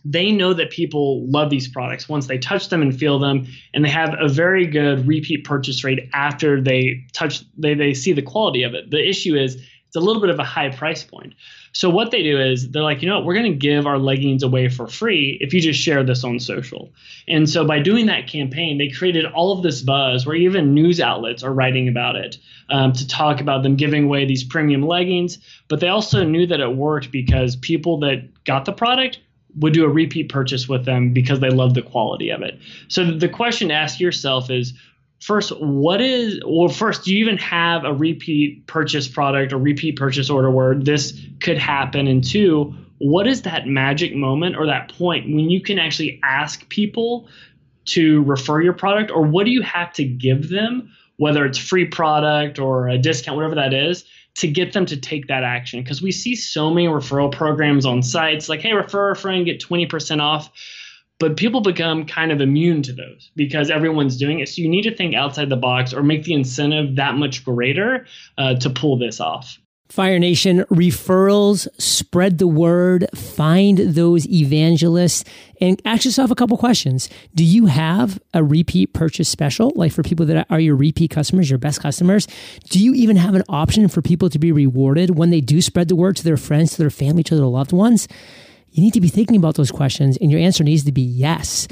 they 0.04 0.30
know 0.30 0.54
that 0.54 0.70
people 0.70 1.26
love 1.26 1.50
these 1.50 1.66
products 1.66 2.08
once 2.08 2.28
they 2.28 2.38
touch 2.38 2.68
them 2.68 2.80
and 2.80 2.96
feel 2.96 3.18
them 3.18 3.44
and 3.74 3.84
they 3.84 3.88
have 3.88 4.14
a 4.20 4.28
very 4.28 4.64
good 4.64 5.06
repeat 5.08 5.44
purchase 5.44 5.82
rate 5.82 6.08
after 6.14 6.62
they 6.62 7.04
touch 7.12 7.42
they, 7.58 7.74
they 7.74 7.92
see 7.92 8.12
the 8.12 8.22
quality 8.22 8.62
of 8.62 8.74
it 8.74 8.88
the 8.92 9.08
issue 9.08 9.34
is 9.34 9.60
it's 9.88 9.96
a 9.96 10.00
little 10.00 10.20
bit 10.20 10.30
of 10.30 10.38
a 10.38 10.44
high 10.44 10.68
price 10.68 11.02
point. 11.02 11.34
So 11.72 11.88
what 11.88 12.10
they 12.10 12.22
do 12.22 12.40
is 12.40 12.70
they're 12.70 12.82
like 12.82 13.02
you 13.02 13.08
know 13.08 13.16
what? 13.16 13.26
We're 13.26 13.34
going 13.34 13.52
to 13.52 13.58
give 13.58 13.86
our 13.86 13.98
leggings 13.98 14.42
away 14.42 14.68
for 14.68 14.86
free 14.86 15.38
if 15.40 15.52
you 15.52 15.60
just 15.60 15.80
share 15.80 16.04
this 16.04 16.24
on 16.24 16.38
social. 16.38 16.92
And 17.26 17.48
so 17.48 17.64
by 17.66 17.80
doing 17.80 18.06
that 18.06 18.26
campaign 18.28 18.78
they 18.78 18.88
created 18.88 19.24
all 19.24 19.52
of 19.52 19.62
this 19.62 19.82
buzz 19.82 20.26
where 20.26 20.36
even 20.36 20.74
news 20.74 21.00
outlets 21.00 21.42
are 21.42 21.52
writing 21.52 21.88
about 21.88 22.16
it 22.16 22.38
um, 22.68 22.92
to 22.92 23.08
talk 23.08 23.40
about 23.40 23.62
them 23.62 23.76
giving 23.76 24.04
away 24.04 24.26
these 24.26 24.44
premium 24.44 24.82
leggings. 24.82 25.38
But 25.68 25.80
they 25.80 25.88
also 25.88 26.22
knew 26.22 26.46
that 26.46 26.60
it 26.60 26.76
worked 26.76 27.10
because 27.10 27.56
people 27.56 27.98
that 28.00 28.44
got 28.44 28.66
the 28.66 28.72
product 28.72 29.20
would 29.56 29.72
do 29.72 29.84
a 29.84 29.88
repeat 29.88 30.28
purchase 30.28 30.68
with 30.68 30.84
them 30.84 31.12
because 31.12 31.40
they 31.40 31.50
love 31.50 31.74
the 31.74 31.82
quality 31.82 32.30
of 32.30 32.42
it. 32.42 32.58
So 32.88 33.10
the 33.10 33.28
question 33.28 33.68
to 33.68 33.74
ask 33.74 33.98
yourself 33.98 34.50
is 34.50 34.74
first, 35.20 35.50
what 35.60 36.00
is, 36.00 36.40
well, 36.46 36.68
first, 36.68 37.04
do 37.04 37.14
you 37.14 37.24
even 37.24 37.38
have 37.38 37.84
a 37.84 37.92
repeat 37.92 38.66
purchase 38.66 39.08
product 39.08 39.52
or 39.52 39.58
repeat 39.58 39.96
purchase 39.96 40.30
order 40.30 40.50
where 40.50 40.74
this 40.74 41.20
could 41.40 41.58
happen? 41.58 42.06
And 42.06 42.22
two, 42.22 42.74
what 42.98 43.26
is 43.26 43.42
that 43.42 43.66
magic 43.66 44.14
moment 44.14 44.56
or 44.56 44.66
that 44.66 44.92
point 44.92 45.26
when 45.26 45.50
you 45.50 45.60
can 45.60 45.78
actually 45.78 46.20
ask 46.22 46.68
people 46.68 47.28
to 47.86 48.22
refer 48.24 48.60
your 48.60 48.72
product? 48.72 49.10
Or 49.10 49.22
what 49.22 49.44
do 49.44 49.50
you 49.50 49.62
have 49.62 49.92
to 49.94 50.04
give 50.04 50.50
them, 50.50 50.92
whether 51.16 51.44
it's 51.44 51.58
free 51.58 51.86
product 51.86 52.58
or 52.58 52.88
a 52.88 52.98
discount, 52.98 53.36
whatever 53.36 53.54
that 53.56 53.72
is, 53.72 54.04
to 54.36 54.48
get 54.48 54.72
them 54.72 54.86
to 54.86 54.96
take 54.96 55.28
that 55.28 55.42
action? 55.42 55.82
Because 55.82 56.02
we 56.02 56.12
see 56.12 56.34
so 56.34 56.70
many 56.70 56.86
referral 56.86 57.32
programs 57.32 57.86
on 57.86 58.02
sites 58.02 58.48
like 58.48 58.60
hey 58.60 58.72
refer 58.72 59.10
a 59.10 59.16
friend 59.16 59.44
get 59.44 59.60
20% 59.60 60.20
off 60.20 60.50
but 61.18 61.36
people 61.36 61.60
become 61.60 62.06
kind 62.06 62.30
of 62.30 62.40
immune 62.40 62.82
to 62.82 62.92
those 62.92 63.30
because 63.34 63.70
everyone's 63.70 64.16
doing 64.16 64.40
it 64.40 64.48
so 64.48 64.62
you 64.62 64.68
need 64.68 64.82
to 64.82 64.94
think 64.94 65.14
outside 65.14 65.48
the 65.48 65.56
box 65.56 65.92
or 65.92 66.02
make 66.02 66.24
the 66.24 66.34
incentive 66.34 66.96
that 66.96 67.14
much 67.14 67.44
greater 67.44 68.06
uh, 68.38 68.54
to 68.54 68.70
pull 68.70 68.96
this 68.96 69.20
off 69.20 69.58
Fire 69.88 70.18
Nation 70.18 70.64
referrals, 70.64 71.66
spread 71.80 72.36
the 72.36 72.46
word, 72.46 73.06
find 73.14 73.78
those 73.78 74.28
evangelists, 74.28 75.24
and 75.62 75.80
ask 75.86 76.04
yourself 76.04 76.30
a 76.30 76.34
couple 76.34 76.58
questions. 76.58 77.08
Do 77.34 77.42
you 77.42 77.66
have 77.66 78.20
a 78.34 78.44
repeat 78.44 78.92
purchase 78.92 79.30
special? 79.30 79.72
Like 79.74 79.92
for 79.92 80.02
people 80.02 80.26
that 80.26 80.46
are 80.50 80.60
your 80.60 80.76
repeat 80.76 81.10
customers, 81.10 81.48
your 81.48 81.58
best 81.58 81.80
customers? 81.80 82.28
Do 82.68 82.84
you 82.84 82.92
even 82.92 83.16
have 83.16 83.34
an 83.34 83.44
option 83.48 83.88
for 83.88 84.02
people 84.02 84.28
to 84.28 84.38
be 84.38 84.52
rewarded 84.52 85.16
when 85.16 85.30
they 85.30 85.40
do 85.40 85.62
spread 85.62 85.88
the 85.88 85.96
word 85.96 86.16
to 86.16 86.24
their 86.24 86.36
friends, 86.36 86.72
to 86.72 86.78
their 86.78 86.90
family, 86.90 87.22
to 87.22 87.34
their 87.34 87.46
loved 87.46 87.72
ones? 87.72 88.08
You 88.78 88.84
need 88.84 88.94
to 88.94 89.00
be 89.00 89.08
thinking 89.08 89.34
about 89.34 89.56
those 89.56 89.72
questions, 89.72 90.16
and 90.18 90.30
your 90.30 90.38
answer 90.38 90.62
needs 90.62 90.84
to 90.84 90.92
be 90.92 91.02
yes. 91.02 91.66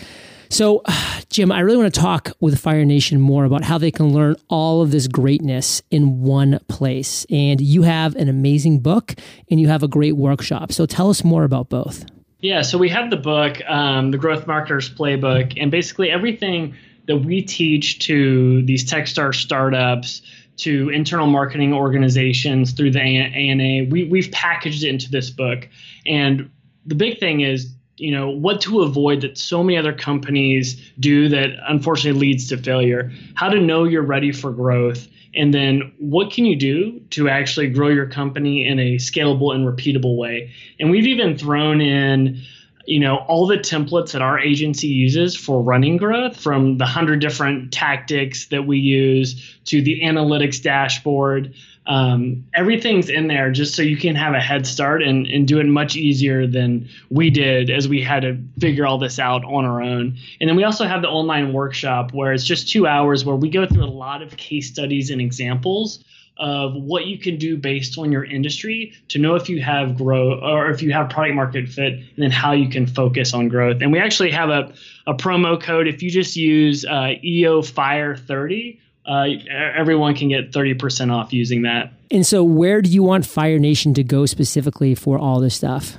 So, 0.49 0.83
Jim, 1.31 1.53
I 1.53 1.61
really 1.61 1.79
want 1.79 1.95
to 1.95 2.01
talk 2.01 2.33
with 2.41 2.59
Fire 2.59 2.85
Nation 2.85 3.21
more 3.21 3.45
about 3.45 3.63
how 3.63 3.79
they 3.79 3.93
can 3.93 4.13
learn 4.13 4.35
all 4.49 4.83
of 4.83 4.91
this 4.91 5.07
greatness 5.07 5.83
in 5.93 6.23
one 6.23 6.59
place. 6.67 7.25
And 7.31 7.61
you 7.61 7.83
have 7.83 8.17
an 8.17 8.29
amazing 8.29 8.81
book 8.81 9.15
and 9.49 9.61
you 9.61 9.69
have 9.69 9.85
a 9.85 9.89
great 9.89 10.17
workshop. 10.17 10.73
So, 10.73 10.85
tell 10.85 11.09
us 11.09 11.23
more 11.23 11.45
about 11.45 11.69
both. 11.69 12.05
Yeah, 12.41 12.63
so 12.63 12.77
we 12.77 12.89
have 12.89 13.11
the 13.11 13.17
book, 13.17 13.63
um, 13.69 14.11
The 14.11 14.19
Growth 14.19 14.49
Marketers 14.49 14.93
Playbook, 14.93 15.55
and 15.57 15.71
basically 15.71 16.11
everything 16.11 16.75
that 17.07 17.19
we 17.19 17.41
teach 17.41 18.01
to 18.07 18.63
these 18.63 18.85
Techstar 18.85 19.33
startups, 19.33 20.23
to 20.57 20.89
internal 20.89 21.27
marketing 21.27 21.73
organizations 21.73 22.73
through 22.73 22.91
the 22.91 23.01
ANA, 23.01 23.89
we, 23.91 24.05
we've 24.05 24.33
packaged 24.33 24.85
it 24.85 24.89
into 24.89 25.11
this 25.11 25.31
book. 25.31 25.69
And 26.07 26.51
the 26.87 26.95
big 26.95 27.19
thing 27.19 27.41
is 27.41 27.73
you 27.97 28.13
know 28.13 28.29
what 28.29 28.61
to 28.61 28.83
avoid 28.83 29.23
that 29.23 29.39
so 29.39 29.63
many 29.63 29.79
other 29.79 29.93
companies 29.93 30.81
do 31.01 31.29
that 31.29 31.51
unfortunately 31.69 32.21
leads 32.21 32.49
to 32.49 32.57
failure. 32.57 33.11
How 33.35 33.49
to 33.49 33.61
know 33.61 33.85
you're 33.85 34.03
ready 34.03 34.33
for 34.33 34.53
growth 34.53 35.09
and 35.35 35.53
then 35.53 35.93
what 35.99 36.33
can 36.33 36.47
you 36.47 36.57
do 36.57 37.01
to 37.11 37.29
actually 37.29 37.69
grow 37.69 37.89
your 37.89 38.07
company 38.07 38.67
in 38.67 38.79
a 38.79 38.97
scalable 38.97 39.55
and 39.55 39.67
repeatable 39.67 40.17
way. 40.17 40.51
And 40.81 40.91
we've 40.91 41.07
even 41.07 41.37
thrown 41.37 41.81
in 41.81 42.43
you 42.87 43.01
know 43.01 43.17
all 43.29 43.47
the 43.47 43.59
templates 43.59 44.13
that 44.13 44.23
our 44.23 44.39
agency 44.39 44.87
uses 44.87 45.37
for 45.37 45.63
running 45.63 45.97
growth 45.97 46.39
from 46.39 46.79
the 46.79 46.85
100 46.85 47.21
different 47.21 47.73
tactics 47.73 48.47
that 48.49 48.67
we 48.67 48.79
use 48.79 49.59
to 49.65 49.83
the 49.83 50.03
analytics 50.03 50.63
dashboard 50.63 51.55
um, 51.87 52.45
everything's 52.53 53.09
in 53.09 53.29
there 53.29 53.51
just 53.51 53.75
so 53.75 53.83
you 53.83 53.97
can 53.97 54.17
have 54.17 54.35
a 54.35 54.41
head 54.41 54.67
start 54.67 55.03
and, 55.03 55.27
and 55.27 55.47
do 55.47 55.61
it 55.61 55.67
much 55.67 55.95
easier 55.97 56.47
than 56.47 56.89
we 57.11 57.31
did 57.31 57.71
as 57.71 57.89
we 57.89 58.03
had 58.03 58.21
to 58.23 58.39
figure 58.59 58.87
all 58.87 58.99
this 58.99 59.19
out 59.19 59.45
on 59.45 59.65
our 59.65 59.81
own. 59.81 60.17
And 60.41 60.49
then 60.49 60.57
we 60.57 60.65
also 60.65 60.85
have 60.85 61.03
the 61.03 61.09
online 61.09 61.53
workshop 61.53 62.13
where 62.13 62.33
it's 62.33 62.45
just 62.45 62.69
two 62.69 62.87
hours 62.87 63.25
where 63.25 63.37
we 63.37 63.51
go 63.51 63.67
through 63.67 63.85
a 63.85 63.87
lot 63.87 64.21
of 64.21 64.37
case 64.37 64.69
studies 64.69 65.11
and 65.11 65.21
examples 65.21 66.05
of 66.39 66.75
what 66.75 67.07
you 67.07 67.19
can 67.19 67.39
do 67.39 67.57
based 67.57 67.97
on 67.99 68.13
your 68.13 68.25
industry 68.25 68.93
to 69.09 69.19
know 69.19 69.37
if 69.37 69.49
you 69.49 69.63
have 69.63 69.97
growth 69.97 70.43
or 70.43 70.71
if 70.71 70.83
you 70.83 70.93
have 70.93 71.09
product 71.09 71.35
market 71.35 71.69
fit 71.69 71.95
and 71.95 72.19
then 72.19 72.31
how 72.31 72.53
you 72.53 72.69
can 72.69 72.87
focus 72.87 73.33
on 73.33 73.49
growth. 73.49 73.81
And 73.81 73.91
we 73.91 73.99
actually 73.99 74.33
have 74.33 74.51
a, 74.51 74.73
a 75.07 75.15
promo 75.15 75.61
code 75.61 75.87
if 75.87 76.03
you 76.03 76.11
just 76.11 76.37
use 76.37 76.85
uh, 76.85 77.13
EO 77.25 77.63
Fire 77.63 78.17
30 78.17 78.81
uh, 79.07 79.27
everyone 79.51 80.15
can 80.15 80.29
get 80.29 80.53
30% 80.53 81.11
off 81.13 81.33
using 81.33 81.63
that. 81.63 81.93
And 82.11 82.27
so, 82.27 82.45
where 82.45 82.83
do 82.83 82.91
you 82.91 83.03
want 83.03 83.25
Fire 83.27 83.59
Nation 83.59 83.95
to 83.95 84.05
go 84.05 84.27
specifically 84.27 84.95
for 84.95 85.19
all 85.19 85.41
this 85.41 85.55
stuff? 85.55 85.97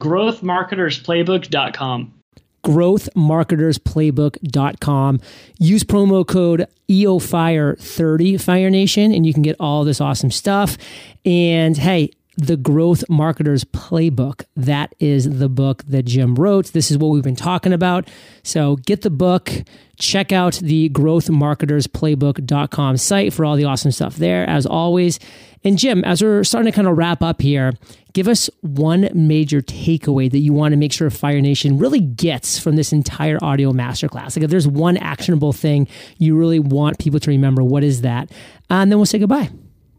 Growthmarketersplaybook.com. 0.00 2.14
Growthmarketersplaybook.com. 2.64 5.20
Use 5.58 5.84
promo 5.84 6.26
code 6.26 6.66
EOFire30 6.88 8.40
Fire 8.40 8.70
Nation, 8.70 9.12
and 9.12 9.26
you 9.26 9.32
can 9.32 9.42
get 9.42 9.56
all 9.60 9.84
this 9.84 10.00
awesome 10.00 10.30
stuff. 10.30 10.76
And 11.24 11.76
hey, 11.76 12.10
the 12.38 12.56
Growth 12.56 13.04
Marketers 13.08 13.64
Playbook. 13.64 14.44
That 14.56 14.94
is 15.00 15.38
the 15.38 15.48
book 15.48 15.82
that 15.84 16.04
Jim 16.04 16.36
wrote. 16.36 16.66
This 16.66 16.92
is 16.92 16.96
what 16.96 17.08
we've 17.08 17.24
been 17.24 17.34
talking 17.34 17.72
about. 17.72 18.08
So 18.44 18.76
get 18.76 19.02
the 19.02 19.10
book, 19.10 19.50
check 19.96 20.30
out 20.30 20.54
the 20.54 20.88
growthmarketersplaybook.com 20.90 22.96
site 22.96 23.32
for 23.32 23.44
all 23.44 23.56
the 23.56 23.64
awesome 23.64 23.90
stuff 23.90 24.14
there, 24.16 24.48
as 24.48 24.66
always. 24.66 25.18
And 25.64 25.76
Jim, 25.76 26.04
as 26.04 26.22
we're 26.22 26.44
starting 26.44 26.70
to 26.70 26.76
kind 26.76 26.86
of 26.86 26.96
wrap 26.96 27.22
up 27.22 27.42
here, 27.42 27.72
give 28.12 28.28
us 28.28 28.48
one 28.60 29.10
major 29.12 29.60
takeaway 29.60 30.30
that 30.30 30.38
you 30.38 30.52
want 30.52 30.70
to 30.72 30.76
make 30.76 30.92
sure 30.92 31.10
Fire 31.10 31.40
Nation 31.40 31.76
really 31.76 31.98
gets 31.98 32.56
from 32.56 32.76
this 32.76 32.92
entire 32.92 33.38
audio 33.42 33.72
masterclass. 33.72 34.36
Like 34.36 34.44
if 34.44 34.50
there's 34.50 34.68
one 34.68 34.96
actionable 34.96 35.52
thing 35.52 35.88
you 36.18 36.36
really 36.36 36.60
want 36.60 37.00
people 37.00 37.18
to 37.18 37.30
remember, 37.30 37.64
what 37.64 37.82
is 37.82 38.02
that? 38.02 38.30
And 38.70 38.92
then 38.92 39.00
we'll 39.00 39.06
say 39.06 39.18
goodbye. 39.18 39.50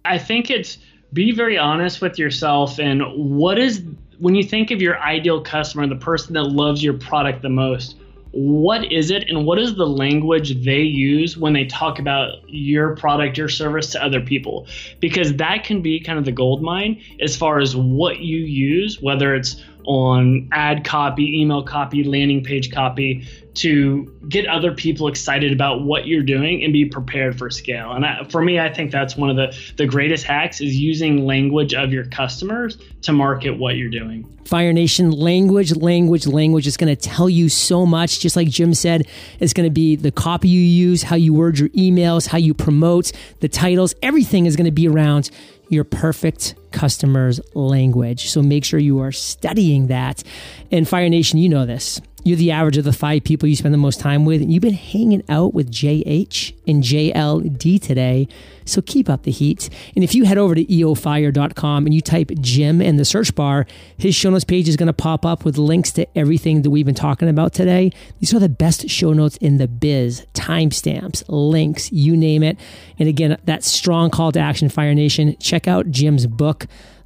I 0.05 0.17
think 0.17 0.49
it's 0.49 0.77
be 1.13 1.31
very 1.31 1.57
honest 1.57 2.01
with 2.01 2.19
yourself 2.19 2.79
and 2.79 3.01
what 3.15 3.57
is 3.57 3.83
when 4.19 4.35
you 4.35 4.43
think 4.43 4.71
of 4.71 4.81
your 4.81 4.99
ideal 4.99 5.41
customer 5.41 5.87
the 5.87 5.95
person 5.95 6.33
that 6.33 6.43
loves 6.43 6.83
your 6.83 6.93
product 6.93 7.41
the 7.41 7.49
most 7.49 7.95
what 8.31 8.91
is 8.91 9.09
it 9.09 9.27
and 9.27 9.45
what 9.45 9.57
is 9.57 9.75
the 9.75 9.87
language 9.87 10.63
they 10.63 10.81
use 10.81 11.35
when 11.35 11.53
they 11.53 11.65
talk 11.65 11.99
about 11.99 12.47
your 12.47 12.95
product 12.95 13.37
your 13.37 13.49
service 13.49 13.91
to 13.91 14.03
other 14.03 14.21
people? 14.21 14.67
Because 14.99 15.35
that 15.37 15.63
can 15.63 15.81
be 15.81 15.99
kind 15.99 16.19
of 16.19 16.25
the 16.25 16.31
gold 16.31 16.61
mine 16.61 17.01
as 17.19 17.35
far 17.35 17.59
as 17.59 17.75
what 17.75 18.19
you 18.19 18.39
use 18.39 19.01
whether 19.01 19.33
it's 19.33 19.63
on 19.89 20.47
ad 20.51 20.83
copy 20.85 21.41
email 21.41 21.63
copy 21.63 22.03
landing 22.03 22.43
page 22.43 22.71
copy 22.71 23.27
to 23.55 24.05
get 24.29 24.45
other 24.45 24.71
people 24.71 25.07
excited 25.07 25.51
about 25.51 25.81
what 25.81 26.05
you're 26.05 26.21
doing 26.21 26.63
and 26.63 26.71
be 26.71 26.85
prepared 26.85 27.35
for 27.39 27.49
scale. 27.49 27.93
And 27.93 28.05
I, 28.05 28.23
for 28.25 28.39
me, 28.39 28.59
I 28.59 28.71
think 28.71 28.91
that's 28.91 29.17
one 29.17 29.31
of 29.31 29.35
the, 29.35 29.57
the 29.77 29.87
greatest 29.87 30.25
hacks 30.25 30.61
is 30.61 30.75
using 30.77 31.25
language 31.25 31.73
of 31.73 31.91
your 31.91 32.05
customers 32.05 32.77
to 33.01 33.13
market 33.13 33.57
what 33.57 33.77
you're 33.77 33.89
doing. 33.89 34.25
Fire 34.45 34.71
Nation, 34.71 35.09
language, 35.09 35.75
language, 35.75 36.27
language 36.27 36.67
is 36.67 36.77
going 36.77 36.95
to 36.95 37.09
tell 37.09 37.27
you 37.27 37.49
so 37.49 37.83
much. 37.83 38.19
Just 38.19 38.35
like 38.35 38.47
Jim 38.47 38.75
said, 38.75 39.07
it's 39.39 39.53
going 39.53 39.67
to 39.67 39.73
be 39.73 39.95
the 39.95 40.11
copy 40.11 40.49
you 40.49 40.61
use, 40.61 41.01
how 41.01 41.15
you 41.15 41.33
word 41.33 41.57
your 41.57 41.69
emails, 41.69 42.27
how 42.27 42.37
you 42.37 42.53
promote, 42.53 43.11
the 43.39 43.49
titles, 43.49 43.95
everything 44.03 44.45
is 44.45 44.55
going 44.55 44.65
to 44.65 44.71
be 44.71 44.87
around 44.87 45.31
your 45.67 45.83
perfect 45.83 46.53
customer's 46.71 47.39
language. 47.53 48.29
So 48.29 48.41
make 48.41 48.63
sure 48.63 48.79
you 48.79 48.99
are 48.99 49.11
studying 49.11 49.87
that. 49.87 50.23
And 50.71 50.87
Fire 50.87 51.09
Nation, 51.09 51.39
you 51.39 51.49
know 51.49 51.65
this. 51.65 52.01
You're 52.23 52.37
the 52.37 52.51
average 52.51 52.77
of 52.77 52.83
the 52.83 52.93
five 52.93 53.23
people 53.23 53.47
you 53.47 53.55
spend 53.55 53.73
the 53.73 53.77
most 53.77 53.99
time 53.99 54.25
with, 54.25 54.41
and 54.41 54.51
you've 54.51 54.61
been 54.61 54.73
hanging 54.73 55.23
out 55.29 55.53
with 55.53 55.71
JH 55.71 56.53
and 56.67 56.83
JLD 56.83 57.81
today. 57.81 58.27
So 58.65 58.81
keep 58.81 59.09
up 59.09 59.23
the 59.23 59.31
heat. 59.31 59.69
And 59.95 60.03
if 60.03 60.13
you 60.13 60.25
head 60.25 60.37
over 60.37 60.53
to 60.53 60.63
eofire.com 60.63 61.85
and 61.85 61.93
you 61.93 62.01
type 62.01 62.29
Jim 62.39 62.81
in 62.81 62.97
the 62.97 63.05
search 63.05 63.33
bar, 63.33 63.65
his 63.97 64.13
show 64.13 64.29
notes 64.29 64.43
page 64.43 64.67
is 64.67 64.75
going 64.75 64.87
to 64.87 64.93
pop 64.93 65.25
up 65.25 65.43
with 65.43 65.57
links 65.57 65.91
to 65.93 66.05
everything 66.17 66.61
that 66.61 66.69
we've 66.69 66.85
been 66.85 66.93
talking 66.93 67.29
about 67.29 67.53
today. 67.53 67.91
These 68.19 68.33
are 68.33 68.39
the 68.39 68.49
best 68.49 68.89
show 68.89 69.13
notes 69.13 69.37
in 69.37 69.57
the 69.57 69.67
biz, 69.67 70.27
timestamps, 70.33 71.23
links, 71.27 71.91
you 71.91 72.15
name 72.15 72.43
it. 72.43 72.59
And 72.99 73.09
again, 73.09 73.37
that 73.45 73.63
strong 73.63 74.11
call 74.11 74.31
to 74.33 74.39
action, 74.39 74.69
Fire 74.69 74.93
Nation. 74.93 75.35
Check 75.39 75.67
out 75.67 75.89
Jim's 75.89 76.27
book 76.27 76.58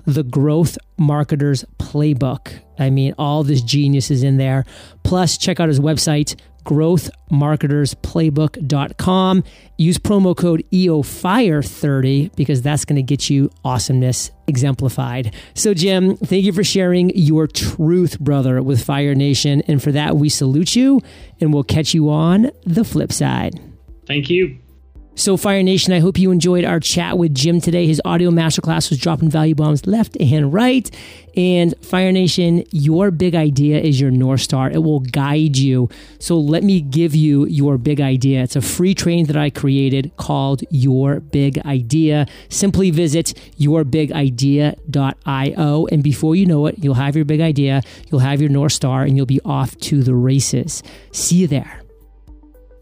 the 0.05 0.23
Growth 0.23 0.77
Marketers 0.97 1.63
Playbook. 1.77 2.59
I 2.77 2.89
mean, 2.89 3.13
all 3.17 3.43
this 3.43 3.61
genius 3.61 4.11
is 4.11 4.23
in 4.23 4.37
there. 4.37 4.65
Plus, 5.03 5.37
check 5.37 5.59
out 5.59 5.69
his 5.69 5.79
website, 5.79 6.35
growthmarketersplaybook.com. 6.65 9.43
Use 9.77 9.97
promo 9.97 10.35
code 10.35 10.63
EOFIRE30 10.71 12.35
because 12.35 12.61
that's 12.61 12.85
going 12.85 12.95
to 12.95 13.03
get 13.03 13.29
you 13.29 13.49
awesomeness 13.63 14.31
exemplified. 14.47 15.33
So, 15.55 15.73
Jim, 15.73 16.17
thank 16.17 16.43
you 16.43 16.53
for 16.53 16.63
sharing 16.63 17.11
your 17.15 17.47
truth, 17.47 18.19
brother, 18.19 18.61
with 18.61 18.83
Fire 18.83 19.15
Nation. 19.15 19.61
And 19.67 19.81
for 19.81 19.91
that, 19.91 20.17
we 20.17 20.29
salute 20.29 20.75
you 20.75 21.01
and 21.39 21.53
we'll 21.53 21.63
catch 21.63 21.93
you 21.93 22.09
on 22.09 22.51
the 22.65 22.83
flip 22.83 23.11
side. 23.11 23.59
Thank 24.05 24.29
you. 24.29 24.59
So, 25.15 25.37
Fire 25.37 25.61
Nation, 25.61 25.93
I 25.93 25.99
hope 25.99 26.17
you 26.17 26.31
enjoyed 26.31 26.65
our 26.65 26.79
chat 26.79 27.19
with 27.19 27.35
Jim 27.35 27.61
today. 27.61 27.85
His 27.85 28.01
audio 28.03 28.31
masterclass 28.31 28.89
was 28.89 28.97
dropping 28.97 29.29
value 29.29 29.53
bombs 29.53 29.85
left 29.85 30.17
and 30.19 30.51
right. 30.51 30.89
And 31.37 31.75
Fire 31.85 32.11
Nation, 32.11 32.63
your 32.71 33.11
big 33.11 33.35
idea 33.35 33.79
is 33.79 34.01
your 34.01 34.09
North 34.09 34.41
Star. 34.41 34.71
It 34.71 34.79
will 34.79 35.01
guide 35.01 35.55
you. 35.55 35.87
So, 36.17 36.39
let 36.39 36.63
me 36.63 36.81
give 36.81 37.13
you 37.13 37.45
your 37.45 37.77
big 37.77 38.01
idea. 38.01 38.41
It's 38.41 38.55
a 38.55 38.61
free 38.61 38.95
training 38.95 39.25
that 39.25 39.37
I 39.37 39.51
created 39.51 40.11
called 40.17 40.63
Your 40.71 41.19
Big 41.19 41.59
Idea. 41.59 42.25
Simply 42.49 42.89
visit 42.89 43.35
yourbigidea.io. 43.59 45.87
And 45.91 46.03
before 46.03 46.35
you 46.35 46.47
know 46.47 46.65
it, 46.65 46.79
you'll 46.79 46.95
have 46.95 47.15
your 47.15 47.25
big 47.25 47.39
idea, 47.39 47.83
you'll 48.09 48.21
have 48.21 48.41
your 48.41 48.49
North 48.49 48.73
Star, 48.73 49.03
and 49.03 49.15
you'll 49.15 49.27
be 49.27 49.41
off 49.45 49.77
to 49.77 50.01
the 50.01 50.15
races. 50.15 50.81
See 51.11 51.35
you 51.35 51.47
there. 51.47 51.82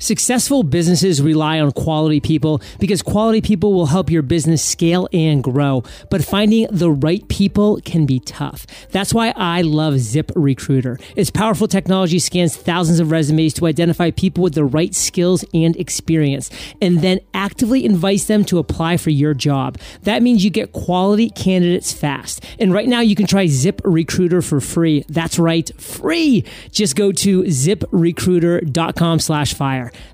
Successful 0.02 0.64
businesses 0.64 1.22
rely 1.22 1.60
on 1.60 1.72
quality 1.72 2.20
people 2.20 2.60
because 2.80 3.04
quality 3.04 3.40
people 3.40 3.72
will 3.72 3.86
help 3.86 4.10
your 4.10 4.24
business 4.24 4.66
scale 4.66 5.08
and 5.14 5.44
grow. 5.44 5.84
But 6.10 6.26
finding 6.26 6.66
the 6.72 6.90
right 6.90 7.26
people 7.28 7.80
can 7.86 8.08
be 8.08 8.20
tough. 8.20 8.66
That's 8.90 9.14
why 9.14 9.32
I 9.38 9.62
love 9.62 9.94
ZipRecruiter. 9.94 11.00
Its 11.16 11.30
powerful 11.30 11.68
technology 11.68 12.18
scans 12.18 12.58
thousands 12.58 13.00
of 13.00 13.12
resumes 13.12 13.54
to 13.54 13.68
identify 13.68 14.10
people 14.10 14.42
with 14.42 14.56
the 14.56 14.66
right 14.66 14.96
skills 14.96 15.46
and 15.54 15.78
experience 15.78 16.50
and 16.82 17.02
then 17.02 17.20
actively 17.36 17.86
invites 17.86 18.26
them 18.26 18.44
to 18.46 18.58
apply 18.58 18.98
for 18.98 19.12
your 19.12 19.36
job. 19.36 19.78
That 20.02 20.24
means 20.24 20.44
you 20.44 20.50
get 20.50 20.72
quality 20.72 21.30
candidates 21.30 21.94
fast. 21.94 22.44
And 22.58 22.74
right 22.74 22.88
now 22.88 23.02
you 23.02 23.16
can 23.16 23.28
try 23.28 23.46
ZipRecruiter 23.46 24.44
for 24.44 24.60
free. 24.60 25.06
That's 25.10 25.38
right, 25.38 25.70
free. 25.80 26.44
Just 26.72 26.96
go 26.96 27.12
to 27.12 27.44
ziprecruiter.com 27.44 29.20
slash 29.20 29.54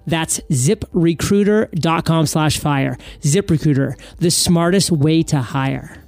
That's 0.05 0.39
ziprecruiter.com 0.51 2.25
slash 2.25 2.57
fire. 2.59 2.97
ZipRecruiter, 3.21 3.99
the 4.17 4.31
smartest 4.31 4.91
way 4.91 5.23
to 5.23 5.41
hire. 5.41 6.06